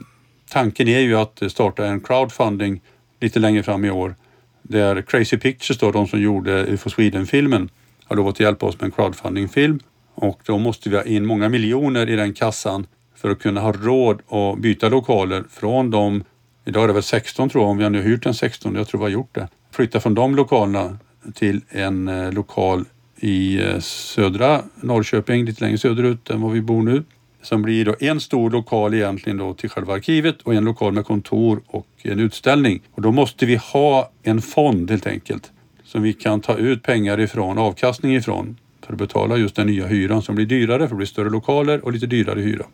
tanken 0.51 0.89
är 0.89 1.01
ju 1.01 1.17
att 1.17 1.43
starta 1.49 1.87
en 1.87 2.01
crowdfunding 2.01 2.81
lite 3.21 3.39
längre 3.39 3.63
fram 3.63 3.85
i 3.85 3.91
år 3.91 4.15
där 4.63 5.03
Crazy 5.03 5.37
Pictures 5.37 5.79
då, 5.79 5.91
de 5.91 6.07
som 6.07 6.21
gjorde 6.21 6.67
UFO 6.67 6.91
Sweden-filmen, 6.91 7.69
har 8.05 8.17
lovat 8.17 8.35
att 8.35 8.41
hjälpa 8.41 8.67
oss 8.67 8.81
med 8.81 8.85
en 8.85 8.91
crowdfunding-film 8.91 9.81
och 10.15 10.41
då 10.47 10.59
måste 10.59 10.91
vi 10.91 10.97
ha 10.97 11.05
in 11.05 11.27
många 11.27 11.49
miljoner 11.49 12.09
i 12.09 12.17
den 12.17 12.35
kassan 12.35 12.87
för 13.17 13.31
att 13.31 13.39
kunna 13.39 13.61
ha 13.61 13.73
råd 13.73 14.23
att 14.29 14.59
byta 14.59 14.89
lokaler 14.89 15.45
från 15.51 15.91
de, 15.91 16.25
idag 16.65 16.83
är 16.83 16.87
det 16.87 16.93
väl 16.93 17.03
16 17.03 17.49
tror 17.49 17.65
jag, 17.65 17.71
om 17.71 17.79
vi 17.79 17.83
har 17.83 17.91
nu 17.91 18.03
hyrt 18.03 18.27
en 18.27 18.35
16, 18.35 18.75
jag 18.75 18.89
tror 18.89 18.99
vi 18.99 19.05
har 19.05 19.11
gjort 19.11 19.35
det, 19.35 19.49
flytta 19.71 20.01
från 20.01 20.15
de 20.15 20.37
lokalerna 20.37 20.99
till 21.35 21.61
en 21.69 22.09
eh, 22.09 22.33
lokal 22.33 22.85
i 23.17 23.63
eh, 23.63 23.79
södra 23.81 24.63
Norrköping, 24.81 25.45
lite 25.45 25.65
längre 25.65 25.79
söderut 25.79 26.31
än 26.31 26.41
var 26.41 26.51
vi 26.51 26.61
bor 26.61 26.83
nu. 26.83 27.05
Som 27.43 27.63
blir 27.63 27.85
då 27.85 27.95
en 28.01 28.21
stor 28.21 28.51
lokal 28.51 28.95
egentligen 28.95 29.37
då 29.37 29.55
till 29.55 29.71
själva 29.71 29.95
arkivet 29.95 30.43
och 30.43 30.55
en 30.55 30.65
lokal 30.65 30.93
med 30.93 31.05
kontor 31.05 31.61
och 31.67 31.87
en 32.03 32.19
utställning. 32.19 32.81
Och 32.93 33.03
då 33.03 33.13
måste 33.13 33.47
vi 33.47 33.57
ha 33.57 34.11
en 34.23 34.43
fond 34.43 34.91
helt 34.91 35.07
enkelt 35.07 35.53
som 35.85 36.03
vi 36.03 36.13
kan 36.13 36.41
ta 36.41 36.57
ut 36.57 36.83
pengar 36.83 37.21
ifrån, 37.21 37.59
avkastning 37.59 38.17
ifrån 38.17 38.57
för 38.87 38.93
att 38.93 38.99
betala 38.99 39.37
just 39.37 39.57
den 39.57 39.67
nya 39.67 39.87
hyran 39.87 40.23
som 40.23 40.35
blir 40.35 40.47
dyrare 40.47 40.79
för 40.79 40.89
det 40.89 40.97
blir 40.97 41.07
större 41.07 41.31
lokaler 41.31 41.85
och 41.85 41.93
lite 41.93 42.07
dyrare 42.07 42.41
hyra. 42.41 42.65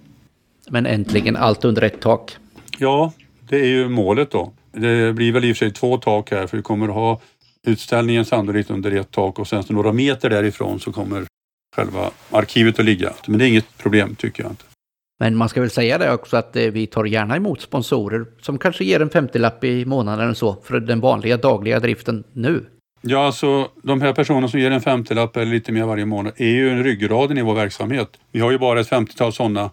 Men 0.68 0.86
äntligen 0.86 1.36
allt 1.36 1.64
under 1.64 1.82
ett 1.82 2.00
tak. 2.00 2.36
Ja, 2.78 3.12
det 3.48 3.60
är 3.60 3.66
ju 3.66 3.88
målet 3.88 4.30
då. 4.30 4.52
Det 4.72 5.12
blir 5.12 5.32
väl 5.32 5.44
i 5.44 5.52
och 5.52 5.56
för 5.56 5.64
sig 5.64 5.72
två 5.72 5.96
tak 5.96 6.30
här 6.30 6.46
för 6.46 6.56
vi 6.56 6.62
kommer 6.62 6.88
att 6.88 6.94
ha 6.94 7.20
utställningen 7.66 8.24
sannolikt 8.24 8.70
under 8.70 8.92
ett 8.92 9.10
tak 9.10 9.38
och 9.38 9.48
sen 9.48 9.62
så 9.62 9.72
några 9.72 9.92
meter 9.92 10.30
därifrån 10.30 10.80
så 10.80 10.92
kommer 10.92 11.24
själva 11.76 12.10
arkivet 12.30 12.78
att 12.78 12.84
ligga. 12.84 13.12
Men 13.26 13.38
det 13.38 13.44
är 13.44 13.48
inget 13.48 13.78
problem 13.78 14.14
tycker 14.14 14.42
jag 14.42 14.52
inte. 14.52 14.64
Men 15.18 15.36
man 15.36 15.48
ska 15.48 15.60
väl 15.60 15.70
säga 15.70 15.98
det 15.98 16.12
också 16.12 16.36
att 16.36 16.56
eh, 16.56 16.62
vi 16.62 16.86
tar 16.86 17.04
gärna 17.04 17.36
emot 17.36 17.60
sponsorer 17.60 18.26
som 18.40 18.58
kanske 18.58 18.84
ger 18.84 19.02
en 19.02 19.10
50-lapp 19.10 19.64
i 19.64 19.84
månaden 19.84 20.24
eller 20.24 20.34
så 20.34 20.56
för 20.64 20.80
den 20.80 21.00
vanliga 21.00 21.36
dagliga 21.36 21.80
driften 21.80 22.24
nu. 22.32 22.64
Ja, 23.00 23.26
alltså 23.26 23.68
de 23.82 24.00
här 24.00 24.12
personerna 24.12 24.48
som 24.48 24.60
ger 24.60 24.70
en 24.70 24.80
50-lapp 24.80 25.36
eller 25.36 25.52
lite 25.52 25.72
mer 25.72 25.84
varje 25.84 26.06
månad 26.06 26.32
är 26.36 26.46
ju 26.46 26.82
ryggraden 26.82 27.38
i 27.38 27.42
vår 27.42 27.54
verksamhet. 27.54 28.08
Vi 28.32 28.40
har 28.40 28.50
ju 28.50 28.58
bara 28.58 28.80
ett 28.80 28.90
50-tal 28.90 29.32
sådana. 29.32 29.70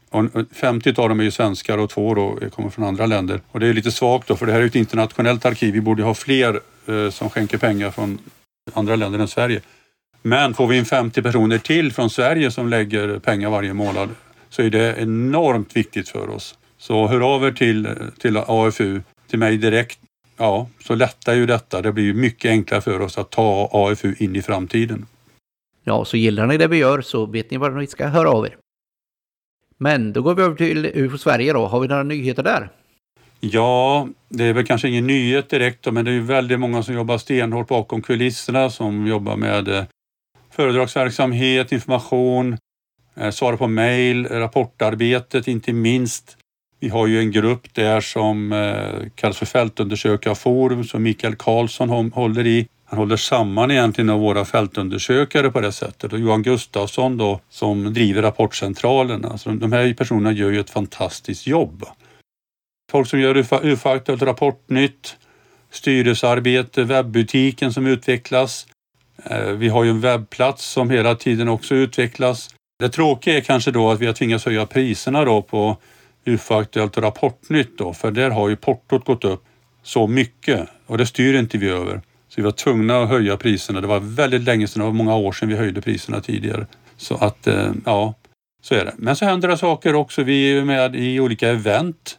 50 0.54 0.94
av 1.02 1.10
dem 1.10 1.20
är 1.20 1.24
ju 1.24 1.32
svenskar 1.32 1.78
och 1.78 1.89
två 1.89 2.13
då 2.13 2.38
kommer 2.56 2.70
från 2.70 2.86
andra 2.86 3.06
länder. 3.06 3.42
Och 3.52 3.60
det 3.60 3.68
är 3.68 3.74
lite 3.74 3.92
svagt 3.92 4.28
då, 4.28 4.36
för 4.36 4.46
det 4.46 4.52
här 4.52 4.62
är 4.62 4.66
ett 4.66 4.76
internationellt 4.76 5.46
arkiv. 5.46 5.74
Vi 5.74 5.82
borde 5.82 6.04
ha 6.04 6.13
fler 6.13 6.60
eh, 6.88 7.10
som 7.10 7.30
skänker 7.30 7.58
pengar 7.58 7.92
från 7.92 8.18
andra 8.74 8.96
länder 8.96 9.20
än 9.20 9.28
Sverige. 9.28 9.62
Men 10.26 10.54
får 10.54 10.68
vi 10.68 10.78
in 10.78 10.86
50 10.86 11.22
personer 11.22 11.58
till 11.58 11.94
från 11.94 12.10
Sverige 12.10 12.52
som 12.52 12.70
lägger 12.70 13.20
pengar 13.20 13.50
varje 13.50 13.74
månad 13.74 14.10
så 14.50 14.62
är 14.62 14.70
det 14.70 14.96
enormt 14.98 15.76
viktigt 15.76 16.10
för 16.10 16.30
oss. 16.30 16.58
Så 16.78 17.08
hör 17.08 17.36
av 17.36 17.46
er 17.46 17.52
till, 17.52 17.90
till 18.20 18.38
AFU, 18.38 19.02
till 19.30 19.40
mig 19.40 19.58
direkt 19.58 20.00
ja, 20.38 20.68
så 20.80 20.96
lättar 20.96 21.34
ju 21.34 21.46
detta. 21.46 21.82
Det 21.82 21.92
blir 21.92 22.14
mycket 22.14 22.50
enklare 22.50 22.82
för 22.82 23.00
oss 23.00 23.18
att 23.18 23.30
ta 23.30 23.70
AFU 23.74 24.16
in 24.20 24.36
i 24.36 24.42
framtiden. 24.42 25.06
Ja, 25.84 26.06
så 26.06 26.18
gillar 26.18 26.48
ni 26.48 26.58
det 26.58 26.68
vi 26.68 26.78
gör 26.78 27.02
så 27.02 27.26
vet 27.26 27.52
ni 27.52 27.58
var 27.58 27.72
ni 27.72 27.88
ska 27.88 28.08
höra 28.08 28.30
av 28.30 28.46
er. 28.46 28.58
Men 29.78 30.14
då 30.14 30.22
går 30.22 30.36
vi 30.36 30.44
över 30.44 30.56
till 30.56 30.86
UFO 30.86 31.18
Sverige 31.18 31.54
då. 31.54 31.66
Har 31.66 31.80
vi 31.80 31.88
några 31.88 32.04
nyheter 32.04 32.44
där? 32.44 32.70
Ja, 33.40 34.08
det 34.30 34.44
är 34.44 34.54
väl 34.54 34.66
kanske 34.66 34.90
ingen 34.90 35.08
nyhet 35.08 35.50
direkt 35.50 35.92
men 35.92 36.06
det 36.06 36.12
är 36.12 36.16
ju 36.16 36.22
väldigt 36.22 36.60
många 36.60 36.84
som 36.84 36.96
jobbar 36.96 37.18
stenhårt 37.18 37.68
bakom 37.68 38.02
kulisserna 38.02 38.70
som 38.70 39.08
jobbar 39.08 39.36
med 39.36 39.68
eh, 39.68 39.84
föredragsverksamhet, 40.54 41.72
information, 41.72 42.58
eh, 43.16 43.30
svara 43.30 43.58
på 43.58 43.68
mejl, 43.68 44.28
rapportarbetet 44.28 45.48
inte 45.48 45.74
minst. 45.74 46.38
Vi 46.80 46.89
har 46.89 47.08
ju 47.08 47.20
en 47.20 47.32
grupp 47.32 47.74
där 47.74 48.02
som 48.02 48.52
eh, 48.52 49.10
kallas 49.16 49.38
för 49.38 49.46
Fältundersökarforum 49.46 50.84
som 50.84 51.04
Mikael 51.04 51.36
Karlsson 51.36 52.12
håller 52.12 52.48
i. 52.48 52.68
Han 52.86 53.00
håller 53.00 53.18
samman 53.18 53.72
egentligen 53.72 54.10
av 54.10 54.20
våra 54.20 54.46
fältundersökare 54.46 55.52
på 55.52 55.62
det 55.62 55.72
sättet 55.72 56.13
och 56.13 56.20
Johan 56.20 56.44
Gustafsson 56.44 57.18
då 57.18 57.39
som 57.50 57.94
driver 57.94 58.22
Rapportcentralerna. 58.22 59.28
Alltså 59.28 59.50
de 59.50 59.72
här 59.72 59.94
personerna 59.94 60.32
gör 60.32 60.52
ju 60.52 60.60
ett 60.60 60.70
fantastiskt 60.70 61.48
jobb. 61.48 61.86
folk 62.92 63.08
som 63.08 63.20
gör 63.20 63.38
UFA-aktuellt 63.38 64.22
Rapportnytt, 64.22 65.18
styrelsearbete, 65.72 66.84
webbutiken 66.84 67.74
som 67.74 67.88
utvecklas. 67.88 68.68
Eh, 69.26 69.47
vi 69.47 69.69
har 69.69 69.84
ju 69.84 69.89
en 69.89 70.02
webbplats 70.02 70.65
som 70.65 70.89
hela 70.89 71.15
tiden 71.15 71.47
också 71.47 71.76
utvecklas. 71.76 72.49
Det 72.80 72.89
tråkiga 72.89 73.38
är 73.38 73.41
kanske 73.41 73.71
då 73.71 73.91
att 73.91 73.99
vi 73.99 74.06
har 74.06 74.13
tvingats 74.13 74.45
höja 74.45 74.65
priserna 74.65 75.26
då 75.26 75.41
på 75.41 75.78
UFO-aktuellt 76.26 76.97
och 76.97 77.04
Rapportnytt 77.04 77.78
då, 77.78 77.93
för 77.93 78.12
där 78.12 78.30
har 78.30 78.49
ju 78.49 78.56
portot 78.56 79.06
gått 79.06 79.23
upp 79.23 79.43
så 79.84 80.08
mycket 80.08 80.69
och 80.88 80.97
det 80.97 81.06
styr 81.06 81.34
inte 81.34 81.58
vi 81.58 81.69
över. 81.69 82.02
Så 82.28 82.41
vi 82.41 82.41
var 82.41 82.52
tvungna 82.52 83.04
att 83.04 83.10
höja 83.10 83.38
priserna. 83.38 83.82
Det 83.82 83.88
var 83.88 83.99
väldigt 83.99 84.41
länge 84.41 84.67
sedan, 84.67 84.80
det 84.80 84.86
var 84.86 84.93
många 84.93 85.15
år 85.15 85.32
sedan 85.32 85.49
vi 85.49 85.56
höjde 85.56 85.82
priserna 85.82 86.21
tidigare. 86.21 86.67
Så 86.97 87.15
att, 87.15 87.47
eh, 87.47 87.71
ja, 87.86 88.13
så 88.62 88.76
är 88.76 88.86
det. 88.86 88.93
Men 88.97 89.15
så 89.15 89.26
händer 89.26 89.47
det 89.47 89.58
saker 89.58 89.95
också. 89.95 90.23
Vi 90.23 90.58
är 90.58 90.65
med 90.65 90.95
i 90.95 91.19
olika 91.19 91.49
event. 91.49 92.17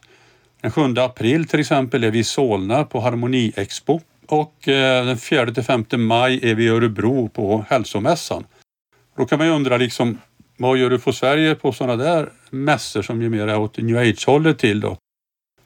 Den 0.61 0.71
7 0.71 0.81
april 0.97 1.47
till 1.47 1.59
exempel 1.59 2.03
är 2.03 2.11
vi 2.11 2.19
i 2.19 2.23
Solna 2.23 2.83
på 2.83 2.99
Harmoniexpo. 2.99 3.99
Och 4.27 4.67
eh, 4.67 5.05
den 5.05 5.17
4-5 5.17 5.97
maj 5.97 6.39
är 6.43 6.55
vi 6.55 6.63
i 6.63 6.67
Örebro 6.67 7.29
på 7.29 7.65
Hälsomässan. 7.69 8.43
Då 9.17 9.25
kan 9.25 9.37
man 9.37 9.47
ju 9.47 9.53
undra 9.53 9.77
liksom, 9.77 10.17
vad 10.57 10.77
gör 10.77 10.89
du 10.89 10.99
på 10.99 11.13
Sverige 11.13 11.55
på 11.55 11.71
sådana 11.71 12.03
där 12.03 12.29
mässor 12.49 13.01
som 13.01 13.21
ju 13.21 13.29
mer 13.29 13.47
är 13.47 13.57
åt 13.57 13.77
New 13.77 13.97
Age-hållet 13.97 14.59
till 14.59 14.79
då? 14.79 14.97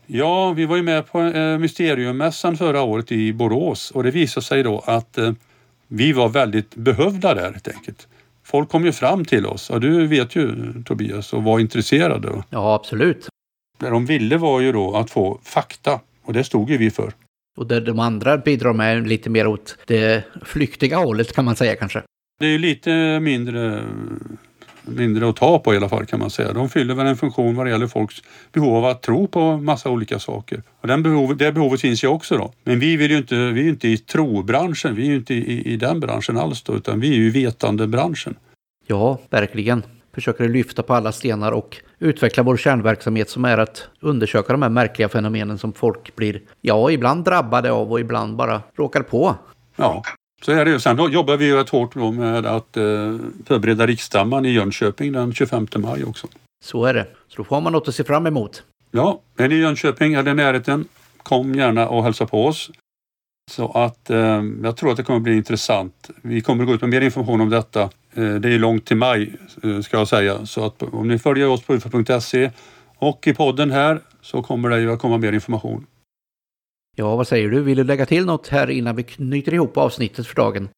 Ja, 0.06 0.52
vi 0.52 0.66
var 0.66 0.76
ju 0.76 0.84
med 0.84 1.08
på 1.08 1.22
eh, 1.22 1.58
Mysteriummässan 1.58 2.58
förra 2.58 2.82
året 2.82 3.12
i 3.12 3.34
Borås 3.34 3.92
och 3.92 4.04
det 4.04 4.12
visade 4.12 4.46
sig 4.46 4.64
då 4.64 4.84
att 4.86 5.18
eh, 5.18 5.32
vi 5.88 6.14
var 6.14 6.30
väldigt 6.30 6.76
behövda 6.76 7.34
där 7.34 7.52
helt 7.52 7.68
enkelt. 7.68 8.08
Folk 8.44 8.70
kom 8.70 8.86
ju 8.86 8.92
fram 8.92 9.26
till 9.26 9.46
oss 9.46 9.70
och 9.70 9.82
du 9.82 10.08
vet 10.08 10.36
ju 10.36 10.74
Tobias 10.86 11.34
och 11.34 11.44
var 11.44 11.60
intresserade. 11.60 12.44
Ja, 12.50 12.76
absolut. 12.76 13.28
Det 13.80 13.90
de 13.90 14.06
ville 14.06 14.38
var 14.38 14.60
ju 14.60 14.72
då 14.72 14.96
att 14.96 15.12
få 15.12 15.40
fakta 15.44 16.00
och 16.22 16.34
det 16.34 16.44
stod 16.44 16.70
ju 16.70 16.78
vi 16.78 16.92
för. 16.92 17.14
Och 17.60 17.68
det 17.68 17.80
de 17.80 18.00
andra 18.00 18.38
bidrar 18.38 18.74
med 18.74 19.08
lite 19.08 19.30
mer 19.30 19.48
åt 19.48 19.78
det 19.86 20.24
flyktiga 20.46 20.98
hållet 20.98 21.34
kan 21.34 21.46
man 21.46 21.56
säga 21.56 21.76
kanske. 21.76 22.02
Det 22.40 22.46
är 22.46 22.60
lite 22.60 23.20
mindre 23.20 23.84
mindre 24.84 25.30
att 25.30 25.36
ta 25.36 25.60
på 25.60 25.74
i 25.74 25.78
alla 25.78 25.90
fall 25.90 26.06
kan 26.06 26.20
man 26.20 26.30
säga. 26.30 26.54
De 26.54 26.70
fyller 26.70 26.94
väl 26.94 27.08
en 27.08 27.18
funktion 27.18 27.56
vad 27.56 27.66
det 27.66 27.70
gäller 27.70 27.88
folks 27.88 28.16
behov 28.52 28.76
av 28.76 28.86
att 28.86 29.02
tro 29.02 29.28
på 29.28 29.58
massa 29.58 29.90
olika 29.90 30.20
saker. 30.20 30.64
Och 30.82 30.88
den 30.88 31.04
behov, 31.04 31.38
det 31.38 31.52
behovet 31.52 31.82
finns 31.82 32.04
ju 32.04 32.08
också 32.08 32.38
då. 32.38 32.54
Men 32.64 32.80
vi, 32.80 32.98
vill 32.98 33.12
ju 33.12 33.18
inte, 33.18 33.36
vi 33.36 33.60
är 33.60 33.64
ju 33.64 33.70
inte 33.70 33.88
i 33.88 33.98
trobranschen, 33.98 34.96
vi 34.96 35.02
är 35.02 35.10
ju 35.10 35.16
inte 35.16 35.34
i, 35.34 35.74
i 35.74 35.78
den 35.78 36.00
branschen 36.00 36.38
alls 36.38 36.64
då, 36.64 36.76
utan 36.76 37.00
vi 37.00 37.10
är 37.10 37.16
ju 37.16 37.28
i 37.28 37.30
vetandebranschen. 37.30 38.36
Ja, 38.88 39.20
verkligen. 39.30 39.84
Försöker 40.20 40.50
lyfta 40.50 40.84
på 40.84 40.94
alla 40.94 41.12
stenar 41.12 41.52
och 41.52 41.78
utveckla 42.00 42.44
vår 42.44 42.58
kärnverksamhet 42.58 43.30
som 43.30 43.46
är 43.46 43.58
att 43.58 43.88
undersöka 44.00 44.54
de 44.54 44.62
här 44.62 44.70
märkliga 44.70 45.10
fenomenen 45.10 45.58
som 45.58 45.74
folk 45.74 46.16
blir, 46.16 46.42
ja, 46.62 46.92
ibland 46.92 47.24
drabbade 47.24 47.72
av 47.72 47.92
och 47.92 48.00
ibland 48.00 48.36
bara 48.36 48.62
råkar 48.78 49.02
på. 49.02 49.36
Ja, 49.76 50.04
så 50.42 50.52
är 50.52 50.66
det 50.66 50.72
ju. 50.72 50.80
Sen 50.80 50.96
då 50.96 51.10
jobbar 51.10 51.38
vi 51.38 51.54
rätt 51.54 51.70
hårt 51.70 51.96
med 51.96 52.46
att 52.46 52.78
eh, 52.78 52.84
förbereda 53.46 53.88
riksstämman 53.88 54.46
i 54.46 54.50
Jönköping 54.50 55.12
den 55.12 55.34
25 55.34 55.68
maj 55.76 56.04
också. 56.04 56.28
Så 56.66 56.86
är 56.86 56.94
det. 56.94 57.06
Så 57.28 57.38
då 57.38 57.44
får 57.44 57.62
man 57.62 57.74
något 57.74 57.88
att 57.88 57.96
se 57.96 58.04
fram 58.04 58.28
emot. 58.28 58.64
Ja, 58.92 59.22
är 59.38 59.48
ni 59.48 59.56
i 59.56 59.60
Jönköping 59.60 60.14
eller 60.14 60.34
närheten, 60.34 60.86
kom 61.24 61.56
gärna 61.56 61.90
och 61.90 62.04
hälsa 62.04 62.26
på 62.26 62.46
oss. 62.46 62.72
Så 63.50 63.72
att 63.72 64.10
eh, 64.10 64.44
jag 64.64 64.78
tror 64.78 64.92
att 64.92 64.98
det 64.98 65.04
kommer 65.04 65.20
bli 65.20 65.34
intressant. 65.34 66.10
Vi 66.22 66.42
kommer 66.42 66.66
gå 66.66 66.74
ut 66.74 66.82
med 66.82 66.90
mer 66.90 67.02
information 67.02 67.42
om 67.42 67.50
detta. 67.50 67.82
Eh, 68.14 68.34
det 68.34 68.54
är 68.54 68.60
långt 68.60 68.86
till 68.86 68.98
maj 68.98 69.36
eh, 69.64 69.80
ska 69.82 69.98
jag 69.98 70.08
säga. 70.08 70.46
Så 70.46 70.66
att 70.66 70.84
om 70.84 71.08
ni 71.08 71.20
följer 71.20 71.48
oss 71.48 71.62
på 71.62 71.74
ufo.se 71.74 72.52
och 72.98 73.28
i 73.28 73.34
podden 73.34 73.72
här 73.72 74.02
så 74.22 74.42
kommer 74.42 74.70
det 74.70 74.80
ju 74.80 74.92
att 74.92 75.00
komma 75.00 75.18
mer 75.18 75.34
information. 75.34 75.86
Ja, 76.96 77.16
vad 77.16 77.28
säger 77.28 77.50
du? 77.50 77.62
Vill 77.62 77.78
du 77.78 77.84
lägga 77.84 78.06
till 78.06 78.26
något 78.26 78.48
här 78.48 78.70
innan 78.70 78.96
vi 78.96 79.04
knyter 79.04 79.54
ihop 79.54 79.78
avsnittet 79.78 80.28
för 80.28 80.36
dagen? 80.36 80.70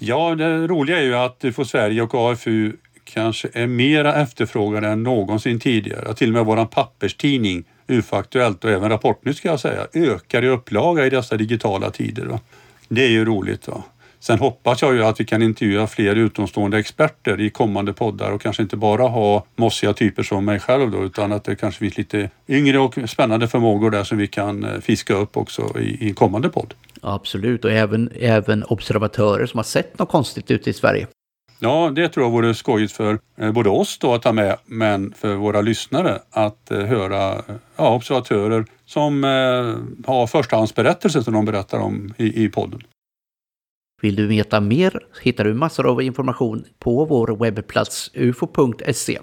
Ja, 0.00 0.34
det 0.34 0.66
roliga 0.66 0.98
är 0.98 1.02
ju 1.02 1.14
att 1.14 1.44
UFO 1.44 1.64
Sverige 1.64 2.02
och 2.02 2.14
AFU 2.14 2.72
kanske 3.12 3.48
är 3.52 3.66
mera 3.66 4.14
efterfrågade 4.14 4.88
än 4.88 5.02
någonsin 5.02 5.60
tidigare. 5.60 6.14
Till 6.14 6.28
och 6.28 6.34
med 6.34 6.44
vår 6.44 6.64
papperstidning 6.64 7.64
UFA-aktuellt 7.86 8.64
och 8.64 8.70
även 8.70 8.90
Rapportnytt 8.90 9.36
ska 9.36 9.48
jag 9.48 9.60
säga 9.60 9.86
ökar 9.92 10.44
i 10.44 10.48
upplaga 10.48 11.06
i 11.06 11.10
dessa 11.10 11.36
digitala 11.36 11.90
tider. 11.90 12.26
Va? 12.26 12.40
Det 12.88 13.04
är 13.04 13.08
ju 13.08 13.24
roligt. 13.24 13.68
Va? 13.68 13.82
Sen 14.20 14.38
hoppas 14.38 14.82
jag 14.82 14.94
ju 14.94 15.04
att 15.04 15.20
vi 15.20 15.24
kan 15.24 15.42
intervjua 15.42 15.86
fler 15.86 16.16
utomstående 16.16 16.78
experter 16.78 17.40
i 17.40 17.50
kommande 17.50 17.92
poddar 17.92 18.30
och 18.30 18.42
kanske 18.42 18.62
inte 18.62 18.76
bara 18.76 19.02
ha 19.02 19.44
mossiga 19.56 19.92
typer 19.92 20.22
som 20.22 20.44
mig 20.44 20.60
själv 20.60 20.90
då, 20.90 21.04
utan 21.04 21.32
att 21.32 21.44
det 21.44 21.56
kanske 21.56 21.78
finns 21.78 21.96
lite 21.96 22.30
yngre 22.48 22.78
och 22.78 22.98
spännande 23.06 23.48
förmågor 23.48 23.90
där 23.90 24.04
som 24.04 24.18
vi 24.18 24.26
kan 24.26 24.64
eh, 24.64 24.80
fiska 24.80 25.14
upp 25.14 25.36
också 25.36 25.78
i, 25.80 26.08
i 26.08 26.12
kommande 26.12 26.48
podd. 26.48 26.74
Absolut, 27.00 27.64
och 27.64 27.72
även, 27.72 28.10
även 28.20 28.64
observatörer 28.64 29.46
som 29.46 29.58
har 29.58 29.64
sett 29.64 29.98
något 29.98 30.08
konstigt 30.08 30.50
ute 30.50 30.70
i 30.70 30.72
Sverige. 30.72 31.06
Ja, 31.60 31.90
det 31.94 32.08
tror 32.08 32.26
jag 32.26 32.30
vore 32.30 32.54
skojigt 32.54 32.92
för 32.92 33.18
eh, 33.36 33.52
både 33.52 33.68
oss 33.68 33.98
då 33.98 34.14
att 34.14 34.22
ta 34.22 34.32
med, 34.32 34.56
men 34.66 35.12
för 35.12 35.34
våra 35.34 35.60
lyssnare 35.60 36.18
att 36.30 36.70
eh, 36.70 36.78
höra 36.78 37.42
ja, 37.76 37.94
observatörer 37.94 38.64
som 38.84 39.24
eh, 39.24 40.10
har 40.12 40.26
förstahandsberättelser 40.26 41.20
som 41.20 41.34
de 41.34 41.44
berättar 41.44 41.78
om 41.78 42.14
i, 42.16 42.44
i 42.44 42.48
podden. 42.48 42.80
Vill 44.02 44.16
du 44.16 44.26
veta 44.26 44.60
mer 44.60 45.06
hittar 45.22 45.44
du 45.44 45.54
massor 45.54 45.90
av 45.90 46.02
information 46.02 46.64
på 46.78 47.04
vår 47.04 47.36
webbplats 47.36 48.10
ufo.se. 48.14 49.18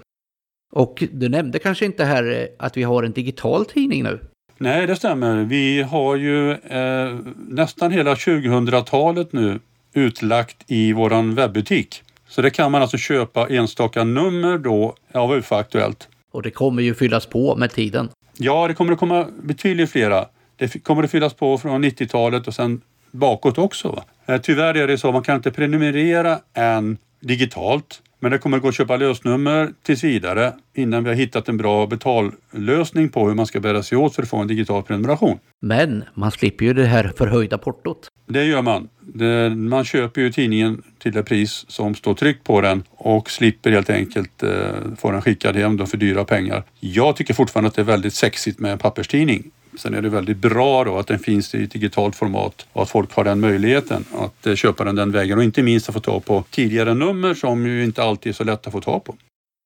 Och 0.72 1.04
du 1.12 1.28
nämnde 1.28 1.58
kanske 1.58 1.84
inte 1.84 2.04
här 2.04 2.40
eh, 2.40 2.46
att 2.58 2.76
vi 2.76 2.82
har 2.82 3.02
en 3.02 3.12
digital 3.12 3.66
tidning 3.66 4.02
nu? 4.02 4.20
Nej, 4.58 4.86
det 4.86 4.96
stämmer. 4.96 5.44
Vi 5.44 5.82
har 5.82 6.16
ju 6.16 6.52
eh, 6.52 7.18
nästan 7.36 7.92
hela 7.92 8.14
2000-talet 8.14 9.32
nu 9.32 9.60
utlagt 9.94 10.64
i 10.66 10.92
våran 10.92 11.34
webbutik. 11.34 12.02
Så 12.28 12.42
det 12.42 12.50
kan 12.50 12.72
man 12.72 12.82
alltså 12.82 12.96
köpa 12.96 13.48
enstaka 13.48 14.04
nummer 14.04 14.58
då 14.58 14.94
av 15.12 15.32
UFO 15.32 15.54
Aktuellt. 15.54 16.08
Och 16.30 16.42
det 16.42 16.50
kommer 16.50 16.82
ju 16.82 16.94
fyllas 16.94 17.26
på 17.26 17.56
med 17.56 17.70
tiden. 17.72 18.08
Ja, 18.36 18.68
det 18.68 18.74
kommer 18.74 18.92
att 18.92 18.98
komma 18.98 19.26
betydligt 19.42 19.90
flera. 19.90 20.26
Det 20.56 20.84
kommer 20.84 21.02
att 21.02 21.10
fyllas 21.10 21.34
på 21.34 21.58
från 21.58 21.84
90-talet 21.84 22.48
och 22.48 22.54
sen 22.54 22.80
bakåt 23.10 23.58
också. 23.58 24.02
Eh, 24.26 24.40
tyvärr 24.40 24.74
är 24.74 24.86
det 24.86 24.98
så, 24.98 25.12
man 25.12 25.22
kan 25.22 25.36
inte 25.36 25.50
prenumerera 25.50 26.38
än 26.54 26.98
digitalt. 27.20 28.02
Men 28.20 28.30
det 28.30 28.38
kommer 28.38 28.56
att 28.56 28.62
gå 28.62 28.68
att 28.68 28.74
köpa 28.74 28.96
lösnummer 28.96 29.70
tills 29.82 30.04
vidare 30.04 30.52
innan 30.74 31.04
vi 31.04 31.10
har 31.10 31.16
hittat 31.16 31.48
en 31.48 31.56
bra 31.56 31.86
betallösning 31.86 33.08
på 33.08 33.28
hur 33.28 33.34
man 33.34 33.46
ska 33.46 33.60
bära 33.60 33.82
sig 33.82 33.98
åt 33.98 34.14
för 34.14 34.22
att 34.22 34.28
få 34.28 34.36
en 34.36 34.46
digital 34.46 34.82
prenumeration. 34.82 35.38
Men 35.60 36.04
man 36.14 36.30
slipper 36.30 36.64
ju 36.64 36.72
det 36.72 36.86
här 36.86 37.12
förhöjda 37.16 37.58
portot. 37.58 38.08
Det 38.28 38.44
gör 38.44 38.62
man. 38.62 38.88
Det, 39.00 39.50
man 39.50 39.84
köper 39.84 40.20
ju 40.20 40.32
tidningen 40.32 40.82
till 40.98 41.12
det 41.12 41.22
pris 41.22 41.64
som 41.68 41.94
står 41.94 42.14
tryckt 42.14 42.44
på 42.44 42.60
den 42.60 42.82
och 42.90 43.30
slipper 43.30 43.70
helt 43.70 43.90
enkelt 43.90 44.42
eh, 44.42 44.50
få 44.98 45.10
den 45.10 45.22
skickad 45.22 45.56
hem 45.56 45.86
för 45.86 45.96
dyra 45.96 46.24
pengar. 46.24 46.64
Jag 46.80 47.16
tycker 47.16 47.34
fortfarande 47.34 47.68
att 47.68 47.74
det 47.74 47.82
är 47.82 47.86
väldigt 47.86 48.14
sexigt 48.14 48.58
med 48.58 48.72
en 48.72 48.78
papperstidning. 48.78 49.50
Sen 49.76 49.94
är 49.94 50.02
det 50.02 50.08
väldigt 50.08 50.36
bra 50.36 50.84
då 50.84 50.98
att 50.98 51.06
den 51.06 51.18
finns 51.18 51.54
i 51.54 51.64
ett 51.64 51.70
digitalt 51.70 52.16
format 52.16 52.66
och 52.72 52.82
att 52.82 52.90
folk 52.90 53.12
har 53.12 53.24
den 53.24 53.40
möjligheten 53.40 54.04
att 54.14 54.46
eh, 54.46 54.54
köpa 54.54 54.84
den 54.84 54.96
den 54.96 55.12
vägen 55.12 55.38
och 55.38 55.44
inte 55.44 55.62
minst 55.62 55.88
att 55.88 55.94
få 55.94 56.00
tag 56.00 56.24
på 56.24 56.44
tidigare 56.50 56.94
nummer 56.94 57.34
som 57.34 57.66
ju 57.66 57.84
inte 57.84 58.02
alltid 58.02 58.30
är 58.30 58.34
så 58.34 58.44
lätt 58.44 58.66
att 58.66 58.72
få 58.72 58.80
tag 58.80 59.04
på. 59.04 59.14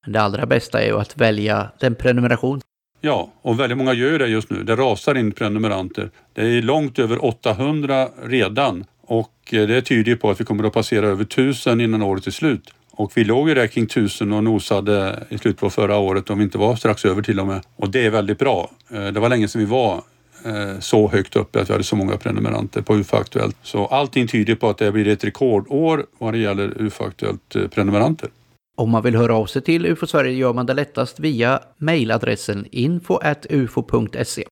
Det 0.06 0.20
allra 0.20 0.46
bästa 0.46 0.82
är 0.82 0.86
ju 0.86 1.00
att 1.00 1.16
välja 1.16 1.68
den 1.80 1.94
prenumeration. 1.94 2.60
Ja, 3.00 3.32
och 3.42 3.60
väldigt 3.60 3.78
många 3.78 3.92
gör 3.92 4.18
det 4.18 4.26
just 4.26 4.50
nu. 4.50 4.62
Det 4.62 4.76
rasar 4.76 5.14
in 5.14 5.32
prenumeranter. 5.32 6.10
Det 6.32 6.42
är 6.42 6.62
långt 6.62 6.98
över 6.98 7.24
800 7.24 8.08
redan 8.22 8.84
och 9.02 9.34
eh, 9.52 9.66
det 9.66 9.82
tyder 9.82 10.16
på 10.16 10.30
att 10.30 10.40
vi 10.40 10.44
kommer 10.44 10.64
att 10.64 10.72
passera 10.72 11.06
över 11.06 11.24
1000 11.24 11.80
innan 11.80 12.02
året 12.02 12.26
är 12.26 12.30
slut. 12.30 12.74
Och 13.00 13.12
vi 13.14 13.24
låg 13.24 13.48
ju 13.48 13.54
där 13.54 13.66
kring 13.66 13.84
1000 13.84 14.32
och 14.32 14.44
nosade 14.44 15.24
i 15.28 15.38
slutet 15.38 15.60
på 15.60 15.70
förra 15.70 15.98
året 15.98 16.30
om 16.30 16.38
vi 16.38 16.44
inte 16.44 16.58
var 16.58 16.76
strax 16.76 17.04
över 17.04 17.22
till 17.22 17.40
och 17.40 17.46
med. 17.46 17.60
Och 17.76 17.90
det 17.90 18.06
är 18.06 18.10
väldigt 18.10 18.38
bra. 18.38 18.70
Eh, 18.90 19.06
det 19.06 19.20
var 19.20 19.28
länge 19.28 19.48
sedan 19.48 19.60
vi 19.60 19.66
var 19.66 20.02
eh, 20.44 20.80
så 20.80 21.08
högt 21.08 21.36
uppe 21.36 21.60
att 21.60 21.68
vi 21.68 21.72
hade 21.72 21.84
så 21.84 21.96
många 21.96 22.16
prenumeranter 22.16 22.82
på 22.82 22.96
UFO 22.96 23.16
Aktuellt. 23.16 23.56
Så 23.62 23.86
allting 23.86 24.26
tyder 24.28 24.54
på 24.54 24.68
att 24.68 24.78
det 24.78 24.92
blir 24.92 25.08
ett 25.08 25.24
rekordår 25.24 26.06
vad 26.18 26.34
det 26.34 26.38
gäller 26.38 26.82
UFO-aktuellt-prenumeranter. 26.82 28.26
Eh, 28.26 28.82
om 28.82 28.90
man 28.90 29.02
vill 29.02 29.16
höra 29.16 29.34
av 29.34 29.46
sig 29.46 29.62
till 29.62 29.86
UFO 29.86 30.06
Sverige 30.06 30.32
gör 30.32 30.52
man 30.52 30.66
det 30.66 30.74
lättast 30.74 31.20
via 31.20 31.60
mejladressen 31.76 32.66
info.ufo.se. 32.70 34.44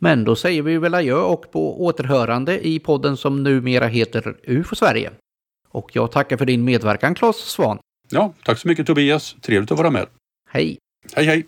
Men 0.00 0.24
då 0.24 0.36
säger 0.36 0.62
vi 0.62 0.78
väl 0.78 0.94
adjö 0.94 1.14
och 1.14 1.52
på 1.52 1.84
återhörande 1.84 2.66
i 2.66 2.78
podden 2.78 3.16
som 3.16 3.42
numera 3.42 3.86
heter 3.86 4.36
UFO 4.46 4.76
Sverige. 4.76 5.10
Och 5.70 5.90
jag 5.92 6.12
tackar 6.12 6.36
för 6.36 6.46
din 6.46 6.64
medverkan 6.64 7.14
Claes 7.14 7.36
Svan. 7.36 7.78
Ja, 8.08 8.32
tack 8.44 8.58
så 8.58 8.68
mycket 8.68 8.86
Tobias. 8.86 9.36
Trevligt 9.42 9.70
att 9.70 9.78
vara 9.78 9.90
med. 9.90 10.06
Hej. 10.50 10.78
Hej 11.12 11.26
hej. 11.26 11.46